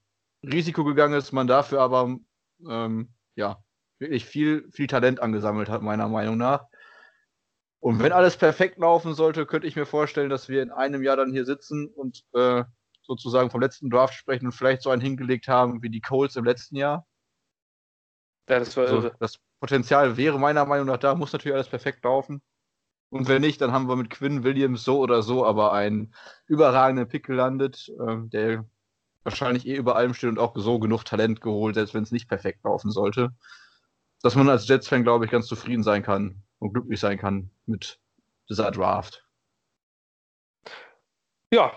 Risiko 0.43 0.85
gegangen 0.85 1.15
ist, 1.15 1.33
man 1.33 1.47
dafür 1.47 1.81
aber 1.81 2.17
ähm, 2.69 3.15
ja 3.37 3.63
wirklich 3.99 4.25
viel, 4.25 4.69
viel 4.73 4.89
Talent 4.89 5.21
angesammelt 5.21 5.69
hat, 5.69 5.83
meiner 5.83 6.09
Meinung 6.09 6.37
nach. 6.37 6.67
Und 7.79 8.01
wenn 8.01 8.13
alles 8.13 8.37
perfekt 8.37 8.79
laufen 8.79 9.15
sollte, 9.15 9.47
könnte 9.47 9.67
ich 9.67 9.77
mir 9.77 9.87
vorstellen, 9.87 10.31
dass 10.31 10.49
wir 10.49 10.63
in 10.63 10.71
einem 10.71 11.03
Jahr 11.03 11.17
dann 11.17 11.33
hier 11.33 11.45
sitzen 11.45 11.89
und 11.89 12.25
äh, 12.33 12.65
sozusagen 13.03 13.51
vom 13.51 13.61
letzten 13.61 13.91
Draft 13.91 14.15
sprechen 14.15 14.47
und 14.47 14.53
vielleicht 14.53 14.83
so 14.83 14.91
einen 14.91 15.03
hingelegt 15.03 15.49
haben 15.49 15.83
wie 15.83 15.91
die 15.91 16.01
Colts 16.01 16.37
im 16.37 16.45
letzten 16.45 16.77
Jahr. 16.77 17.07
Ja, 18.49 18.59
das 18.59 18.77
war 18.77 18.85
also, 18.85 19.11
Das 19.19 19.39
Potenzial 19.61 20.17
wäre 20.17 20.39
meiner 20.39 20.65
Meinung 20.67 20.87
nach 20.87 20.99
da, 20.99 21.15
muss 21.15 21.33
natürlich 21.33 21.55
alles 21.55 21.69
perfekt 21.69 22.05
laufen. 22.05 22.43
Und 23.11 23.29
wenn 23.29 23.43
nicht, 23.43 23.61
dann 23.61 23.73
haben 23.73 23.89
wir 23.89 23.97
mit 23.97 24.11
Quinn 24.11 24.43
Williams 24.43 24.85
so 24.85 24.99
oder 24.99 25.23
so 25.23 25.45
aber 25.45 25.73
einen 25.73 26.15
überragenden 26.47 27.09
Pick 27.09 27.27
gelandet, 27.27 27.93
äh, 28.01 28.17
der 28.29 28.65
wahrscheinlich 29.23 29.67
eh 29.67 29.77
über 29.77 29.97
allem 29.97 30.15
steht 30.15 30.31
und 30.31 30.39
auch 30.39 30.55
so 30.57 30.79
genug 30.79 31.05
Talent 31.05 31.41
geholt, 31.41 31.75
selbst 31.75 31.95
wenn 31.95 32.03
es 32.03 32.11
nicht 32.11 32.29
perfekt 32.29 32.65
laufen 32.65 32.91
sollte. 32.91 33.35
Dass 34.23 34.35
man 34.35 34.49
als 34.49 34.67
Jets-Fan, 34.67 35.03
glaube 35.03 35.25
ich, 35.25 35.31
ganz 35.31 35.47
zufrieden 35.47 35.83
sein 35.83 36.03
kann 36.03 36.43
und 36.59 36.73
glücklich 36.73 37.01
sein 37.01 37.19
kann 37.19 37.51
mit 37.67 38.01
dieser 38.49 38.71
Draft. 38.71 39.27
Ja, 41.53 41.73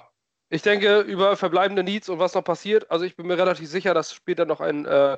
ich 0.50 0.62
denke 0.62 1.00
über 1.02 1.36
verbleibende 1.36 1.84
Needs 1.84 2.10
und 2.10 2.20
was 2.20 2.36
noch 2.36 2.44
passiert. 2.44 2.90
Also 2.92 3.06
ich 3.06 3.16
bin 3.16 3.28
mir 3.28 3.38
relativ 3.38 3.68
sicher, 3.68 3.94
dass 3.94 4.14
später 4.14 4.46
noch 4.46 4.62
ein, 4.62 4.86
äh, 4.86 5.18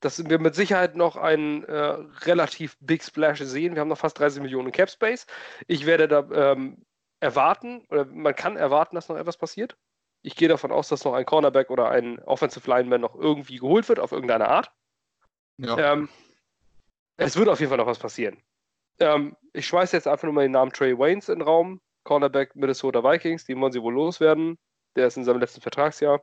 dass 0.00 0.28
wir 0.28 0.38
mit 0.38 0.54
Sicherheit 0.54 0.96
noch 0.96 1.16
einen 1.16 1.64
äh, 1.64 1.96
relativ 2.24 2.76
Big 2.80 3.02
Splash 3.02 3.40
sehen. 3.40 3.74
Wir 3.74 3.80
haben 3.80 3.88
noch 3.88 3.98
fast 3.98 4.18
30 4.18 4.42
Millionen 4.42 4.72
Cap 4.72 4.90
Space. 4.90 5.26
Ich 5.68 5.86
werde 5.86 6.08
da 6.08 6.52
ähm, 6.52 6.84
erwarten, 7.20 7.86
oder 7.90 8.04
man 8.04 8.34
kann 8.34 8.56
erwarten, 8.56 8.96
dass 8.96 9.08
noch 9.08 9.16
etwas 9.16 9.36
passiert. 9.36 9.76
Ich 10.22 10.36
gehe 10.36 10.48
davon 10.48 10.72
aus, 10.72 10.88
dass 10.88 11.04
noch 11.04 11.14
ein 11.14 11.26
Cornerback 11.26 11.70
oder 11.70 11.90
ein 11.90 12.18
Offensive 12.20 12.68
Lineman 12.68 13.00
noch 13.00 13.14
irgendwie 13.14 13.58
geholt 13.58 13.88
wird, 13.88 14.00
auf 14.00 14.12
irgendeine 14.12 14.48
Art. 14.48 14.72
Ja. 15.58 15.92
Ähm, 15.92 16.08
es 17.16 17.36
wird 17.36 17.48
auf 17.48 17.60
jeden 17.60 17.70
Fall 17.70 17.78
noch 17.78 17.86
was 17.86 17.98
passieren. 17.98 18.42
Ähm, 18.98 19.36
ich 19.52 19.66
schmeiße 19.66 19.96
jetzt 19.96 20.08
einfach 20.08 20.24
nur 20.24 20.32
mal 20.32 20.42
den 20.42 20.52
Namen 20.52 20.72
Trey 20.72 20.98
Waynes 20.98 21.28
in 21.28 21.38
den 21.38 21.46
Raum. 21.46 21.80
Cornerback 22.04 22.54
Minnesota 22.54 23.02
Vikings, 23.02 23.44
den 23.44 23.60
wollen 23.60 23.72
sie 23.72 23.82
wohl 23.82 23.94
loswerden. 23.94 24.58
Der 24.96 25.06
ist 25.06 25.16
in 25.16 25.24
seinem 25.24 25.40
letzten 25.40 25.60
Vertragsjahr. 25.60 26.22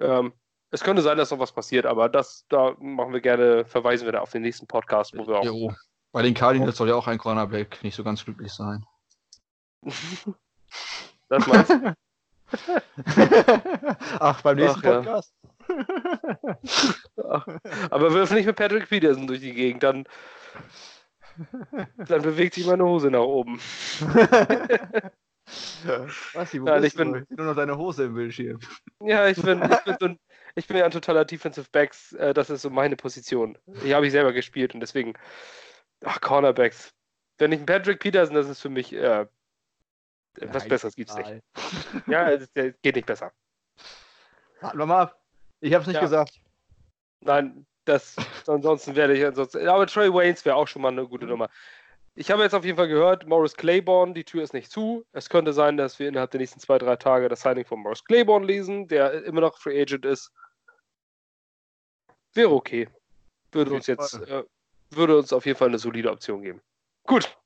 Ähm, 0.00 0.32
es 0.70 0.82
könnte 0.82 1.02
sein, 1.02 1.18
dass 1.18 1.30
noch 1.30 1.40
was 1.40 1.52
passiert, 1.52 1.84
aber 1.84 2.08
das, 2.08 2.46
da 2.48 2.74
machen 2.78 3.12
wir 3.12 3.20
gerne, 3.20 3.64
verweisen 3.64 4.04
wir 4.06 4.12
da 4.12 4.20
auf 4.20 4.30
den 4.30 4.42
nächsten 4.42 4.66
Podcast, 4.66 5.16
wo 5.16 5.26
wir 5.26 5.40
auch. 5.40 5.44
Jo. 5.44 5.74
Bei 6.12 6.22
den 6.22 6.34
Cardinals 6.34 6.76
soll 6.76 6.88
ja 6.88 6.94
auch 6.94 7.06
ein 7.06 7.18
Cornerback 7.18 7.82
nicht 7.82 7.94
so 7.94 8.04
ganz 8.04 8.24
glücklich 8.24 8.52
sein. 8.52 8.84
das 11.28 11.46
meinst 11.46 11.70
du? 11.70 11.94
Ach, 14.18 14.40
beim 14.42 14.56
nächsten 14.56 14.86
Ach, 14.86 15.04
Podcast. 15.04 15.34
Ja. 17.16 17.44
aber 17.90 18.12
wirf 18.12 18.32
nicht 18.32 18.46
mit 18.46 18.56
Patrick 18.56 18.88
Peterson 18.88 19.28
durch 19.28 19.40
die 19.40 19.52
Gegend, 19.52 19.84
dann 19.84 20.04
dann 21.96 22.22
bewegt 22.22 22.54
sich 22.54 22.66
meine 22.66 22.84
Hose 22.84 23.10
nach 23.10 23.20
oben. 23.20 23.60
Was, 26.34 26.54
wo 26.54 26.64
Nein, 26.64 26.84
ich 26.84 26.94
bin 26.94 27.26
nur 27.28 27.46
noch 27.46 27.56
deine 27.56 27.76
Hose 27.76 28.04
im 28.04 28.14
Bildschirm. 28.14 28.60
Ja, 29.00 29.26
ich 29.26 29.40
bin, 29.42 29.62
ich 29.72 29.84
bin, 29.84 29.96
so 29.98 30.06
ein, 30.06 30.18
ich 30.54 30.66
bin 30.66 30.76
ja 30.76 30.84
ein 30.84 30.90
totaler 30.90 31.24
Defensive 31.24 31.66
Backs. 31.72 32.12
Äh, 32.12 32.34
das 32.34 32.50
ist 32.50 32.62
so 32.62 32.70
meine 32.70 32.96
Position. 32.96 33.58
Die 33.84 33.94
habe 33.94 34.06
ich 34.06 34.12
selber 34.12 34.32
gespielt 34.32 34.74
und 34.74 34.80
deswegen, 34.80 35.14
ach, 36.04 36.20
Cornerbacks. 36.20 36.92
Wenn 37.38 37.52
ich 37.52 37.58
einen 37.58 37.66
Patrick 37.66 38.00
Peterson, 38.00 38.34
das 38.34 38.48
ist 38.48 38.60
für 38.60 38.68
mich, 38.68 38.92
äh, 38.92 39.26
was 40.40 40.68
Besseres 40.68 40.94
gibt 40.94 41.10
es 41.10 41.16
nicht. 41.16 41.42
ja, 42.06 42.30
es 42.30 42.48
geht 42.52 42.96
nicht 42.96 43.06
besser. 43.06 43.32
Warten 44.60 44.78
wir 44.78 44.86
mal 44.86 45.02
ab. 45.02 45.20
Ich 45.60 45.72
habe 45.72 45.82
es 45.82 45.88
nicht 45.88 45.96
ja. 45.96 46.02
gesagt. 46.02 46.40
Nein, 47.20 47.66
das, 47.84 48.16
ansonsten 48.46 48.94
werde 48.94 49.16
ich 49.16 49.24
ansonsten. 49.24 49.66
Aber 49.66 49.86
Trey 49.86 50.12
Waynes 50.12 50.44
wäre 50.44 50.56
auch 50.56 50.68
schon 50.68 50.82
mal 50.82 50.88
eine 50.88 51.06
gute 51.06 51.26
Nummer. 51.26 51.48
Ich 52.14 52.30
habe 52.30 52.42
jetzt 52.42 52.54
auf 52.54 52.64
jeden 52.64 52.76
Fall 52.76 52.88
gehört, 52.88 53.26
Morris 53.26 53.56
Claiborne, 53.56 54.12
die 54.12 54.24
Tür 54.24 54.42
ist 54.42 54.52
nicht 54.52 54.70
zu. 54.70 55.06
Es 55.12 55.28
könnte 55.28 55.52
sein, 55.52 55.76
dass 55.76 55.98
wir 55.98 56.08
innerhalb 56.08 56.30
der 56.32 56.40
nächsten 56.40 56.60
zwei, 56.60 56.76
drei 56.78 56.96
Tage 56.96 57.28
das 57.28 57.40
Signing 57.42 57.64
von 57.64 57.80
Morris 57.80 58.04
Claiborne 58.04 58.46
lesen, 58.46 58.88
der 58.88 59.24
immer 59.24 59.40
noch 59.40 59.58
Free 59.58 59.80
Agent 59.80 60.04
ist. 60.04 60.32
Wäre 62.34 62.50
okay. 62.50 62.88
Würde 63.52 63.72
uns 63.72 63.86
jetzt, 63.86 64.14
äh, 64.14 64.44
würde 64.90 65.18
uns 65.18 65.32
auf 65.32 65.46
jeden 65.46 65.58
Fall 65.58 65.68
eine 65.68 65.78
solide 65.78 66.10
Option 66.10 66.42
geben. 66.42 66.60
Gut. 67.04 67.36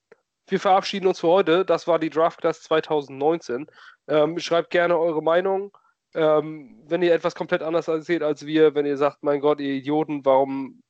Wir 0.47 0.61
verabschieden 0.61 1.07
uns 1.07 1.21
für 1.21 1.29
heute. 1.29 1.65
Das 1.65 1.87
war 1.87 1.99
die 1.99 2.11
Draft 2.11 2.41
Class 2.41 2.63
2019. 2.63 3.67
Ähm, 4.09 4.39
schreibt 4.39 4.71
gerne 4.71 4.99
eure 4.99 5.23
Meinung. 5.23 5.77
Ähm, 6.15 6.81
wenn 6.87 7.03
ihr 7.03 7.13
etwas 7.13 7.35
komplett 7.35 7.63
anders 7.63 7.87
seht 8.07 8.23
als 8.23 8.47
wir, 8.47 8.75
wenn 8.75 8.87
ihr 8.87 8.97
sagt, 8.97 9.23
mein 9.23 9.41
Gott, 9.41 9.61
ihr 9.61 9.75
Idioten, 9.75 10.25
warum 10.25 10.83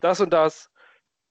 das 0.00 0.20
und 0.20 0.30
das, 0.30 0.70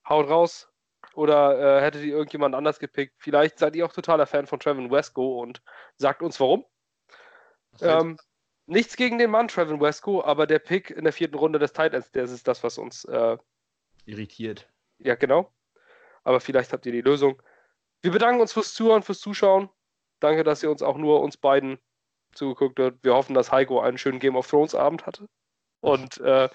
haut 0.07 0.29
raus. 0.29 0.69
Oder 1.13 1.77
äh, 1.77 1.81
hättet 1.81 2.03
ihr 2.03 2.13
irgendjemand 2.13 2.55
anders 2.55 2.79
gepickt? 2.79 3.13
Vielleicht 3.19 3.59
seid 3.59 3.75
ihr 3.75 3.85
auch 3.85 3.93
totaler 3.93 4.25
Fan 4.25 4.47
von 4.47 4.59
Trevin 4.59 4.91
Wesco 4.91 5.41
und 5.41 5.61
sagt 5.97 6.21
uns 6.21 6.39
warum. 6.39 6.65
Ähm, 7.79 8.17
nichts 8.65 8.95
gegen 8.97 9.17
den 9.17 9.31
Mann, 9.31 9.47
Trevin 9.47 9.79
Wesco, 9.79 10.23
aber 10.23 10.47
der 10.47 10.59
Pick 10.59 10.89
in 10.89 11.03
der 11.03 11.13
vierten 11.13 11.35
Runde 11.35 11.59
des 11.59 11.73
Titans, 11.73 12.11
das 12.11 12.31
ist 12.31 12.47
das, 12.47 12.63
was 12.63 12.77
uns 12.77 13.05
äh, 13.05 13.37
irritiert. 14.05 14.67
Ja, 14.97 15.15
genau. 15.15 15.53
Aber 16.23 16.39
vielleicht 16.39 16.73
habt 16.73 16.85
ihr 16.85 16.91
die 16.91 17.01
Lösung. 17.01 17.41
Wir 18.01 18.11
bedanken 18.11 18.41
uns 18.41 18.53
fürs 18.53 18.73
Zuhören, 18.73 19.03
fürs 19.03 19.19
Zuschauen. 19.19 19.69
Danke, 20.19 20.43
dass 20.43 20.63
ihr 20.63 20.71
uns 20.71 20.81
auch 20.81 20.97
nur 20.97 21.21
uns 21.21 21.37
beiden 21.37 21.79
zugeguckt 22.35 22.79
hat. 22.79 22.95
Wir 23.01 23.13
hoffen, 23.13 23.33
dass 23.33 23.51
Heiko 23.51 23.79
einen 23.79 23.97
schönen 23.97 24.19
Game 24.19 24.35
of 24.35 24.47
Thrones 24.47 24.75
Abend 24.75 25.05
hatte. 25.05 25.27
Und 25.81 26.17
äh, 26.19 26.49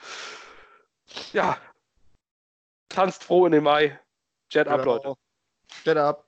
ja, 1.33 1.59
tanzt 2.89 3.25
froh 3.25 3.47
in 3.47 3.53
den 3.53 3.65
Mai. 3.65 3.99
Jet 4.51 4.67
genau. 4.67 4.79
up, 4.79 4.85
Leute. 4.85 5.15
Jet 5.85 5.97
up. 5.97 6.27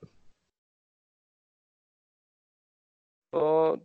Und 3.31 3.81